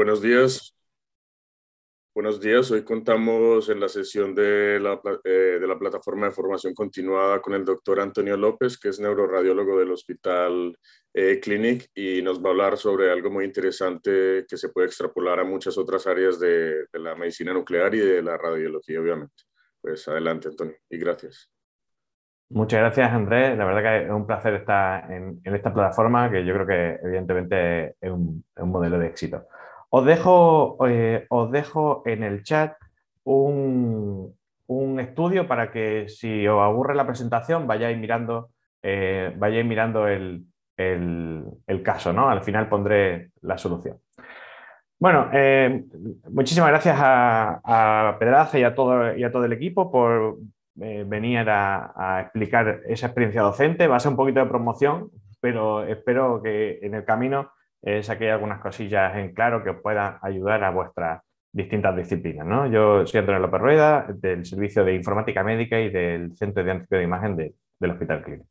buenos 0.00 0.22
días. 0.22 0.74
Buenos 2.14 2.40
días, 2.40 2.70
hoy 2.70 2.84
contamos 2.84 3.68
en 3.68 3.80
la 3.80 3.86
sesión 3.86 4.34
de 4.34 4.80
la, 4.80 4.98
eh, 5.22 5.58
de 5.60 5.66
la, 5.66 5.78
plataforma 5.78 6.24
de 6.24 6.32
formación 6.32 6.72
continuada 6.72 7.42
con 7.42 7.52
el 7.52 7.66
doctor 7.66 8.00
Antonio 8.00 8.34
López, 8.38 8.78
que 8.78 8.88
es 8.88 8.98
neuroradiólogo 8.98 9.78
del 9.78 9.90
Hospital 9.90 10.74
eh, 11.12 11.38
Clinic 11.38 11.90
y 11.94 12.22
nos 12.22 12.42
va 12.42 12.48
a 12.48 12.52
hablar 12.52 12.78
sobre 12.78 13.12
algo 13.12 13.30
muy 13.30 13.44
interesante 13.44 14.46
que 14.48 14.56
se 14.56 14.70
puede 14.70 14.86
extrapolar 14.86 15.38
a 15.38 15.44
muchas 15.44 15.76
otras 15.76 16.06
áreas 16.06 16.40
de, 16.40 16.86
de 16.90 16.98
la 16.98 17.14
medicina 17.14 17.52
nuclear 17.52 17.94
y 17.94 17.98
de 17.98 18.22
la 18.22 18.38
radiología, 18.38 19.02
obviamente. 19.02 19.42
Pues 19.82 20.08
adelante, 20.08 20.48
Antonio, 20.48 20.76
y 20.88 20.96
gracias. 20.96 21.50
Muchas 22.48 22.80
gracias, 22.80 23.12
Andrés. 23.12 23.56
La 23.58 23.66
verdad 23.66 23.82
que 23.82 24.06
es 24.06 24.10
un 24.10 24.26
placer 24.26 24.54
estar 24.54 25.12
en, 25.12 25.42
en 25.44 25.54
esta 25.54 25.74
plataforma 25.74 26.30
que 26.30 26.42
yo 26.42 26.54
creo 26.54 26.66
que 26.66 27.06
evidentemente 27.06 27.96
es 28.00 28.10
un, 28.10 28.42
es 28.56 28.62
un 28.62 28.70
modelo 28.70 28.98
de 28.98 29.06
éxito. 29.08 29.46
Os 29.92 30.04
dejo, 30.04 30.78
eh, 30.86 31.26
os 31.28 31.50
dejo 31.50 32.02
en 32.06 32.22
el 32.22 32.44
chat 32.44 32.76
un, 33.24 34.32
un, 34.68 35.00
estudio 35.00 35.48
para 35.48 35.72
que 35.72 36.08
si 36.08 36.46
os 36.46 36.62
aburre 36.62 36.94
la 36.94 37.06
presentación 37.06 37.66
vayáis 37.66 37.98
mirando, 37.98 38.50
eh, 38.82 39.34
vayáis 39.36 39.66
mirando 39.66 40.06
el, 40.06 40.44
el, 40.76 41.82
caso. 41.82 42.12
¿no? 42.12 42.30
Al 42.30 42.42
final 42.42 42.68
pondré 42.68 43.30
la 43.42 43.58
solución. 43.58 43.98
Bueno, 44.96 45.28
eh, 45.32 45.84
muchísimas 46.30 46.70
gracias 46.70 46.96
a, 47.00 47.60
a, 47.64 48.16
Pedraza 48.18 48.60
y 48.60 48.62
a, 48.62 48.74
todo, 48.76 49.16
y 49.16 49.24
a 49.24 49.32
todo 49.32 49.44
el 49.44 49.52
equipo 49.52 49.90
por 49.90 50.38
venir 50.76 51.50
a, 51.50 51.92
a 51.96 52.20
explicar 52.22 52.82
esa 52.86 53.06
experiencia 53.06 53.42
docente. 53.42 53.88
Va 53.88 53.96
a 53.96 54.00
ser 54.00 54.12
un 54.12 54.16
poquito 54.16 54.38
de 54.38 54.46
promoción, 54.46 55.10
pero 55.40 55.82
espero 55.82 56.40
que 56.42 56.78
en 56.80 56.94
el 56.94 57.04
camino 57.04 57.50
eh, 57.82 58.02
algunas 58.30 58.60
cosillas 58.60 59.16
en 59.16 59.34
claro 59.34 59.64
que 59.64 59.74
puedan 59.74 60.18
ayudar 60.22 60.64
a 60.64 60.70
vuestras 60.70 61.22
distintas 61.52 61.96
disciplinas. 61.96 62.46
¿no? 62.46 62.66
Yo 62.66 63.06
soy 63.06 63.20
Antonio 63.20 63.40
López 63.40 63.60
Rueda, 63.60 64.06
del 64.08 64.44
Servicio 64.44 64.84
de 64.84 64.94
Informática 64.94 65.42
Médica 65.42 65.80
y 65.80 65.90
del 65.90 66.36
Centro 66.36 66.62
de 66.62 66.64
Diagnóstico 66.64 66.96
de 66.96 67.02
Imagen 67.02 67.36
de, 67.36 67.54
del 67.78 67.90
Hospital 67.90 68.22
Clínico. 68.22 68.46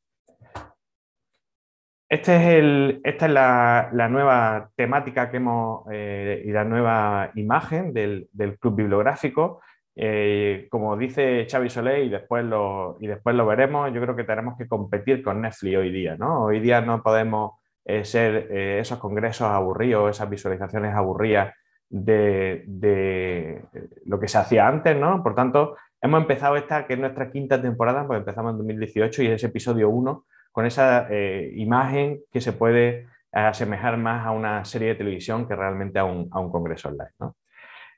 Este 2.11 2.35
es 2.35 2.41
el, 2.41 3.01
esta 3.03 3.27
es 3.27 3.31
la, 3.31 3.89
la, 3.93 4.09
nueva 4.09 4.71
temática 4.75 5.29
que 5.29 5.37
hemos 5.37 5.83
eh, 5.91 6.41
y 6.43 6.51
la 6.51 6.63
nueva 6.63 7.29
imagen 7.35 7.93
del, 7.93 8.27
del 8.33 8.57
Club 8.57 8.77
Bibliográfico. 8.77 9.61
Eh, 9.95 10.67
como 10.71 10.97
dice 10.97 11.45
Xavi 11.47 11.69
Solé 11.69 12.05
y 12.05 12.09
después, 12.09 12.43
lo, 12.45 12.97
y 12.99 13.05
después 13.05 13.35
lo 13.35 13.45
veremos, 13.45 13.93
yo 13.93 14.01
creo 14.01 14.15
que 14.15 14.23
tenemos 14.23 14.57
que 14.57 14.67
competir 14.67 15.21
con 15.21 15.41
Netflix 15.41 15.77
hoy 15.77 15.91
día. 15.91 16.15
¿no? 16.17 16.45
Hoy 16.45 16.59
día 16.59 16.81
no 16.81 17.03
podemos 17.03 17.58
ser 18.03 18.47
eh, 18.51 18.79
esos 18.79 18.99
congresos 18.99 19.47
aburridos, 19.47 20.15
esas 20.15 20.29
visualizaciones 20.29 20.93
aburridas 20.93 21.53
de, 21.89 22.63
de, 22.67 23.63
lo 24.05 24.19
que 24.19 24.27
se 24.27 24.37
hacía 24.37 24.67
antes, 24.67 24.95
¿no? 24.95 25.23
Por 25.23 25.35
tanto, 25.35 25.75
hemos 26.01 26.21
empezado 26.21 26.55
esta, 26.55 26.85
que 26.85 26.93
es 26.93 26.99
nuestra 26.99 27.31
quinta 27.31 27.61
temporada, 27.61 28.05
pues 28.05 28.19
empezamos 28.19 28.51
en 28.51 28.57
2018 28.57 29.23
y 29.23 29.27
es 29.27 29.43
episodio 29.43 29.89
1, 29.89 30.25
con 30.51 30.65
esa 30.65 31.07
eh, 31.09 31.51
imagen 31.55 32.21
que 32.31 32.41
se 32.41 32.53
puede 32.53 33.07
asemejar 33.31 33.97
más 33.97 34.25
a 34.25 34.31
una 34.31 34.65
serie 34.65 34.89
de 34.89 34.95
televisión 34.95 35.47
que 35.47 35.55
realmente 35.55 35.99
a 35.99 36.03
un, 36.03 36.27
a 36.31 36.39
un 36.39 36.51
congreso 36.51 36.89
online, 36.89 37.11
¿no? 37.19 37.35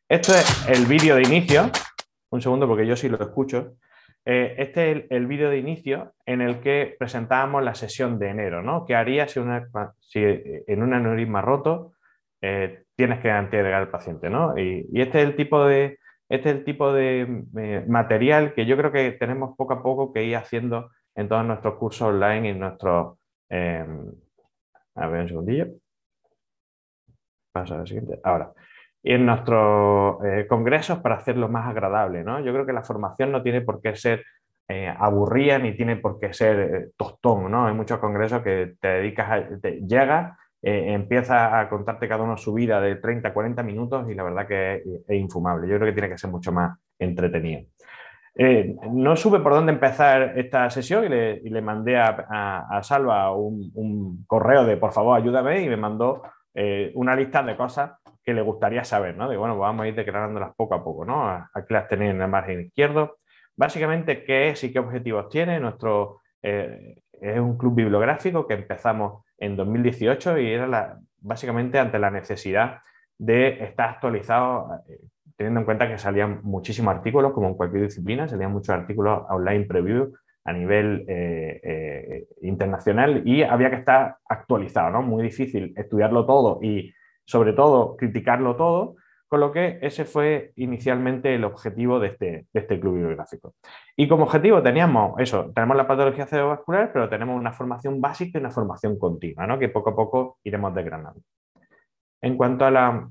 Esto 0.10 0.34
es 0.34 0.68
el 0.68 0.86
vídeo 0.88 1.16
de 1.16 1.22
inicio, 1.22 1.72
un 2.32 2.42
segundo 2.42 2.68
porque 2.68 2.86
yo 2.86 2.98
sí 2.98 3.08
lo 3.08 3.22
escucho. 3.22 3.76
Eh, 4.26 4.56
este 4.60 4.92
es 4.92 4.98
el, 4.98 5.08
el 5.10 5.28
vídeo 5.28 5.50
de 5.50 5.58
inicio 5.58 6.14
en 6.26 6.42
el 6.42 6.60
que 6.60 6.96
presentábamos 6.98 7.64
la 7.64 7.74
sesión 7.74 8.20
de 8.20 8.30
enero, 8.30 8.62
¿no? 8.62 8.86
¿Qué 8.86 8.96
harías 8.96 9.32
si, 9.32 9.40
si 10.00 10.20
en 10.24 10.84
un 10.84 10.94
aneurisma 10.94 11.42
roto 11.42 11.94
eh, 12.42 12.86
tienes 12.96 13.20
que 13.20 13.30
entregar 13.30 13.82
al 13.82 13.90
paciente, 13.90 14.30
¿no? 14.30 14.58
Y, 14.58 14.88
este 14.94 15.22
es 15.22 15.28
el 15.28 15.36
tipo 15.36 15.66
de, 15.66 15.98
este 16.30 16.50
es 16.50 16.56
el 16.58 16.64
tipo 16.64 16.94
de 16.94 17.46
eh, 17.58 17.86
material 17.88 18.54
que 18.54 18.66
yo 18.66 18.78
creo 18.78 18.92
que 18.92 19.12
tenemos 19.14 19.56
poco 19.58 19.74
a 19.74 19.84
poco 19.84 20.14
que 20.14 20.24
ir 20.24 20.36
haciendo 20.36 20.92
en 21.16 21.28
todos 21.28 21.46
nuestros 21.46 21.76
cursos 21.76 22.10
online 22.10 22.48
y 22.48 22.52
en 22.52 22.60
nuestros... 22.60 23.18
Eh, 23.50 23.86
a 24.96 25.08
ver 25.08 25.22
un 25.22 25.28
segundillo. 25.28 25.68
Paso 27.54 27.76
al 27.76 27.88
siguiente. 27.88 28.20
Ahora 28.24 28.52
y 29.04 29.14
en 29.14 29.26
nuestros 29.26 30.24
eh, 30.24 30.46
congresos 30.48 31.00
para 31.00 31.16
hacerlo 31.16 31.50
más 31.50 31.68
agradable. 31.68 32.24
¿no? 32.24 32.40
Yo 32.40 32.54
creo 32.54 32.66
que 32.66 32.74
la 32.74 32.84
formación 32.84 33.32
no 33.32 33.42
tiene 33.42 33.62
por 33.62 33.82
qué 33.82 33.96
ser 33.96 34.24
eh, 34.68 34.94
aburrida 34.96 35.58
ni 35.58 35.76
tiene 35.76 35.98
por 35.98 36.20
qué 36.20 36.34
ser 36.34 36.60
eh, 36.60 36.90
tostón. 36.96 37.50
¿no? 37.52 37.68
Hay 37.68 37.74
muchos 37.74 38.00
congresos 38.00 38.42
que 38.42 38.76
te 38.80 38.88
dedicas 38.88 39.32
a, 39.32 39.50
llegas, 39.80 40.38
empiezas 40.64 41.54
a 41.54 41.68
contarte 41.68 42.08
cada 42.08 42.24
uno 42.24 42.38
su 42.38 42.54
vida 42.54 42.80
de 42.80 42.98
30 42.98 43.30
a 43.30 43.34
40 43.34 43.64
minutos 43.64 44.08
y 44.12 44.14
la 44.14 44.22
verdad 44.22 44.48
que 44.48 44.84
es, 45.08 45.18
infumable. 45.18 45.68
Yo 45.68 45.78
creo 45.78 45.88
que 45.88 45.94
tiene 45.94 46.10
que 46.10 46.20
ser 46.20 46.30
mucho 46.30 46.52
más 46.52 46.78
entretenido. 47.00 47.64
no 48.92 49.16
supe 49.16 49.40
por 49.40 49.54
dónde 49.54 49.72
empezar 49.72 50.38
esta 50.38 50.70
sesión 50.70 51.06
y 51.06 51.10
le, 51.50 51.62
mandé 51.64 51.98
a, 51.98 52.68
a, 52.70 52.84
Salva 52.84 53.36
un, 53.36 54.24
correo 54.28 54.64
de 54.64 54.78
por 54.78 54.92
favor 54.92 55.18
ayúdame 55.18 55.64
y 55.64 55.70
me 55.70 55.78
mandó 55.78 56.22
una 56.94 57.16
lista 57.16 57.42
de 57.42 57.58
cosas 57.58 57.94
que 58.24 58.34
le 58.34 58.42
gustaría 58.42 58.84
saber, 58.84 59.18
¿no? 59.18 59.30
De 59.30 59.38
bueno, 59.38 59.58
vamos 59.58 59.84
a 59.84 59.88
ir 59.88 59.96
declarándolas 59.96 60.54
poco 60.56 60.76
a 60.76 60.84
poco, 60.84 61.06
¿no? 61.06 61.28
Aquí 61.54 61.74
las 61.74 61.88
tenéis 61.88 62.12
en 62.12 62.22
el 62.22 62.28
margen 62.28 62.62
izquierdo. 62.62 63.18
Básicamente, 63.56 64.24
¿qué 64.24 64.50
es 64.50 64.64
y 64.64 64.72
qué 64.72 64.80
objetivos 64.80 65.30
tiene? 65.30 65.60
Nuestro 65.60 66.22
eh, 66.42 66.96
es 67.20 67.40
un 67.40 67.58
club 67.58 67.76
bibliográfico 67.76 68.48
que 68.48 68.54
empezamos 68.56 69.24
en 69.38 69.56
2018 69.56 70.38
y 70.40 70.52
era 70.52 70.68
la, 70.68 71.00
básicamente 71.20 71.80
ante 71.80 72.00
la 72.00 72.12
necesidad 72.12 72.80
de 73.18 73.64
estar 73.64 73.90
actualizado, 73.90 74.82
eh, 74.88 75.00
teniendo 75.36 75.62
en 75.62 75.66
cuenta 75.66 75.88
que 75.88 75.98
salían 75.98 76.42
muchísimos 76.44 76.96
artículos, 76.96 77.34
como 77.34 77.48
en 77.48 77.56
cualquier 77.56 77.84
disciplina, 77.84 78.28
salían 78.28 78.52
muchos 78.52 78.70
artículos 78.70 79.24
online 79.30 79.66
preview 79.66 80.14
a 80.44 80.54
nivel 80.54 81.06
eh, 81.08 82.26
internacional 82.42 83.22
y 83.28 83.44
había 83.44 83.70
que 83.70 83.76
estar 83.78 84.18
actualizado, 84.28 84.90
¿no? 84.92 85.02
Muy 85.04 85.24
difícil 85.24 85.74
estudiarlo 85.76 86.26
todo 86.26 86.60
y 86.64 86.92
sobre 87.32 87.54
todo 87.54 87.96
criticarlo 87.96 88.58
todo, 88.58 88.98
con 89.30 89.40
lo 89.40 89.54
que 89.54 89.80
ese 89.82 90.04
fue 90.04 90.52
inicialmente 90.58 91.34
el 91.34 91.46
objetivo 91.46 92.02
de 92.02 92.10
este, 92.10 92.48
de 92.52 92.60
este 92.60 92.78
club 92.78 92.96
bibliográfico. 92.96 93.56
Y 93.96 94.10
como 94.10 94.24
objetivo 94.24 94.62
teníamos 94.62 95.18
eso, 95.18 95.50
tenemos 95.56 95.78
la 95.78 95.88
patología 95.88 96.26
cerebrovascular, 96.26 96.92
pero 96.92 97.08
tenemos 97.08 97.40
una 97.40 97.54
formación 97.54 98.02
básica 98.02 98.38
y 98.38 98.42
una 98.42 98.52
formación 98.52 99.00
continua, 99.00 99.48
¿no? 99.48 99.58
que 99.58 99.70
poco 99.70 99.92
a 99.92 99.96
poco 99.96 100.40
iremos 100.44 100.76
desgranando. 100.76 101.22
En 102.22 102.36
cuanto 102.36 102.66
a 102.66 102.72
la... 102.72 103.10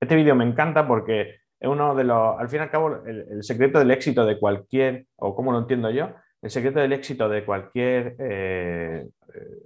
Este 0.00 0.14
vídeo 0.14 0.36
me 0.36 0.44
encanta 0.44 0.86
porque 0.86 1.40
es 1.58 1.68
uno 1.68 1.96
de 1.96 2.04
los, 2.04 2.38
al 2.38 2.48
fin 2.48 2.60
y 2.60 2.62
al 2.62 2.70
cabo, 2.70 3.02
el, 3.04 3.42
secreto 3.42 3.80
del 3.80 3.90
éxito 3.90 4.24
de 4.24 4.38
cualquier, 4.38 5.06
o 5.16 5.34
como 5.34 5.50
lo 5.50 5.58
entiendo 5.58 5.90
yo, 5.90 6.10
el 6.40 6.50
secreto 6.50 6.78
del 6.78 6.92
éxito 6.92 7.28
de 7.28 7.44
cualquier 7.44 8.14
eh, 8.20 9.08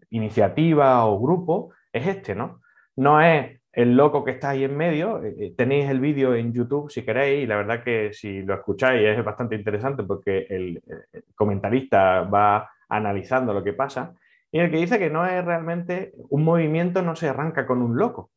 iniciativa 0.09 1.05
o 1.05 1.21
grupo 1.21 1.73
es 1.93 2.07
este, 2.07 2.35
¿no? 2.35 2.63
No 2.97 3.21
es 3.21 3.61
el 3.73 3.97
loco 3.97 4.25
que 4.25 4.33
está 4.33 4.51
ahí 4.51 4.65
en 4.65 4.77
medio. 4.77 5.23
Eh, 5.23 5.35
eh, 5.39 5.55
tenéis 5.57 5.89
el 5.91 6.01
vídeo 6.01 6.35
en 6.35 6.53
YouTube 6.53 6.91
si 6.91 7.05
queréis 7.05 7.45
y 7.45 7.47
la 7.47 7.57
verdad 7.57 7.85
que 7.85 8.13
si 8.13 8.43
lo 8.43 8.55
escucháis 8.55 9.07
es 9.07 9.25
bastante 9.25 9.55
interesante 9.55 10.03
porque 10.03 10.47
el, 10.49 10.83
el 11.13 11.25
comentarista 11.35 12.23
va 12.23 12.71
analizando 12.89 13.53
lo 13.53 13.63
que 13.63 13.73
pasa 13.73 14.15
y 14.57 14.61
el 14.61 14.71
que 14.71 14.79
dice 14.79 14.99
que 14.99 15.11
no 15.11 15.27
es 15.27 15.45
realmente 15.45 16.13
un 16.31 16.45
movimiento 16.45 17.03
no 17.03 17.17
se 17.17 17.29
arranca 17.29 17.67
con 17.67 17.83
un 17.83 17.99
loco, 17.99 18.31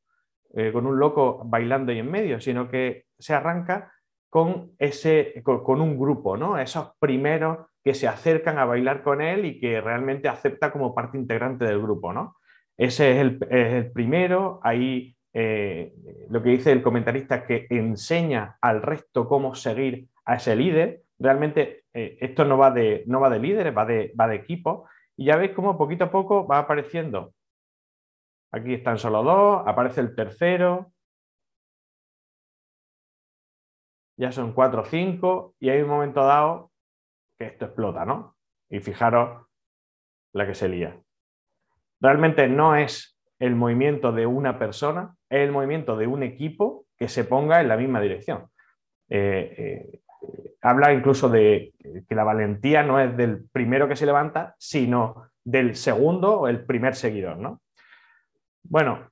eh, 0.53 0.71
con 0.73 0.85
un 0.85 0.99
loco 0.99 1.41
bailando 1.45 1.91
ahí 1.91 1.99
en 1.99 2.11
medio, 2.11 2.41
sino 2.41 2.69
que 2.69 3.05
se 3.17 3.33
arranca 3.33 3.93
con, 4.29 4.71
ese, 4.79 5.41
con, 5.43 5.63
con, 5.63 5.81
un 5.81 5.97
grupo, 5.97 6.35
¿no? 6.35 6.57
Esos 6.57 6.91
primeros 6.99 7.67
que 7.83 7.93
se 7.93 8.07
acercan 8.07 8.57
a 8.59 8.65
bailar 8.65 9.01
con 9.01 9.21
él 9.21 9.45
y 9.45 9.59
que 9.59 9.81
realmente 9.81 10.27
acepta 10.27 10.71
como 10.71 10.93
parte 10.93 11.17
integrante 11.17 11.65
del 11.65 11.81
grupo, 11.81 12.11
¿no? 12.11 12.35
Ese 12.79 13.11
es 13.11 13.17
el, 13.17 13.39
es 13.49 13.73
el 13.73 13.91
primero, 13.91 14.61
ahí 14.63 15.13
eh, 15.33 15.93
lo 16.29 16.41
que 16.41 16.51
dice 16.51 16.71
el 16.71 16.81
comentarista 16.81 17.45
que 17.45 17.67
enseña 17.69 18.57
al 18.61 18.81
resto 18.81 19.27
cómo 19.27 19.53
seguir 19.53 20.07
a 20.23 20.35
ese 20.35 20.55
líder. 20.55 21.03
Realmente 21.19 21.83
eh, 21.93 22.17
esto 22.21 22.45
no 22.45 22.57
va, 22.57 22.71
de, 22.71 23.03
no 23.05 23.19
va 23.19 23.29
de 23.29 23.39
líderes, 23.39 23.77
va 23.77 23.85
de, 23.85 24.13
va 24.17 24.29
de 24.29 24.35
equipo. 24.37 24.87
Y 25.17 25.25
ya 25.25 25.35
veis 25.35 25.51
cómo 25.51 25.77
poquito 25.77 26.05
a 26.05 26.11
poco 26.11 26.47
va 26.47 26.59
apareciendo. 26.59 27.33
Aquí 28.53 28.73
están 28.73 28.97
solo 28.97 29.23
dos, 29.23 29.63
aparece 29.67 29.99
el 29.99 30.15
tercero. 30.15 30.93
Ya 34.17 34.31
son 34.31 34.53
cuatro 34.53 34.83
o 34.83 34.85
cinco 34.85 35.53
y 35.59 35.69
hay 35.69 35.81
un 35.81 35.89
momento 35.89 36.23
dado 36.23 36.71
que 37.37 37.47
esto 37.47 37.65
explota, 37.65 38.05
¿no? 38.05 38.37
Y 38.69 38.79
fijaros 38.79 39.47
la 40.31 40.47
que 40.47 40.55
se 40.55 40.69
lía 40.69 40.97
realmente 41.99 42.47
no 42.47 42.75
es 42.75 43.17
el 43.39 43.55
movimiento 43.55 44.11
de 44.11 44.25
una 44.25 44.59
persona, 44.59 45.15
es 45.29 45.39
el 45.41 45.51
movimiento 45.51 45.97
de 45.97 46.07
un 46.07 46.23
equipo 46.23 46.85
que 46.97 47.07
se 47.07 47.23
ponga 47.23 47.61
en 47.61 47.67
la 47.67 47.77
misma 47.77 48.01
dirección. 48.01 48.47
Eh, 49.09 49.55
eh, 49.57 49.99
habla 50.61 50.93
incluso 50.93 51.29
de 51.29 51.73
que 52.07 52.15
la 52.15 52.23
valentía 52.23 52.83
no 52.83 52.99
es 52.99 53.15
del 53.15 53.45
primero 53.51 53.87
que 53.87 53.95
se 53.95 54.05
levanta, 54.05 54.55
sino 54.57 55.29
del 55.43 55.75
segundo 55.75 56.41
o 56.41 56.47
el 56.47 56.65
primer 56.65 56.95
seguidor. 56.95 57.37
¿no? 57.37 57.61
Bueno, 58.63 59.09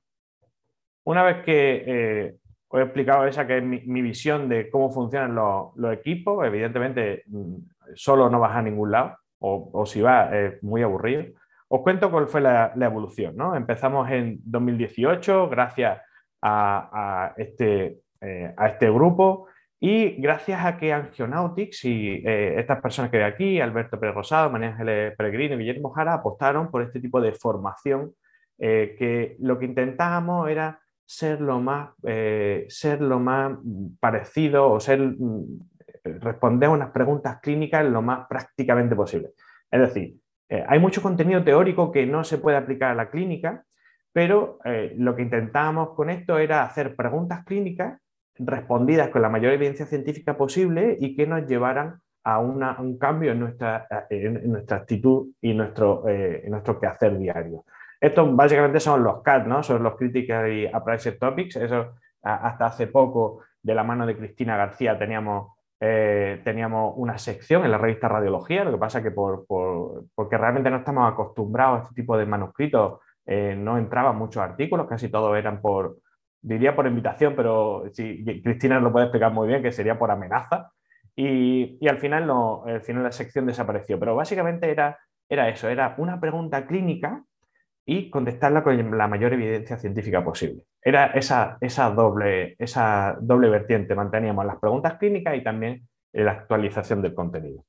una 1.04 1.22
vez 1.22 1.42
que 1.44 1.84
eh, 1.86 2.34
os 2.68 2.80
he 2.80 2.82
explicado 2.84 3.26
esa 3.26 3.46
que 3.46 3.58
es 3.58 3.64
mi, 3.64 4.02
visión 4.02 4.48
de 4.48 4.68
cómo 4.70 4.90
funcionan 4.90 5.34
los, 5.34 5.92
equipos, 5.92 6.46
evidentemente 6.46 7.24
mm, 7.26 7.56
solo 7.94 8.28
no 8.28 8.40
vas 8.40 8.56
a 8.56 8.62
ningún 8.62 8.90
lado, 8.90 9.16
o, 9.40 9.86
si 9.86 10.00
va 10.00 10.36
es 10.36 10.62
muy 10.62 10.82
aburrido. 10.82 11.24
Os 11.68 11.82
cuento 11.82 12.10
cuál 12.10 12.28
fue 12.28 12.40
la, 12.40 12.72
evolución. 12.80 13.36
¿no? 13.36 13.54
Empezamos 13.54 14.10
en 14.10 14.40
2018 14.44 15.48
gracias 15.50 16.00
a, 16.40 17.34
este, 17.36 18.00
eh, 18.20 18.54
a 18.56 18.68
este 18.68 18.90
grupo 18.90 19.48
y 19.78 20.20
gracias 20.20 20.64
a 20.64 20.76
que 20.76 20.92
Angionautics 20.92 21.84
y 21.84 22.22
eh, 22.24 22.58
estas 22.58 22.80
personas 22.80 23.10
que 23.10 23.18
ve 23.18 23.24
aquí, 23.24 23.60
Alberto 23.60 24.00
Pérez 24.00 24.14
Rosado, 24.14 24.50
María 24.50 24.70
Ángeles 24.70 25.14
Peregrino 25.16 25.54
y 25.54 25.58
Guillermo 25.58 25.90
Jara, 25.90 26.14
apostaron 26.14 26.70
por 26.70 26.82
este 26.82 27.00
tipo 27.00 27.20
de 27.20 27.32
formación 27.32 28.14
eh, 28.58 28.96
que 28.98 29.36
lo 29.38 29.58
que 29.58 29.66
intentábamos 29.66 30.48
era 30.48 30.80
ser 31.04 31.40
lo 31.40 31.60
más, 31.60 31.90
ser 32.02 33.00
lo 33.00 33.18
más 33.18 33.56
parecido 33.98 34.70
o 34.70 34.80
ser, 34.80 35.00
mm, 35.00 35.58
responder 36.20 36.68
a 36.68 36.72
unas 36.72 36.90
preguntas 36.90 37.40
clínicas 37.40 37.84
lo 37.84 38.02
más 38.02 38.26
prácticamente 38.26 38.94
posible. 38.94 39.30
Es 39.70 39.80
decir, 39.80 40.16
hay 40.48 40.78
mucho 40.78 41.02
contenido 41.02 41.44
teórico 41.44 41.92
que 41.92 42.06
no 42.06 42.24
se 42.24 42.38
puede 42.38 42.56
aplicar 42.56 42.90
a 42.90 42.94
la 42.94 43.10
clínica, 43.10 43.64
pero 44.12 44.58
lo 44.96 45.14
que 45.14 45.22
intentábamos 45.22 45.90
con 45.90 46.10
esto 46.10 46.38
era 46.38 46.62
hacer 46.62 46.96
preguntas 46.96 47.44
clínicas 47.44 48.00
respondidas 48.38 49.08
con 49.08 49.22
la 49.22 49.28
mayor 49.28 49.52
evidencia 49.52 49.86
científica 49.86 50.36
posible 50.36 50.96
y 50.98 51.14
que 51.16 51.26
nos 51.26 51.46
llevaran 51.46 52.00
a 52.24 52.38
un 52.40 52.98
cambio 52.98 53.32
en 53.32 53.40
nuestra, 53.40 53.86
en, 54.10 54.50
nuestra 54.50 54.78
actitud 54.78 55.28
y 55.40 55.54
nuestro, 55.54 56.06
eh, 56.08 56.44
nuestro 56.48 56.78
quehacer 56.78 57.18
diario. 57.18 57.64
Estos 58.00 58.34
básicamente 58.36 58.80
son 58.80 59.02
los 59.02 59.22
CAT, 59.22 59.46
¿no? 59.46 59.62
son 59.62 59.82
los 59.82 59.96
Critical 59.96 60.70
Appraised 60.72 61.18
Topics. 61.18 61.56
Eso 61.56 61.94
hasta 62.22 62.66
hace 62.66 62.86
poco, 62.86 63.40
de 63.62 63.74
la 63.74 63.82
mano 63.82 64.06
de 64.06 64.16
Cristina 64.16 64.56
García, 64.56 64.98
teníamos, 64.98 65.57
eh, 65.80 66.40
teníamos 66.44 66.94
una 66.96 67.18
sección 67.18 67.64
en 67.64 67.70
la 67.70 67.78
revista 67.78 68.08
Radiología. 68.08 68.64
Lo 68.64 68.72
que 68.72 68.78
pasa 68.78 69.02
que 69.02 69.10
por, 69.10 69.46
por, 69.46 70.04
porque 70.14 70.36
realmente 70.36 70.70
no 70.70 70.78
estamos 70.78 71.10
acostumbrados 71.10 71.80
a 71.80 71.82
este 71.84 71.94
tipo 71.94 72.16
de 72.16 72.26
manuscritos, 72.26 73.00
eh, 73.26 73.54
no 73.56 73.78
entraban 73.78 74.16
muchos 74.16 74.42
artículos, 74.42 74.88
casi 74.88 75.08
todos 75.08 75.36
eran 75.36 75.60
por, 75.60 75.98
diría 76.40 76.74
por 76.74 76.86
invitación, 76.86 77.34
pero 77.36 77.84
si 77.92 78.24
Cristina 78.42 78.80
lo 78.80 78.92
puede 78.92 79.06
explicar 79.06 79.32
muy 79.32 79.48
bien, 79.48 79.62
que 79.62 79.72
sería 79.72 79.98
por 79.98 80.10
amenaza. 80.10 80.70
Y, 81.14 81.86
al 81.88 81.98
final 81.98 82.26
no, 82.26 82.64
al 82.64 82.82
final 82.82 83.02
la 83.02 83.12
sección 83.12 83.46
desapareció. 83.46 83.98
Pero 83.98 84.14
básicamente 84.14 84.70
era, 84.70 84.98
era 85.28 85.48
eso, 85.48 85.68
era 85.68 85.94
una 85.98 86.20
pregunta 86.20 86.66
clínica 86.66 87.24
y 87.90 88.10
contestarla 88.10 88.62
con 88.62 88.98
la 88.98 89.08
mayor 89.08 89.32
evidencia 89.32 89.78
científica 89.78 90.22
posible. 90.22 90.64
Era 90.82 91.06
esa, 91.06 91.56
esa, 91.62 91.88
doble, 91.88 92.54
esa 92.58 93.16
doble 93.18 93.48
vertiente. 93.48 93.94
Manteníamos 93.94 94.44
las 94.44 94.58
preguntas 94.58 94.98
clínicas 94.98 95.34
y 95.34 95.42
también 95.42 95.88
la 96.12 96.32
actualización 96.32 97.00
del 97.00 97.14
contenido. 97.14 97.64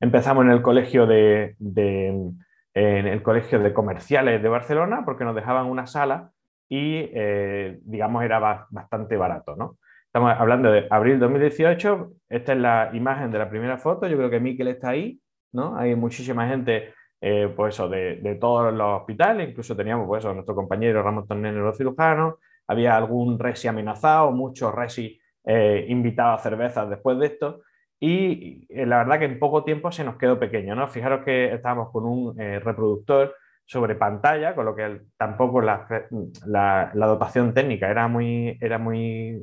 Empezamos 0.00 0.44
en 0.44 0.50
el 0.50 0.60
colegio 0.60 1.06
de, 1.06 1.56
en 1.58 3.06
el 3.06 3.22
colegio 3.22 3.58
de 3.58 3.72
comerciales 3.72 4.42
de 4.42 4.48
Barcelona 4.50 5.02
porque 5.06 5.24
nos 5.24 5.34
dejaban 5.34 5.64
una 5.64 5.86
sala 5.86 6.32
y, 6.68 7.08
eh, 7.14 7.78
digamos, 7.80 8.22
era 8.22 8.66
bastante 8.68 9.16
barato, 9.16 9.56
¿no? 9.56 9.78
Estamos 10.04 10.34
hablando 10.38 10.70
de 10.70 10.86
abril 10.90 11.18
2018, 11.18 12.12
esta 12.28 12.52
es 12.52 12.58
la 12.58 12.90
imagen 12.92 13.30
de 13.30 13.38
la 13.38 13.48
primera 13.48 13.78
foto, 13.78 14.06
yo 14.06 14.18
creo 14.18 14.28
que 14.28 14.40
Miquel 14.40 14.68
está 14.68 14.90
ahí, 14.90 15.18
¿no? 15.52 15.74
Hay 15.78 15.94
muchísima 15.94 16.46
gente, 16.48 16.92
eh, 17.20 17.52
pues 17.54 17.74
eso, 17.74 17.88
de, 17.88 18.38
todos 18.40 18.72
los 18.72 19.00
hospitales, 19.00 19.50
incluso 19.50 19.76
teníamos, 19.76 20.06
pues 20.06 20.24
eso, 20.24 20.32
nuestro 20.32 20.54
compañero 20.54 21.02
Ramón 21.02 21.26
Torné, 21.26 21.52
neurocirujano, 21.52 22.38
había 22.66 22.96
algún 22.96 23.38
resi 23.38 23.68
amenazado, 23.68 24.30
muchos 24.32 24.74
resi 24.74 25.20
eh, 25.44 25.86
invitados 25.88 26.40
a 26.40 26.42
cervezas 26.42 26.88
después 26.88 27.18
de 27.18 27.26
esto, 27.26 27.62
y 28.02 28.66
la 28.86 28.98
verdad 28.98 29.18
que 29.18 29.26
en 29.26 29.38
poco 29.38 29.62
tiempo 29.62 29.92
se 29.92 30.04
nos 30.04 30.16
quedó 30.16 30.38
pequeño, 30.38 30.74
¿no? 30.74 30.88
Fijaros 30.88 31.22
que 31.22 31.52
estábamos 31.52 31.90
con 31.90 32.06
un 32.06 32.34
reproductor 32.34 33.34
sobre 33.70 33.94
pantalla, 33.94 34.56
con 34.56 34.64
lo 34.64 34.74
que 34.74 35.02
tampoco 35.16 35.60
la, 35.60 36.90
dotación 36.92 37.54
técnica 37.54 37.88
era 37.88 38.08
muy, 38.08 38.58
era 38.60 38.78
muy, 38.78 39.40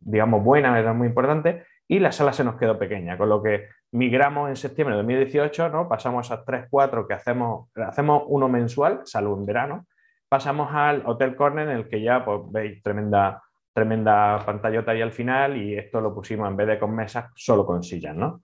digamos, 0.00 0.42
buena, 0.42 0.76
era 0.76 0.92
muy 0.92 1.06
importante, 1.06 1.62
y 1.86 2.00
la 2.00 2.10
sala 2.10 2.32
se 2.32 2.42
nos 2.42 2.56
quedó 2.56 2.76
pequeña, 2.76 3.16
con 3.16 3.28
lo 3.28 3.40
que 3.40 3.68
migramos 3.92 4.48
en 4.48 4.56
septiembre 4.56 4.96
de 4.96 5.02
2018, 5.02 5.68
¿no? 5.70 5.88
pasamos 5.88 6.30
a 6.30 6.44
3, 6.44 6.66
4 6.70 7.06
que 7.06 7.14
hacemos, 7.14 7.68
hacemos 7.74 8.24
uno 8.26 8.48
mensual, 8.48 9.00
salvo 9.04 9.36
en 9.36 9.46
verano, 9.46 9.86
pasamos 10.28 10.70
al 10.72 11.02
Hotel 11.06 11.34
Corner 11.34 11.68
en 11.68 11.76
el 11.76 11.88
que 11.88 12.02
ya 12.02 12.24
pues, 12.24 12.40
veis 12.50 12.82
tremenda, 12.82 13.42
tremenda 13.72 14.42
pantallota 14.44 14.92
ahí 14.92 15.02
al 15.02 15.12
final 15.12 15.56
y 15.56 15.76
esto 15.76 16.00
lo 16.00 16.14
pusimos 16.14 16.48
en 16.48 16.56
vez 16.56 16.66
de 16.66 16.78
con 16.78 16.94
mesas, 16.94 17.30
solo 17.34 17.64
con 17.64 17.82
sillas. 17.82 18.14
¿no? 18.14 18.42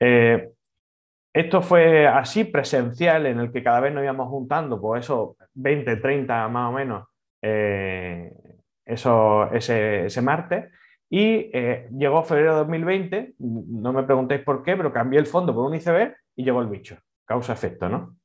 Eh, 0.00 0.50
esto 1.36 1.60
fue 1.60 2.06
así 2.06 2.44
presencial, 2.44 3.26
en 3.26 3.40
el 3.40 3.52
que 3.52 3.62
cada 3.62 3.80
vez 3.80 3.92
nos 3.92 4.02
íbamos 4.02 4.28
juntando, 4.30 4.80
pues 4.80 5.04
eso, 5.04 5.36
20, 5.52 5.96
30 5.96 6.48
más 6.48 6.70
o 6.70 6.72
menos, 6.72 7.08
eh, 7.42 8.32
eso, 8.86 9.52
ese, 9.52 10.22
martes. 10.22 10.72
Y 11.08 11.50
eh, 11.52 11.88
llegó 11.96 12.24
febrero 12.24 12.52
de 12.52 12.58
2020, 12.58 13.34
no 13.38 13.92
me 13.92 14.02
preguntéis 14.02 14.42
por 14.42 14.62
qué, 14.62 14.76
pero 14.76 14.92
cambié 14.92 15.20
el 15.20 15.26
fondo 15.26 15.54
por 15.54 15.64
un 15.64 15.74
ICB 15.74 16.14
y 16.36 16.44
llegó 16.44 16.60
el 16.60 16.68
bicho. 16.68 16.96
Causa-efecto, 17.24 17.88
¿no? 17.88 18.16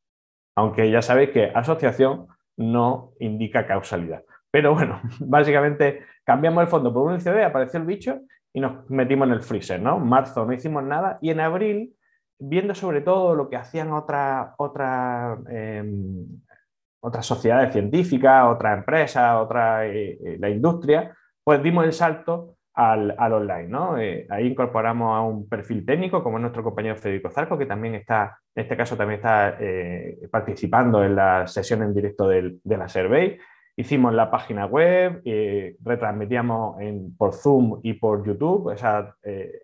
Aunque 0.55 0.89
ya 0.89 1.01
sabéis 1.01 1.29
que 1.29 1.51
asociación 1.53 2.27
no 2.57 3.13
indica 3.19 3.67
causalidad. 3.67 4.23
Pero 4.49 4.73
bueno, 4.73 5.01
básicamente 5.19 6.05
cambiamos 6.23 6.63
el 6.63 6.69
fondo 6.69 6.93
por 6.93 7.11
un 7.11 7.19
ICB, 7.19 7.43
apareció 7.43 7.79
el 7.79 7.85
bicho 7.85 8.19
y 8.53 8.59
nos 8.59 8.89
metimos 8.89 9.27
en 9.27 9.33
el 9.35 9.41
freezer, 9.41 9.81
¿no? 9.81 9.97
En 9.97 10.07
marzo 10.07 10.45
no 10.45 10.53
hicimos 10.53 10.83
nada 10.83 11.19
y 11.21 11.29
en 11.29 11.39
abril 11.39 11.95
viendo 12.39 12.73
sobre 12.73 13.01
todo 13.01 13.35
lo 13.35 13.49
que 13.49 13.55
hacían 13.55 13.91
otras 13.91 14.49
otra, 14.57 15.37
em, 15.49 16.25
otras 16.99 17.25
sociedades 17.25 17.71
científicas, 17.71 18.45
otras 18.47 18.77
empresas, 18.77 19.35
otra, 19.37 19.87
eh, 19.87 20.17
eh, 20.23 20.37
la 20.39 20.49
industria, 20.49 21.15
pues 21.43 21.61
dimos 21.63 21.85
el 21.85 21.93
salto 21.93 22.57
al, 22.89 23.33
online. 23.33 23.67
¿no? 23.67 23.97
Eh, 23.97 24.25
ahí 24.29 24.47
incorporamos 24.47 25.15
a 25.15 25.21
un 25.21 25.47
perfil 25.47 25.85
técnico, 25.85 26.23
como 26.23 26.39
nuestro 26.39 26.63
compañero 26.63 26.95
Federico 26.95 27.29
Zarco, 27.29 27.57
que 27.57 27.65
también 27.65 27.95
está, 27.95 28.39
en 28.55 28.63
este 28.63 28.77
caso 28.77 28.97
también 28.97 29.19
está 29.19 29.57
participando 30.31 31.03
en 31.03 31.15
la 31.15 31.47
sesión 31.47 31.83
en 31.83 31.93
directo 31.93 32.27
de 32.27 32.59
la 32.63 32.87
Survey. 32.87 33.37
Hicimos 33.75 34.13
la 34.13 34.29
página 34.29 34.65
web, 34.65 35.21
retransmitíamos 35.83 36.79
en, 36.81 37.15
por 37.15 37.33
Zoom 37.33 37.79
y 37.83 37.93
por 37.93 38.25
YouTube, 38.25 38.67
o 38.67 38.77
sea, 38.77 39.15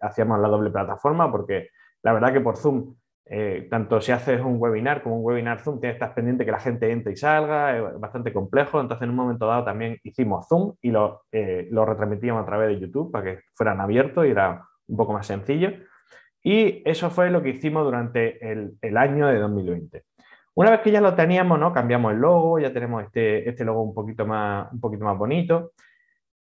hacíamos 0.01 0.39
la 0.39 0.47
doble 0.47 0.69
plataforma 0.69 1.31
porque 1.31 1.69
la 2.03 2.13
verdad 2.13 2.31
que 2.31 2.41
por 2.41 2.57
Zoom, 2.57 2.95
eh, 3.29 3.67
tanto 3.69 3.99
si 3.99 4.11
haces 4.11 4.39
un 4.41 4.55
webinar 4.57 5.03
como 5.03 5.17
un 5.17 5.25
webinar 5.25 5.59
Zoom, 5.59 5.79
tienes 5.79 5.97
que 5.97 6.03
estar 6.03 6.15
pendiente 6.15 6.45
que 6.45 6.51
la 6.51 6.59
gente 6.59 6.91
entre 6.91 7.13
y 7.13 7.17
salga, 7.17 7.77
es 7.77 7.99
bastante 7.99 8.31
complejo. 8.31 8.79
Entonces, 8.79 9.03
en 9.03 9.09
un 9.09 9.15
momento 9.15 9.47
dado 9.47 9.65
también 9.65 9.97
hicimos 10.03 10.47
Zoom 10.47 10.75
y 10.81 10.91
lo, 10.91 11.23
eh, 11.31 11.67
lo 11.71 11.85
retransmitíamos 11.85 12.43
a 12.43 12.45
través 12.45 12.69
de 12.69 12.79
YouTube 12.79 13.11
para 13.11 13.25
que 13.25 13.41
fueran 13.53 13.81
abiertos 13.81 14.25
y 14.25 14.29
era 14.29 14.63
un 14.87 14.97
poco 14.97 15.13
más 15.13 15.27
sencillo. 15.27 15.71
Y 16.41 16.81
eso 16.85 17.09
fue 17.09 17.29
lo 17.29 17.43
que 17.43 17.49
hicimos 17.49 17.83
durante 17.83 18.51
el, 18.51 18.77
el 18.81 18.97
año 18.97 19.27
de 19.27 19.39
2020. 19.39 20.03
Una 20.55 20.71
vez 20.71 20.79
que 20.79 20.91
ya 20.91 21.01
lo 21.01 21.13
teníamos, 21.13 21.59
¿no? 21.59 21.73
cambiamos 21.73 22.13
el 22.13 22.19
logo, 22.19 22.57
ya 22.59 22.73
tenemos 22.73 23.03
este, 23.03 23.47
este 23.47 23.63
logo 23.63 23.83
un 23.83 23.93
poquito, 23.93 24.25
más, 24.25 24.71
un 24.71 24.79
poquito 24.79 25.05
más 25.05 25.17
bonito. 25.17 25.73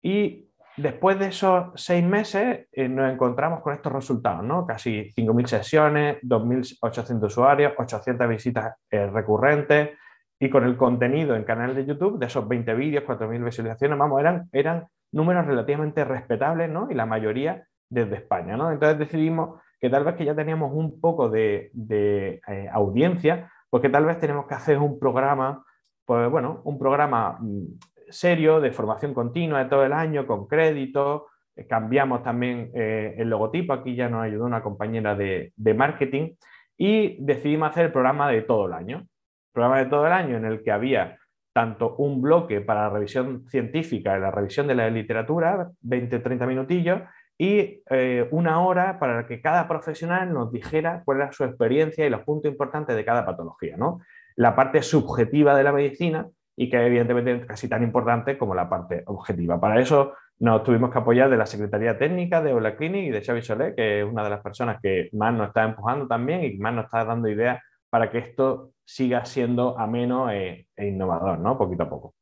Y 0.00 0.47
Después 0.78 1.18
de 1.18 1.26
esos 1.26 1.72
seis 1.74 2.04
meses 2.04 2.68
eh, 2.70 2.88
nos 2.88 3.12
encontramos 3.12 3.62
con 3.62 3.74
estos 3.74 3.92
resultados, 3.92 4.44
¿no? 4.44 4.64
Casi 4.64 5.12
5.000 5.12 5.46
sesiones, 5.46 6.18
2.800 6.22 7.24
usuarios, 7.24 7.72
800 7.76 8.28
visitas 8.28 8.76
eh, 8.88 9.08
recurrentes 9.08 9.98
y 10.38 10.48
con 10.48 10.62
el 10.64 10.76
contenido 10.76 11.34
en 11.34 11.42
canal 11.42 11.74
de 11.74 11.84
YouTube 11.84 12.20
de 12.20 12.26
esos 12.26 12.46
20 12.46 12.74
vídeos, 12.74 13.02
4.000 13.02 13.44
visualizaciones, 13.44 13.98
vamos, 13.98 14.20
eran, 14.20 14.48
eran 14.52 14.86
números 15.10 15.46
relativamente 15.46 16.04
respetables, 16.04 16.70
¿no? 16.70 16.88
Y 16.88 16.94
la 16.94 17.06
mayoría 17.06 17.64
desde 17.90 18.14
España, 18.14 18.56
¿no? 18.56 18.70
Entonces 18.70 19.00
decidimos 19.00 19.60
que 19.80 19.90
tal 19.90 20.04
vez 20.04 20.14
que 20.14 20.24
ya 20.24 20.36
teníamos 20.36 20.70
un 20.72 21.00
poco 21.00 21.28
de, 21.28 21.72
eh, 21.90 22.68
audiencia, 22.72 23.50
pues 23.68 23.82
que 23.82 23.88
tal 23.88 24.04
vez 24.04 24.20
tenemos 24.20 24.46
que 24.46 24.54
hacer 24.54 24.78
un 24.78 25.00
programa, 25.00 25.64
pues 26.04 26.30
bueno, 26.30 26.60
un 26.62 26.78
programa 26.78 27.36
mm, 27.40 27.64
serio 28.10 28.60
de 28.60 28.72
formación 28.72 29.14
continua 29.14 29.64
de 29.64 29.70
todo 29.70 29.84
el 29.84 29.92
año 29.92 30.26
con 30.26 30.46
crédito. 30.46 31.26
Eh, 31.56 31.66
cambiamos 31.66 32.22
también 32.22 32.70
eh, 32.74 33.14
el 33.18 33.28
logotipo, 33.28 33.72
aquí 33.72 33.94
ya 33.94 34.08
nos 34.08 34.24
ayudó 34.24 34.44
una 34.44 34.62
compañera 34.62 35.14
de, 35.14 35.52
marketing 35.76 36.34
y 36.76 37.16
decidimos 37.24 37.70
hacer 37.70 37.86
el 37.86 37.92
programa 37.92 38.30
de 38.30 38.42
todo 38.42 38.66
el 38.66 38.72
año. 38.72 39.06
programa 39.52 39.78
de 39.78 39.86
todo 39.86 40.06
el 40.06 40.12
año 40.12 40.36
en 40.36 40.44
el 40.44 40.62
que 40.62 40.70
había 40.70 41.18
tanto 41.52 41.96
un 41.96 42.22
bloque 42.22 42.60
para 42.60 42.82
la 42.82 42.90
revisión 42.90 43.44
científica, 43.48 44.16
la 44.18 44.30
revisión 44.30 44.68
de 44.68 44.76
la 44.76 44.88
literatura, 44.90 45.68
20-30 45.82 46.46
minutillos, 46.46 47.00
y 47.36 47.82
eh, 47.90 48.28
una 48.32 48.60
hora 48.64 48.98
para 48.98 49.26
que 49.26 49.40
cada 49.40 49.66
profesional 49.66 50.32
nos 50.32 50.52
dijera 50.52 51.02
cuál 51.04 51.18
era 51.18 51.32
su 51.32 51.44
experiencia 51.44 52.04
y 52.04 52.10
los 52.10 52.22
puntos 52.22 52.50
importantes 52.50 52.94
de 52.94 53.04
cada 53.04 53.24
patología. 53.24 53.76
¿no? 53.76 54.00
La 54.36 54.54
parte 54.56 54.82
subjetiva 54.82 55.56
de 55.56 55.64
la 55.64 55.72
medicina 55.72 56.28
y 56.60 56.68
que 56.68 56.84
evidentemente 56.84 57.32
es 57.32 57.46
casi 57.46 57.68
tan 57.68 57.84
importante 57.84 58.36
como 58.36 58.52
la 58.52 58.68
parte 58.68 59.04
objetiva. 59.06 59.60
Para 59.60 59.80
eso 59.80 60.14
nos 60.40 60.64
tuvimos 60.64 60.90
que 60.90 60.98
apoyar 60.98 61.30
de 61.30 61.36
la 61.36 61.46
Secretaría 61.46 61.96
Técnica 61.96 62.42
de 62.42 62.52
Ola 62.52 62.74
Clinic 62.74 63.04
y 63.04 63.10
de 63.10 63.22
Xavi 63.22 63.42
Solé, 63.42 63.76
que 63.76 64.00
es 64.00 64.04
una 64.04 64.24
de 64.24 64.30
las 64.30 64.42
personas 64.42 64.80
que 64.82 65.08
más 65.12 65.32
nos 65.32 65.48
está 65.48 65.62
empujando 65.62 66.08
también 66.08 66.42
y 66.42 66.58
más 66.58 66.74
nos 66.74 66.86
está 66.86 67.04
dando 67.04 67.28
ideas 67.28 67.62
para 67.88 68.10
que 68.10 68.18
esto 68.18 68.72
siga 68.84 69.24
siendo 69.24 69.78
ameno 69.78 70.32
e, 70.32 70.66
e 70.74 70.88
innovador, 70.88 71.38
¿no? 71.38 71.56
Poquito 71.56 71.84
a 71.84 71.88
poco. 71.88 72.14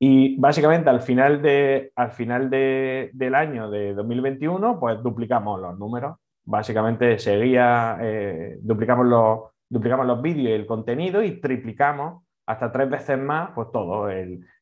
Y 0.00 0.36
básicamente 0.40 0.90
al 0.90 1.00
final, 1.00 1.40
de, 1.40 1.92
al 1.94 2.10
final 2.10 2.50
del 2.50 3.34
año 3.36 3.70
de 3.70 3.94
2021, 3.94 4.80
pues 4.80 5.00
duplicamos 5.04 5.60
los 5.60 5.78
números. 5.78 6.16
Básicamente 6.44 7.20
seguía, 7.20 7.96
eh, 8.00 8.58
duplicamos, 8.60 9.06
los, 9.06 9.40
duplicamos 9.70 10.04
los 10.04 10.20
vídeos 10.20 10.48
y 10.48 10.52
el 10.52 10.66
contenido 10.66 11.22
y 11.22 11.40
triplicamos 11.40 12.25
hasta 12.46 12.72
tres 12.72 12.88
veces 12.88 13.18
más, 13.18 13.50
pues 13.54 13.68
todo, 13.72 14.08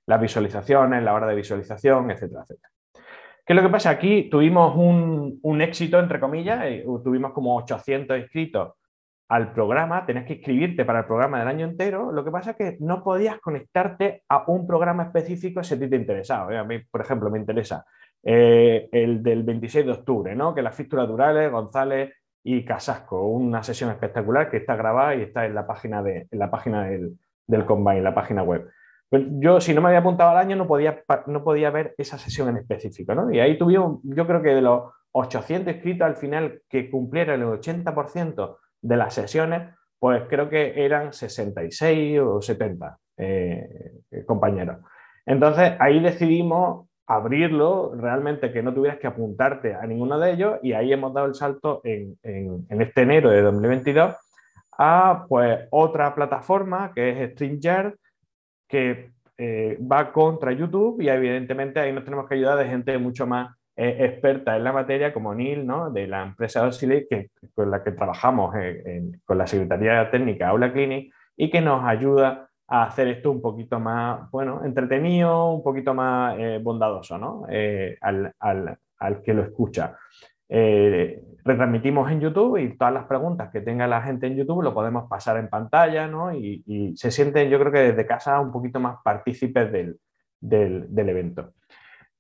las 0.07 0.21
visualizaciones, 0.21 1.03
la 1.03 1.15
hora 1.15 1.27
de 1.27 1.35
visualización, 1.35 2.11
etcétera, 2.11 2.43
etcétera. 2.43 2.71
¿Qué 3.47 3.53
es 3.53 3.57
lo 3.57 3.63
que 3.63 3.69
pasa? 3.69 3.91
Aquí 3.91 4.31
tuvimos 4.31 4.75
un, 4.75 5.39
un 5.43 5.61
éxito, 5.61 5.99
entre 6.01 6.19
comillas, 6.19 6.65
eh, 6.65 6.85
tuvimos 7.05 7.33
como 7.33 7.57
800 7.59 8.19
inscritos 8.19 8.73
al 9.29 9.53
programa, 9.53 10.07
tenías 10.07 10.27
que 10.27 10.35
inscribirte 10.35 10.85
para 10.85 11.01
el 11.01 11.05
programa 11.07 11.39
del 11.39 11.49
año 11.49 11.67
entero, 11.67 12.13
lo 12.13 12.25
que 12.25 12.31
pasa 12.31 12.53
es 12.53 12.57
que 12.57 12.77
no 12.81 13.03
podías 13.03 13.39
conectarte 13.41 14.23
a 14.29 14.45
un 14.47 14.67
programa 14.67 15.05
específico 15.05 15.63
si 15.63 15.75
a 15.75 15.79
te 15.79 15.97
interesaba. 15.97 16.59
A 16.59 16.65
mí, 16.65 16.79
por 16.91 17.01
ejemplo, 17.01 17.31
me 17.31 17.39
interesa 17.39 17.85
eh, 18.23 18.89
el 18.93 19.23
del 19.23 19.43
26 19.43 19.87
de 19.87 19.93
octubre, 19.93 20.35
¿no? 20.35 20.55
que 20.55 20.63
las 20.63 20.75
fístulas 20.75 21.09
durales, 21.09 21.51
González 21.51 22.15
y 22.43 22.65
Casasco, 22.65 23.27
una 23.27 23.63
sesión 23.63 23.91
espectacular 23.91 24.51
que 24.51 24.59
está 24.59 24.77
grabada 24.77 25.15
y 25.15 25.23
está 25.23 25.47
en 25.47 25.55
la 25.55 25.67
página, 25.67 26.03
de, 26.03 26.27
la 26.31 26.51
página 26.51 26.85
del, 26.85 27.19
del 27.47 27.65
Combine, 27.65 28.03
la 28.03 28.15
página 28.15 28.43
web. 28.43 28.69
Yo, 29.11 29.61
si 29.61 29.75
no 29.75 29.81
me 29.81 29.89
había 29.89 30.01
apuntado 30.01 30.31
al 30.31 30.39
año, 30.39 30.57
no 30.57 30.67
podía, 30.67 31.03
no 31.27 31.45
podía 31.45 31.71
ver 31.71 31.95
esa 31.99 32.19
sesión 32.19 32.49
en 32.49 32.57
específico. 32.57 33.15
¿no? 33.15 33.33
Y 33.33 33.41
ahí 33.41 33.57
tuvimos, 33.57 34.01
yo 34.03 34.27
creo 34.27 34.43
que 34.43 34.55
de 34.55 34.63
los 34.63 34.91
800 35.13 35.75
inscritos 35.75 36.07
al 36.07 36.17
final 36.17 36.63
que 36.69 36.91
cumplieron 36.91 37.41
el 37.41 37.47
80% 37.47 38.57
de 38.83 38.97
las 38.97 39.15
sesiones, 39.15 39.75
pues 39.99 40.25
creo 40.29 40.49
que 40.49 40.85
eran 40.85 41.13
66 41.13 42.21
o 42.21 42.43
70 42.43 42.99
eh, 43.19 43.93
compañeros. 44.27 44.79
Entonces 45.25 45.75
ahí 45.79 46.01
decidimos 46.01 46.89
abrirlo, 47.07 47.95
realmente 47.95 48.53
que 48.53 48.63
no 48.63 48.73
tuvieras 48.73 48.99
que 48.99 49.07
apuntarte 49.07 49.75
a 49.75 49.87
ninguno 49.87 50.19
de 50.19 50.33
ellos 50.33 50.59
y 50.63 50.73
ahí 50.73 50.93
hemos 50.93 51.13
dado 51.13 51.27
el 51.27 51.35
salto 51.35 51.81
en, 51.85 52.17
este 52.69 53.03
enero 53.03 53.31
de 53.31 53.43
2022 53.43 54.15
a 54.79 55.27
pues 55.29 55.67
otra 55.71 56.15
plataforma 56.15 56.93
que 56.95 57.11
es 57.11 57.33
StreamYard 57.33 57.95
que 58.69 59.11
eh, 59.39 59.79
va 59.81 60.13
contra 60.13 60.53
YouTube 60.53 61.01
y 61.01 61.09
evidentemente 61.09 61.81
ahí 61.81 61.93
nos 61.93 62.05
tenemos 62.05 62.29
que 62.29 62.35
ayudar 62.35 62.59
de 62.59 62.67
gente 62.67 62.99
mucho 62.99 63.27
más 63.27 63.55
experta 63.77 64.57
en 64.57 64.63
la 64.63 64.73
materia 64.73 65.13
como 65.13 65.35
Neil, 65.35 65.67
¿no? 65.67 65.91
de 65.91 66.07
la 66.07 66.23
empresa 66.23 66.65
Auxiliary 66.65 67.09
que, 67.11 67.31
con 67.55 67.73
la 67.73 67.83
que 67.83 67.91
trabajamos 67.91 68.55
con 69.25 69.37
la 69.37 69.49
Secretaría 69.49 70.09
Técnica 70.13 70.51
Aula 70.51 70.73
Clinic 70.73 71.13
y 71.37 71.51
que 71.51 71.61
nos 71.61 71.85
ayuda 71.85 72.49
a 72.67 72.85
hacer 72.85 73.09
esto 73.09 73.31
un 73.31 73.41
poquito 73.41 73.79
más, 73.79 74.31
bueno, 74.31 74.65
entretenido, 74.65 75.53
un 75.53 75.63
poquito 75.63 75.95
más 75.95 76.37
eh, 76.39 76.59
bondadoso 76.63 77.19
¿no? 77.19 77.47
Eh, 77.49 77.97
al, 78.01 78.33
al, 78.39 78.79
al, 78.99 79.23
que 79.23 79.35
lo 79.35 79.43
escucha. 79.43 79.97
Eh, 80.49 81.21
retransmitimos 81.45 82.11
en 82.11 82.21
YouTube 82.21 82.57
y 82.57 82.77
todas 82.77 82.95
las 82.95 83.05
preguntas 83.05 83.51
que 83.51 83.61
tenga 83.61 83.87
la 83.87 84.01
gente 84.03 84.27
en 84.27 84.37
YouTube 84.37 84.63
lo 84.63 84.73
podemos 84.73 85.09
pasar 85.09 85.37
en 85.37 85.49
pantalla 85.49 86.07
¿no? 86.09 86.35
y, 86.35 86.95
se 86.97 87.11
sienten, 87.11 87.51
yo 87.51 87.59
creo 87.59 87.71
que 87.71 87.79
desde 87.79 88.07
casa, 88.07 88.41
un 88.41 88.51
poquito 88.51 88.81
más 88.81 88.97
partícipes 89.05 89.71
del, 89.71 89.99
del, 90.41 91.09
evento. 91.09 91.53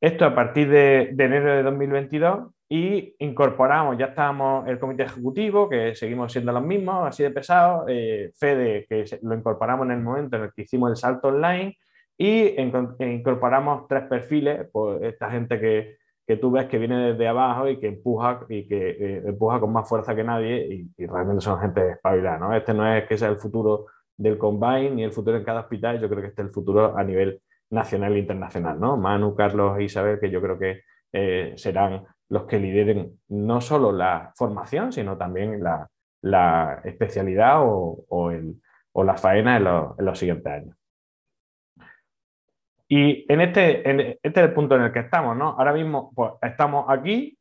Esto 0.00 0.26
a 0.26 0.34
partir 0.34 0.68
de, 0.68 1.08
enero 1.10 1.56
de 1.56 1.62
2022 1.62 2.50
y 2.68 3.14
incorporamos, 3.18 3.96
ya 3.96 4.06
estábamos 4.06 4.68
el 4.68 4.78
comité 4.78 5.04
ejecutivo, 5.04 5.68
que 5.68 5.94
seguimos 5.94 6.32
siendo 6.32 6.52
los 6.52 6.62
mismos, 6.62 7.06
así 7.06 7.22
de 7.22 7.30
pesados, 7.30 7.84
eh, 7.88 8.30
Fede, 8.38 8.86
que 8.88 9.04
lo 9.22 9.34
incorporamos 9.34 9.86
en 9.86 9.92
el 9.92 10.00
momento 10.00 10.36
en 10.36 10.44
el 10.44 10.52
que 10.52 10.62
hicimos 10.62 10.90
el 10.90 10.96
salto 10.96 11.28
online, 11.28 11.76
y 12.16 12.54
incorporamos 13.00 13.88
tres 13.88 14.04
perfiles, 14.04 14.68
pues 14.72 15.02
esta 15.02 15.30
gente 15.30 15.58
que, 15.58 15.96
que, 16.26 16.36
tú 16.36 16.50
ves 16.50 16.66
que 16.66 16.78
viene 16.78 17.12
desde 17.12 17.28
abajo 17.28 17.68
y 17.68 17.78
que 17.78 17.88
empuja 17.88 18.46
y 18.48 18.66
que 18.66 18.90
eh, 18.90 19.22
empuja 19.26 19.60
con 19.60 19.72
más 19.72 19.88
fuerza 19.88 20.14
que 20.14 20.24
nadie 20.24 20.88
y, 20.96 21.06
realmente 21.06 21.42
son 21.42 21.60
gente 21.60 21.90
espabilada. 21.90 22.38
¿no? 22.38 22.54
Este 22.54 22.74
no 22.74 22.86
es 22.86 23.06
que 23.06 23.18
sea 23.18 23.28
el 23.28 23.36
futuro 23.36 23.86
del 24.16 24.38
combine 24.38 24.90
ni 24.90 25.04
el 25.04 25.12
futuro 25.12 25.36
en 25.36 25.44
cada 25.44 25.60
hospital, 25.60 26.00
yo 26.00 26.08
creo 26.08 26.20
que 26.20 26.28
este 26.28 26.42
es 26.42 26.48
el 26.48 26.54
futuro 26.54 26.96
a 26.96 27.02
nivel 27.02 27.40
nacional 27.70 28.14
e 28.14 28.18
internacional, 28.18 28.78
¿no? 28.78 28.96
Manu, 28.96 29.34
Carlos 29.34 29.78
e 29.78 29.84
Isabel, 29.84 30.20
que 30.20 30.30
yo 30.30 30.40
creo 30.40 30.58
que 30.58 30.82
eh, 31.12 31.54
serán 31.56 32.04
los 32.28 32.44
que 32.44 32.58
lideren 32.58 33.20
no 33.28 33.60
solo 33.60 33.92
la 33.92 34.32
formación, 34.36 34.92
sino 34.92 35.16
también 35.16 35.62
la, 35.62 36.80
especialidad 36.84 37.60
o, 37.60 38.32
la 38.94 39.14
faena 39.16 39.56
en, 39.56 39.64
los 40.04 40.18
siguientes 40.18 40.52
años. 40.52 40.76
Y 42.96 43.26
en 43.28 43.40
este, 43.40 43.90
en 43.90 44.18
este 44.22 44.48
punto 44.50 44.76
en 44.76 44.82
el 44.82 44.92
que 44.92 45.00
estamos, 45.00 45.36
¿no? 45.36 45.56
Ahora 45.58 45.72
mismo 45.72 46.12
pues, 46.14 46.34
estamos 46.42 46.84
aquí, 46.88 47.36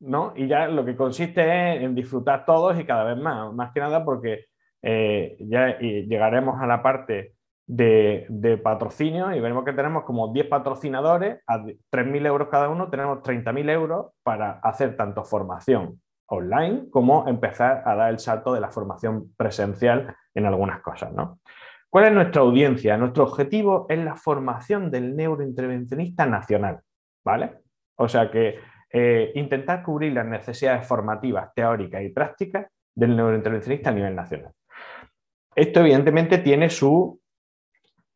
¿no? 0.00 0.32
Y 0.34 0.48
ya 0.48 0.66
lo 0.66 0.84
que 0.84 0.96
consiste 0.96 1.42
es 1.42 1.80
en 1.84 1.94
disfrutar 1.94 2.44
todos 2.44 2.76
y 2.76 2.84
cada 2.84 3.04
vez 3.04 3.16
más, 3.16 3.54
más 3.54 3.72
que 3.72 3.78
nada 3.78 4.04
porque 4.04 4.46
eh, 4.82 5.36
ya 5.42 5.78
llegaremos 5.78 6.60
a 6.60 6.66
la 6.66 6.82
parte 6.82 7.36
de, 7.68 8.60
patrocinio 8.64 9.32
y 9.32 9.38
veremos 9.38 9.64
que 9.64 9.74
tenemos 9.74 10.02
como 10.02 10.32
10 10.32 10.48
patrocinadores 10.48 11.38
a 11.46 11.58
3.000 11.60 12.26
euros 12.26 12.48
cada 12.48 12.68
uno, 12.68 12.90
tenemos 12.90 13.20
30.000 13.20 13.70
euros 13.70 14.06
para 14.24 14.58
hacer 14.58 14.96
tanto 14.96 15.22
formación 15.22 16.00
online 16.26 16.90
como 16.90 17.28
empezar 17.28 17.84
a 17.86 17.94
dar 17.94 18.10
el 18.10 18.18
salto 18.18 18.52
de 18.52 18.60
la 18.60 18.72
formación 18.72 19.32
presencial 19.36 20.16
en 20.34 20.46
algunas 20.46 20.80
cosas. 20.80 21.12
¿no? 21.12 21.38
¿Cuál 21.90 22.06
es 22.06 22.12
nuestra 22.12 22.42
audiencia? 22.42 22.96
Nuestro 22.96 23.24
objetivo 23.24 23.86
es 23.88 23.98
la 23.98 24.16
formación 24.16 24.90
del 24.90 25.14
neurointervencionista 25.16 26.24
nacional. 26.24 26.80
¿vale? 27.24 27.52
O 27.96 28.08
sea 28.08 28.30
que 28.30 28.58
eh, 28.92 29.32
intentar 29.34 29.82
cubrir 29.82 30.12
las 30.12 30.26
necesidades 30.26 30.86
formativas, 30.86 31.52
teóricas 31.54 32.02
y 32.02 32.08
prácticas 32.10 32.66
del 32.94 33.16
neurointervencionista 33.16 33.90
a 33.90 33.94
nivel 33.94 34.14
nacional. 34.14 34.52
Esto 35.54 35.80
evidentemente 35.80 36.38
tiene 36.38 36.70
su 36.70 37.20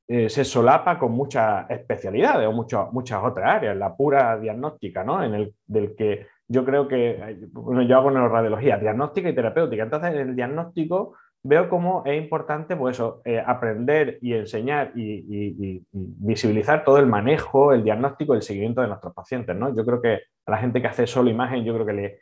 eh, 0.07 0.29
se 0.29 0.45
solapa 0.45 0.99
con 0.99 1.13
muchas 1.13 1.69
especialidades 1.71 2.47
o 2.47 2.53
muchas 2.53 3.23
otras 3.23 3.55
áreas, 3.57 3.75
la 3.75 3.97
pura 3.97 4.39
diagnóstica, 4.39 5.03
¿no? 5.03 5.25
En 5.25 5.35
el 5.35 5.55
del 5.67 5.97
que 5.97 6.27
yo 6.47 6.63
creo 6.63 6.87
que, 6.87 7.39
bueno, 7.53 7.81
yo 7.83 7.97
hago 7.97 8.11
neuroradiología, 8.11 8.77
diagnóstica 8.77 9.31
y 9.31 9.35
terapéutica. 9.35 9.83
Entonces, 9.83 10.13
en 10.13 10.29
el 10.29 10.37
diagnóstico 10.37 11.15
veo 11.45 11.69
cómo 11.69 12.03
es 12.07 12.21
importante 12.21 12.75
pues 12.75 12.97
eso, 12.97 13.21
eh, 13.25 13.43
aprender 13.45 14.19
y 14.23 14.33
enseñar 14.33 14.93
y, 14.97 15.85
visibilizar 15.93 16.85
todo 16.85 16.99
el 16.99 17.07
manejo, 17.07 17.73
el 17.73 17.85
diagnóstico, 17.85 18.35
el 18.35 18.43
seguimiento 18.43 18.81
de 18.81 18.89
nuestros 18.89 19.15
pacientes. 19.15 19.55
¿no? 19.55 19.75
Yo 19.75 19.85
creo 19.85 20.01
que 20.01 20.21
a 20.47 20.51
la 20.51 20.57
gente 20.57 20.81
que 20.81 20.89
hace 20.89 21.07
solo 21.07 21.31
imagen, 21.31 21.65
yo 21.65 21.75
creo 21.75 21.87
que 21.87 21.93
le, 21.93 22.19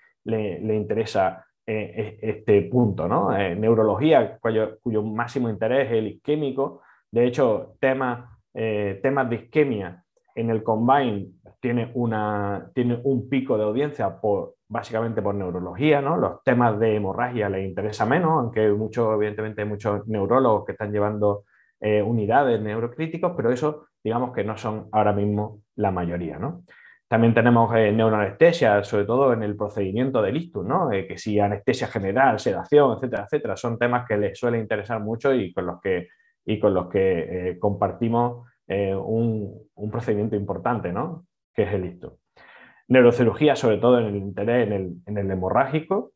le, 0.61 0.75
interesa 0.75 1.47
eh, 1.65 2.19
este 2.21 2.63
punto. 2.63 3.07
¿no? 3.07 3.31
neurología, 3.31 4.39
cuyo, 4.41 5.03
máximo 5.03 5.49
interés 5.49 5.87
es 5.87 5.99
el 5.99 6.09
isquémico, 6.09 6.83
de 7.13 7.27
hecho, 7.27 7.77
temas, 7.79 8.29
eh, 8.55 8.99
temas 9.03 9.29
de 9.29 9.37
isquemia 9.37 10.02
en 10.35 10.51
el 10.51 10.63
Combine 10.63 11.29
tiene, 11.61 11.91
una, 11.95 12.71
tiene 12.75 13.01
un 13.05 13.29
pico 13.29 13.57
de 13.57 13.65
audiencia 13.65 14.21
por, 14.21 14.55
básicamente 14.69 15.23
por 15.23 15.35
neurología, 15.35 16.01
¿no? 16.01 16.17
Los 16.17 16.43
temas 16.43 16.79
de 16.79 16.97
hemorragia 16.97 17.49
les 17.49 17.69
interesa 17.69 18.07
menos, 18.07 18.33
aunque 18.33 18.69
mucho, 18.71 19.15
evidentemente 19.15 19.63
hay 19.63 19.69
muchos 19.69 20.07
neurólogos 20.09 20.65
que 20.65 20.73
están 20.73 20.93
llevando 20.93 21.45
eh, 21.81 22.03
unidades 22.03 22.61
neurocríticos, 22.61 23.33
pero 23.37 23.51
eso 23.51 23.87
digamos 24.03 24.33
que 24.33 24.45
no 24.45 24.57
son 24.57 24.89
ahora 24.93 25.13
mismo 25.13 25.61
la 25.77 25.91
mayoría, 25.91 26.39
¿no? 26.39 26.63
También 27.07 27.35
tenemos 27.35 27.75
eh, 27.77 27.93
neuroanestesia, 27.93 28.83
sobre 28.85 29.05
todo 29.05 29.35
en 29.35 29.43
el 29.43 29.55
procedimiento 29.55 30.23
del 30.23 30.39
ictus, 30.39 30.65
¿no? 30.65 30.89
que 30.89 31.19
si 31.19 31.39
anestesia 31.39 31.87
general, 31.89 32.41
sedación, 32.41 32.95
etcétera, 32.97 33.25
etcétera, 33.25 33.55
son 33.55 33.79
temas 33.79 34.09
que 34.09 34.17
les 34.17 34.39
suele 34.39 34.59
interesar 34.59 34.99
mucho 34.99 35.35
y 35.35 35.53
con 35.53 35.67
los 35.67 35.79
que 35.79 36.09
y 36.45 36.59
con 36.59 36.75
los 36.75 36.89
que 36.89 37.51
eh, 37.51 37.59
compartimos 37.59 38.49
eh, 38.73 38.95
un, 38.95 39.69
procedimiento 39.91 40.37
importante, 40.37 40.93
¿no? 40.93 41.27
que 41.55 41.65
es 41.65 41.73
el 41.73 41.85
ictus. 41.85 42.13
Neurocirugía, 42.89 43.57
sobre 43.57 43.79
todo 43.79 43.99
en 43.99 44.07
el 44.07 44.17
interés 44.17 44.71
en 44.71 45.19
el, 45.19 45.31
hemorrágico. 45.31 46.13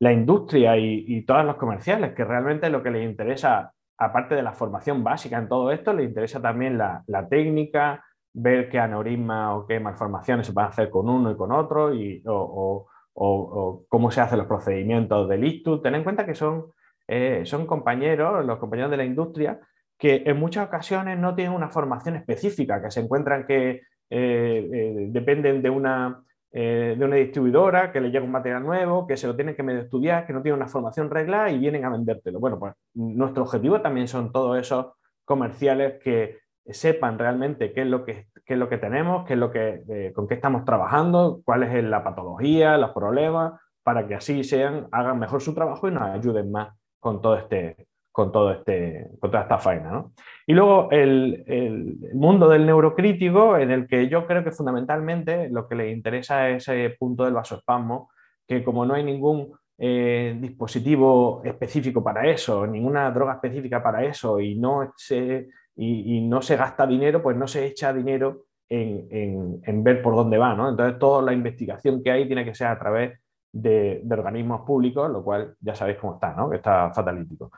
La 0.00 0.12
industria 0.12 0.76
y, 0.76 1.24
todos 1.24 1.44
los 1.44 1.56
comerciales, 1.56 2.14
que 2.14 2.24
realmente 2.24 2.68
lo 2.70 2.82
que 2.82 2.90
les 2.90 3.08
interesa, 3.08 3.72
aparte 3.96 4.34
de 4.34 4.42
la 4.42 4.52
formación 4.52 5.04
básica 5.04 5.38
en 5.38 5.48
todo 5.48 5.70
esto, 5.70 5.92
les 5.92 6.08
interesa 6.08 6.42
también 6.42 6.76
la, 6.76 7.28
técnica, 7.30 8.04
ver 8.32 8.68
qué 8.68 8.78
aneurisma 8.80 9.56
o 9.56 9.66
qué 9.66 9.78
malformaciones 9.80 10.46
se 10.46 10.52
pueden 10.52 10.70
hacer 10.70 10.90
con 10.90 11.08
uno 11.08 11.30
y 11.30 11.36
con 11.36 11.52
otro, 11.52 11.94
y, 11.94 12.22
o, 12.26 12.86
o 13.14 13.84
cómo 13.88 14.10
se 14.10 14.20
hacen 14.20 14.38
los 14.38 14.48
procedimientos 14.48 15.28
del 15.28 15.44
ictus. 15.44 15.82
Ten 15.82 15.94
en 15.94 16.04
cuenta 16.04 16.26
que 16.26 16.34
son 16.34 16.72
eh, 17.06 17.42
son 17.44 17.66
compañeros, 17.66 18.44
los 18.44 18.58
compañeros 18.58 18.90
de 18.90 18.96
la 18.96 19.04
industria, 19.04 19.60
que 19.98 20.22
en 20.26 20.38
muchas 20.38 20.66
ocasiones 20.66 21.18
no 21.18 21.34
tienen 21.34 21.54
una 21.54 21.70
formación 21.70 22.16
específica, 22.16 22.82
que 22.82 22.90
se 22.90 23.00
encuentran 23.00 23.46
que 23.46 23.82
dependen 24.10 25.60
de 25.60 25.70
una 25.70 26.24
eh, 26.56 26.94
de 26.96 27.04
una 27.04 27.16
distribuidora 27.16 27.90
que 27.90 28.00
le 28.00 28.12
llega 28.12 28.24
un 28.24 28.30
material 28.30 28.62
nuevo, 28.62 29.08
que 29.08 29.16
se 29.16 29.26
lo 29.26 29.34
tienen 29.34 29.56
que 29.56 29.64
medio 29.64 29.80
estudiar, 29.80 30.24
que 30.24 30.32
no 30.32 30.40
tiene 30.40 30.56
una 30.56 30.68
formación 30.68 31.10
regla 31.10 31.50
y 31.50 31.58
vienen 31.58 31.84
a 31.84 31.90
vendértelo. 31.90 32.38
Bueno, 32.38 32.60
pues 32.60 32.74
nuestro 32.94 33.42
objetivo 33.42 33.80
también 33.80 34.06
son 34.06 34.30
todos 34.30 34.56
esos 34.56 34.92
comerciales 35.24 36.00
que 36.00 36.38
sepan 36.64 37.18
realmente 37.18 37.72
qué 37.72 37.80
es 37.80 37.88
lo 37.88 38.04
que, 38.04 38.28
es 38.46 38.56
lo 38.56 38.68
que 38.68 38.78
tenemos, 38.78 39.26
qué 39.26 39.32
es 39.32 39.38
lo 39.40 39.50
que, 39.50 39.82
eh, 39.88 40.12
con 40.14 40.28
qué 40.28 40.34
estamos 40.34 40.64
trabajando, 40.64 41.40
cuál 41.44 41.64
es 41.64 41.82
la 41.82 42.04
patología, 42.04 42.78
los 42.78 42.92
problemas, 42.92 43.60
para 43.82 44.06
que 44.06 44.14
así 44.14 44.44
sean, 44.44 44.86
hagan 44.92 45.18
mejor 45.18 45.40
su 45.42 45.54
trabajo 45.54 45.88
y 45.88 45.90
nos 45.90 46.04
ayuden 46.04 46.52
más 46.52 46.72
con 47.00 47.20
todo 47.20 47.36
este, 47.36 47.88
con, 48.14 48.30
todo 48.30 48.52
este, 48.52 49.08
con 49.18 49.32
toda 49.32 49.42
esta 49.42 49.58
faena. 49.58 50.04
Y 50.46 50.52
luego 50.52 50.88
el, 50.92 51.98
mundo 52.14 52.48
del 52.48 52.64
neurocrítico, 52.64 53.58
en 53.58 53.72
el 53.72 53.88
que 53.88 54.08
yo 54.08 54.24
creo 54.24 54.44
que 54.44 54.52
fundamentalmente 54.52 55.50
lo 55.50 55.66
que 55.66 55.74
le 55.74 55.90
interesa 55.90 56.48
es 56.48 56.68
ese 56.68 56.94
punto 56.96 57.24
del 57.24 57.34
vasoespasmo, 57.34 58.10
que 58.46 58.62
como 58.62 58.86
no 58.86 58.94
hay 58.94 59.02
ningún 59.02 59.52
eh, 59.76 60.38
dispositivo 60.40 61.42
específico 61.44 62.04
para 62.04 62.30
eso, 62.30 62.64
ninguna 62.68 63.10
droga 63.10 63.32
específica 63.32 63.82
para 63.82 64.04
eso 64.04 64.38
y 64.38 64.54
no 64.54 64.92
se, 64.96 65.48
y, 65.74 66.20
no 66.20 66.40
se 66.40 66.56
gasta 66.56 66.86
dinero, 66.86 67.20
pues 67.20 67.36
no 67.36 67.48
se 67.48 67.66
echa 67.66 67.92
dinero 67.92 68.44
en, 68.68 69.82
ver 69.82 70.02
por 70.02 70.14
dónde 70.14 70.38
va. 70.38 70.52
Entonces 70.52 71.00
toda 71.00 71.20
la 71.20 71.32
investigación 71.32 72.00
que 72.00 72.12
hay 72.12 72.28
tiene 72.28 72.44
que 72.44 72.54
ser 72.54 72.68
a 72.68 72.78
través 72.78 73.18
de, 73.50 74.02
de 74.04 74.14
organismos 74.14 74.60
públicos, 74.60 75.10
lo 75.10 75.24
cual 75.24 75.56
ya 75.58 75.74
sabéis 75.74 75.98
cómo 75.98 76.14
está, 76.14 76.32
¿no? 76.32 76.48
que 76.48 76.56
está 76.56 76.92
fatalítico. 76.92 77.50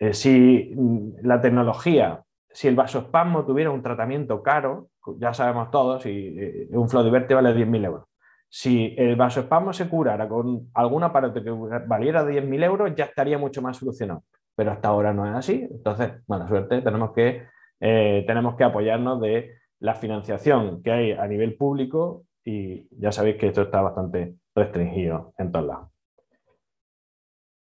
Eh, 0.00 0.14
si 0.14 0.72
mm, 0.74 1.26
la 1.26 1.40
tecnología, 1.40 2.22
si 2.48 2.68
el 2.68 2.74
vasoespasmo 2.74 3.44
tuviera 3.44 3.70
un 3.70 3.82
tratamiento 3.82 4.42
caro, 4.42 4.88
ya 5.18 5.34
sabemos 5.34 5.70
todos, 5.70 6.06
y 6.06 6.36
eh, 6.38 6.68
un 6.70 6.88
Flodiverte 6.88 7.34
vale 7.34 7.54
10.000 7.54 7.84
euros. 7.84 8.04
Si 8.48 8.94
el 8.96 9.14
vasoespasmo 9.14 9.72
se 9.72 9.88
curara 9.88 10.26
con 10.28 10.70
algún 10.74 11.04
aparato 11.04 11.44
que 11.44 11.50
valiera 11.86 12.24
10.000 12.24 12.64
euros, 12.64 12.92
ya 12.96 13.04
estaría 13.04 13.38
mucho 13.38 13.62
más 13.62 13.76
solucionado. 13.76 14.24
Pero 14.56 14.72
hasta 14.72 14.88
ahora 14.88 15.12
no 15.12 15.26
es 15.26 15.34
así. 15.36 15.68
Entonces, 15.70 16.12
buena 16.26 16.48
suerte, 16.48 16.80
tenemos 16.82 17.12
que, 17.12 17.44
eh, 17.78 18.24
tenemos 18.26 18.56
que 18.56 18.64
apoyarnos 18.64 19.20
de 19.20 19.54
la 19.78 19.94
financiación 19.94 20.82
que 20.82 20.90
hay 20.90 21.12
a 21.12 21.26
nivel 21.26 21.56
público 21.56 22.24
y 22.44 22.88
ya 22.90 23.12
sabéis 23.12 23.36
que 23.36 23.48
esto 23.48 23.62
está 23.62 23.82
bastante 23.82 24.34
restringido 24.54 25.32
en 25.38 25.52
todos 25.52 25.66
lados. 25.66 25.88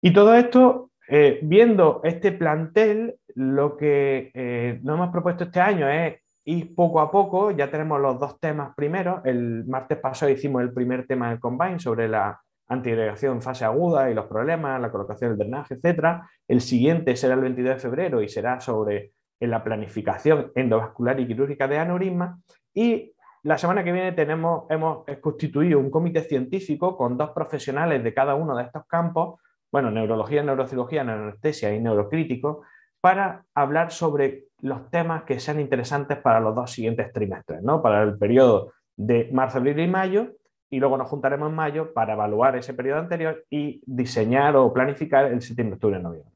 Y 0.02 0.14
todo 0.14 0.34
esto 0.34 0.89
eh, 1.12 1.40
viendo 1.42 2.02
este 2.04 2.32
plantel, 2.32 3.16
lo 3.34 3.76
que 3.76 4.30
eh, 4.32 4.80
nos 4.84 4.96
hemos 4.96 5.10
propuesto 5.10 5.46
este 5.46 5.60
año 5.60 5.90
es 5.90 6.20
ir 6.46 6.76
poco 6.76 7.00
a 7.00 7.10
poco, 7.10 7.50
ya 7.50 7.72
tenemos 7.72 8.00
los 8.00 8.20
dos 8.20 8.40
temas 8.40 8.76
primeros, 8.76 9.26
el 9.26 9.66
martes 9.66 9.98
pasado 9.98 10.32
hicimos 10.32 10.62
el 10.62 10.72
primer 10.72 11.08
tema 11.08 11.30
del 11.30 11.40
Combine 11.40 11.80
sobre 11.80 12.08
la 12.08 12.40
antiagregación 12.68 13.38
en 13.38 13.42
fase 13.42 13.66
aguda 13.66 14.12
y 14.12 14.14
los 14.14 14.28
problemas, 14.28 14.80
la 14.80 14.92
colocación 14.92 15.32
del 15.32 15.40
drenaje, 15.40 15.80
etc. 15.82 16.22
El 16.48 16.62
siguiente 16.62 17.16
será 17.16 17.34
el 17.34 17.42
22 17.42 17.74
de 17.74 17.80
febrero 17.80 18.22
y 18.22 18.30
será 18.30 18.60
sobre 18.60 19.14
la 19.40 19.64
planificación 19.64 20.52
endovascular 20.54 21.20
y 21.20 21.26
quirúrgica 21.26 21.68
de 21.68 21.80
aneurisma. 21.80 22.40
Y 22.72 23.14
la 23.42 23.58
semana 23.58 23.84
que 23.84 23.92
viene 23.92 24.12
tenemos, 24.12 24.66
hemos 24.70 25.06
constituido 25.22 25.80
un 25.80 25.90
comité 25.90 26.22
científico 26.22 26.96
con 26.96 27.18
dos 27.18 27.32
profesionales 27.32 28.04
de 28.04 28.14
cada 28.14 28.36
uno 28.36 28.56
de 28.56 28.64
estos 28.64 28.86
campos 28.86 29.40
bueno, 29.72 29.92
neurología, 29.92 30.44
neurocirugía, 30.44 31.04
neuroanestesia 31.04 31.74
y 31.74 31.80
neurocrítico, 31.80 32.64
para 33.02 33.46
hablar 33.54 33.92
sobre 33.92 34.46
los 34.62 34.90
temas 34.90 35.24
que 35.24 35.40
sean 35.40 35.60
interesantes 35.60 36.18
para 36.18 36.40
los 36.40 36.56
dos 36.56 36.72
siguientes 36.72 37.12
trimestres, 37.14 37.62
¿no? 37.62 37.82
para 37.82 38.04
el 38.04 38.18
periodo 38.18 38.74
de 38.98 39.30
marzo, 39.32 39.60
abril 39.60 39.80
y 39.80 39.88
mayo, 39.88 40.34
y 40.70 40.80
luego 40.80 40.98
nos 40.98 41.08
juntaremos 41.08 41.50
en 41.50 41.56
mayo 41.56 41.94
para 41.94 42.14
evaluar 42.14 42.56
ese 42.56 42.74
periodo 42.74 43.00
anterior 43.00 43.44
y 43.50 43.82
diseñar 43.86 44.56
o 44.56 44.72
planificar 44.74 45.26
el 45.26 45.42
septiembre, 45.42 45.76
octubre 45.76 46.00
noviembre. 46.00 46.34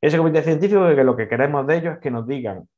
Ese 0.00 0.18
comité 0.18 0.42
científico 0.42 0.86
que 0.94 1.04
lo 1.04 1.16
que 1.16 1.28
queremos 1.28 1.66
de 1.66 1.76
ellos 1.76 1.94
es 1.94 2.00
que 2.00 2.10
nos 2.10 2.26
digan 2.26 2.68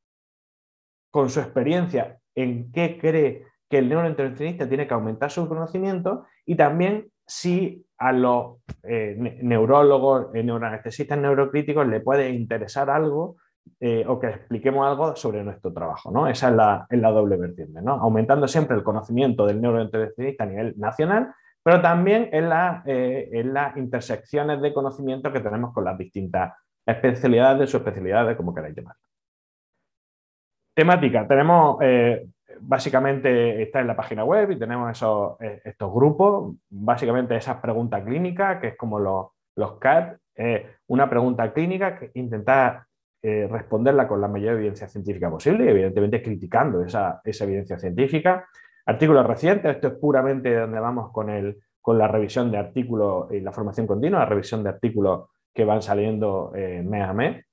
con 1.10 1.28
su 1.30 1.40
experiencia 1.40 2.18
en 2.34 2.70
qué 2.72 2.98
cree 2.98 3.46
que 3.68 3.78
el 3.78 3.88
neurointervencionista 3.88 4.68
tiene 4.68 4.86
que 4.86 4.94
aumentar 4.94 5.30
su 5.30 5.48
conocimiento 5.48 6.26
y 6.46 6.56
también 6.56 7.10
si 7.26 7.84
a 7.98 8.12
los 8.12 8.58
eh, 8.82 9.16
neurólogos, 9.42 10.34
eh, 10.34 10.42
neuroanestesistas, 10.42 11.18
neurocríticos 11.18 11.86
le 11.86 12.00
puede 12.00 12.30
interesar 12.30 12.90
algo 12.90 13.36
eh, 13.80 14.04
o 14.06 14.20
que 14.20 14.28
expliquemos 14.28 14.86
algo 14.86 15.16
sobre 15.16 15.42
nuestro 15.42 15.72
trabajo. 15.72 16.10
¿no? 16.10 16.28
Esa 16.28 16.50
es 16.50 16.54
la, 16.54 16.86
la 16.90 17.10
doble 17.10 17.36
vertiente, 17.36 17.80
¿no? 17.80 17.92
aumentando 17.92 18.46
siempre 18.46 18.76
el 18.76 18.82
conocimiento 18.82 19.46
del 19.46 19.60
neurointervencionista 19.60 20.44
a 20.44 20.46
nivel 20.46 20.74
nacional, 20.76 21.34
pero 21.62 21.80
también 21.80 22.28
en, 22.32 22.50
en 22.84 23.54
las 23.54 23.76
intersecciones 23.78 24.60
de 24.60 24.74
conocimiento 24.74 25.32
que 25.32 25.40
tenemos 25.40 25.72
con 25.72 25.84
las 25.84 25.96
distintas 25.96 26.52
especialidades, 26.84 27.70
subespecialidades, 27.70 28.36
como 28.36 28.54
queráis 28.54 28.76
llamar. 28.76 28.96
Temática. 30.74 31.26
Tenemos 31.26 31.78
básicamente 32.60 33.62
está 33.62 33.80
en 33.80 33.86
la 33.86 33.96
página 33.96 34.24
web 34.24 34.50
y 34.50 34.58
tenemos 34.58 34.90
esos, 34.90 35.40
eh, 35.40 35.60
estos 35.64 35.92
grupos, 35.92 36.54
básicamente 36.70 37.36
esas 37.36 37.56
preguntas 37.58 38.02
clínicas, 38.04 38.60
que 38.60 38.68
es 38.68 38.76
como 38.76 38.98
los, 38.98 39.26
los 39.56 39.78
CAT, 39.78 40.18
una 40.88 41.08
pregunta 41.08 41.52
clínica 41.52 41.96
que 41.96 42.10
intentar 42.14 42.86
eh, 43.26 43.48
responderla 43.50 44.06
con 44.06 44.20
la 44.20 44.28
mayor 44.28 44.56
evidencia 44.56 44.86
científica 44.86 45.30
posible, 45.30 45.70
evidentemente 45.70 46.22
criticando 46.22 46.82
esa, 46.82 47.22
evidencia 47.24 47.78
científica. 47.78 48.46
Artículos 48.84 49.26
recientes, 49.26 49.76
esto 49.76 49.88
es 49.88 49.94
puramente 49.94 50.54
donde 50.54 50.78
vamos 50.78 51.10
con, 51.10 51.30
el, 51.30 51.56
con 51.80 51.96
la 51.96 52.06
revisión 52.06 52.50
de 52.50 52.58
artículos 52.58 53.32
y 53.32 53.40
la 53.40 53.50
formación 53.50 53.86
continua, 53.86 54.18
la 54.18 54.26
revisión 54.26 54.62
de 54.62 54.68
artículos 54.68 55.30
que 55.54 55.64
van 55.64 55.80
saliendo 55.80 56.52
eh, 56.54 56.82
mes 56.84 57.02
a 57.02 57.14
mes. 57.14 57.46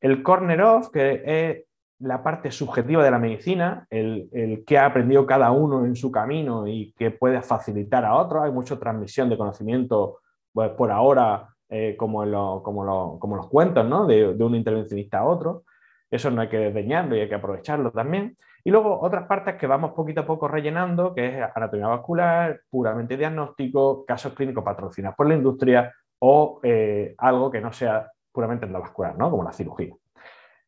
El 0.00 0.22
corner 0.22 0.62
off, 0.62 0.88
que 0.88 1.22
es 1.26 1.64
la 2.00 2.22
parte 2.22 2.50
subjetiva 2.50 3.02
de 3.02 3.10
la 3.10 3.18
medicina, 3.18 3.86
el, 3.90 4.28
el 4.32 4.64
que 4.64 4.78
ha 4.78 4.86
aprendido 4.86 5.26
cada 5.26 5.50
uno 5.50 5.84
en 5.84 5.96
su 5.96 6.12
camino 6.12 6.66
y 6.66 6.92
que 6.96 7.10
puede 7.10 7.42
facilitar 7.42 8.04
a 8.04 8.14
otros. 8.14 8.44
Hay 8.44 8.52
mucha 8.52 8.78
transmisión 8.78 9.28
de 9.28 9.36
conocimiento 9.36 10.18
pues, 10.52 10.70
por 10.70 10.90
ahora, 10.90 11.48
eh, 11.68 11.96
como, 11.98 12.24
como, 12.62 13.18
como, 13.18 13.36
los 13.36 13.48
cuentos, 13.48 13.84
¿no? 13.84 14.06
de, 14.06 14.34
de, 14.34 14.44
un 14.44 14.54
intervencionista 14.54 15.18
a 15.18 15.24
otro. 15.24 15.64
Eso 16.10 16.30
no 16.30 16.40
hay 16.40 16.48
que 16.48 16.58
desdeñarlo 16.58 17.16
y 17.16 17.20
hay 17.20 17.28
que 17.28 17.34
aprovecharlo 17.34 17.90
también. 17.90 18.36
Y 18.64 18.70
luego 18.70 19.00
otras 19.00 19.26
partes 19.26 19.56
que 19.56 19.66
vamos 19.66 19.92
poquito 19.92 20.22
a 20.22 20.26
poco 20.26 20.48
rellenando, 20.48 21.14
que 21.14 21.26
es 21.26 21.44
anatomía 21.54 21.88
vascular, 21.88 22.60
puramente 22.70 23.16
diagnóstico, 23.16 24.04
casos 24.04 24.32
clínicos 24.34 24.64
patrocinados 24.64 25.16
por 25.16 25.28
la 25.28 25.34
industria 25.34 25.92
o 26.20 26.60
eh, 26.62 27.14
algo 27.18 27.50
que 27.50 27.60
no 27.60 27.72
sea 27.72 28.10
puramente 28.32 28.66
endovascular, 28.66 29.16
¿no? 29.16 29.30
como 29.30 29.42
la 29.42 29.52
cirugía. 29.52 29.94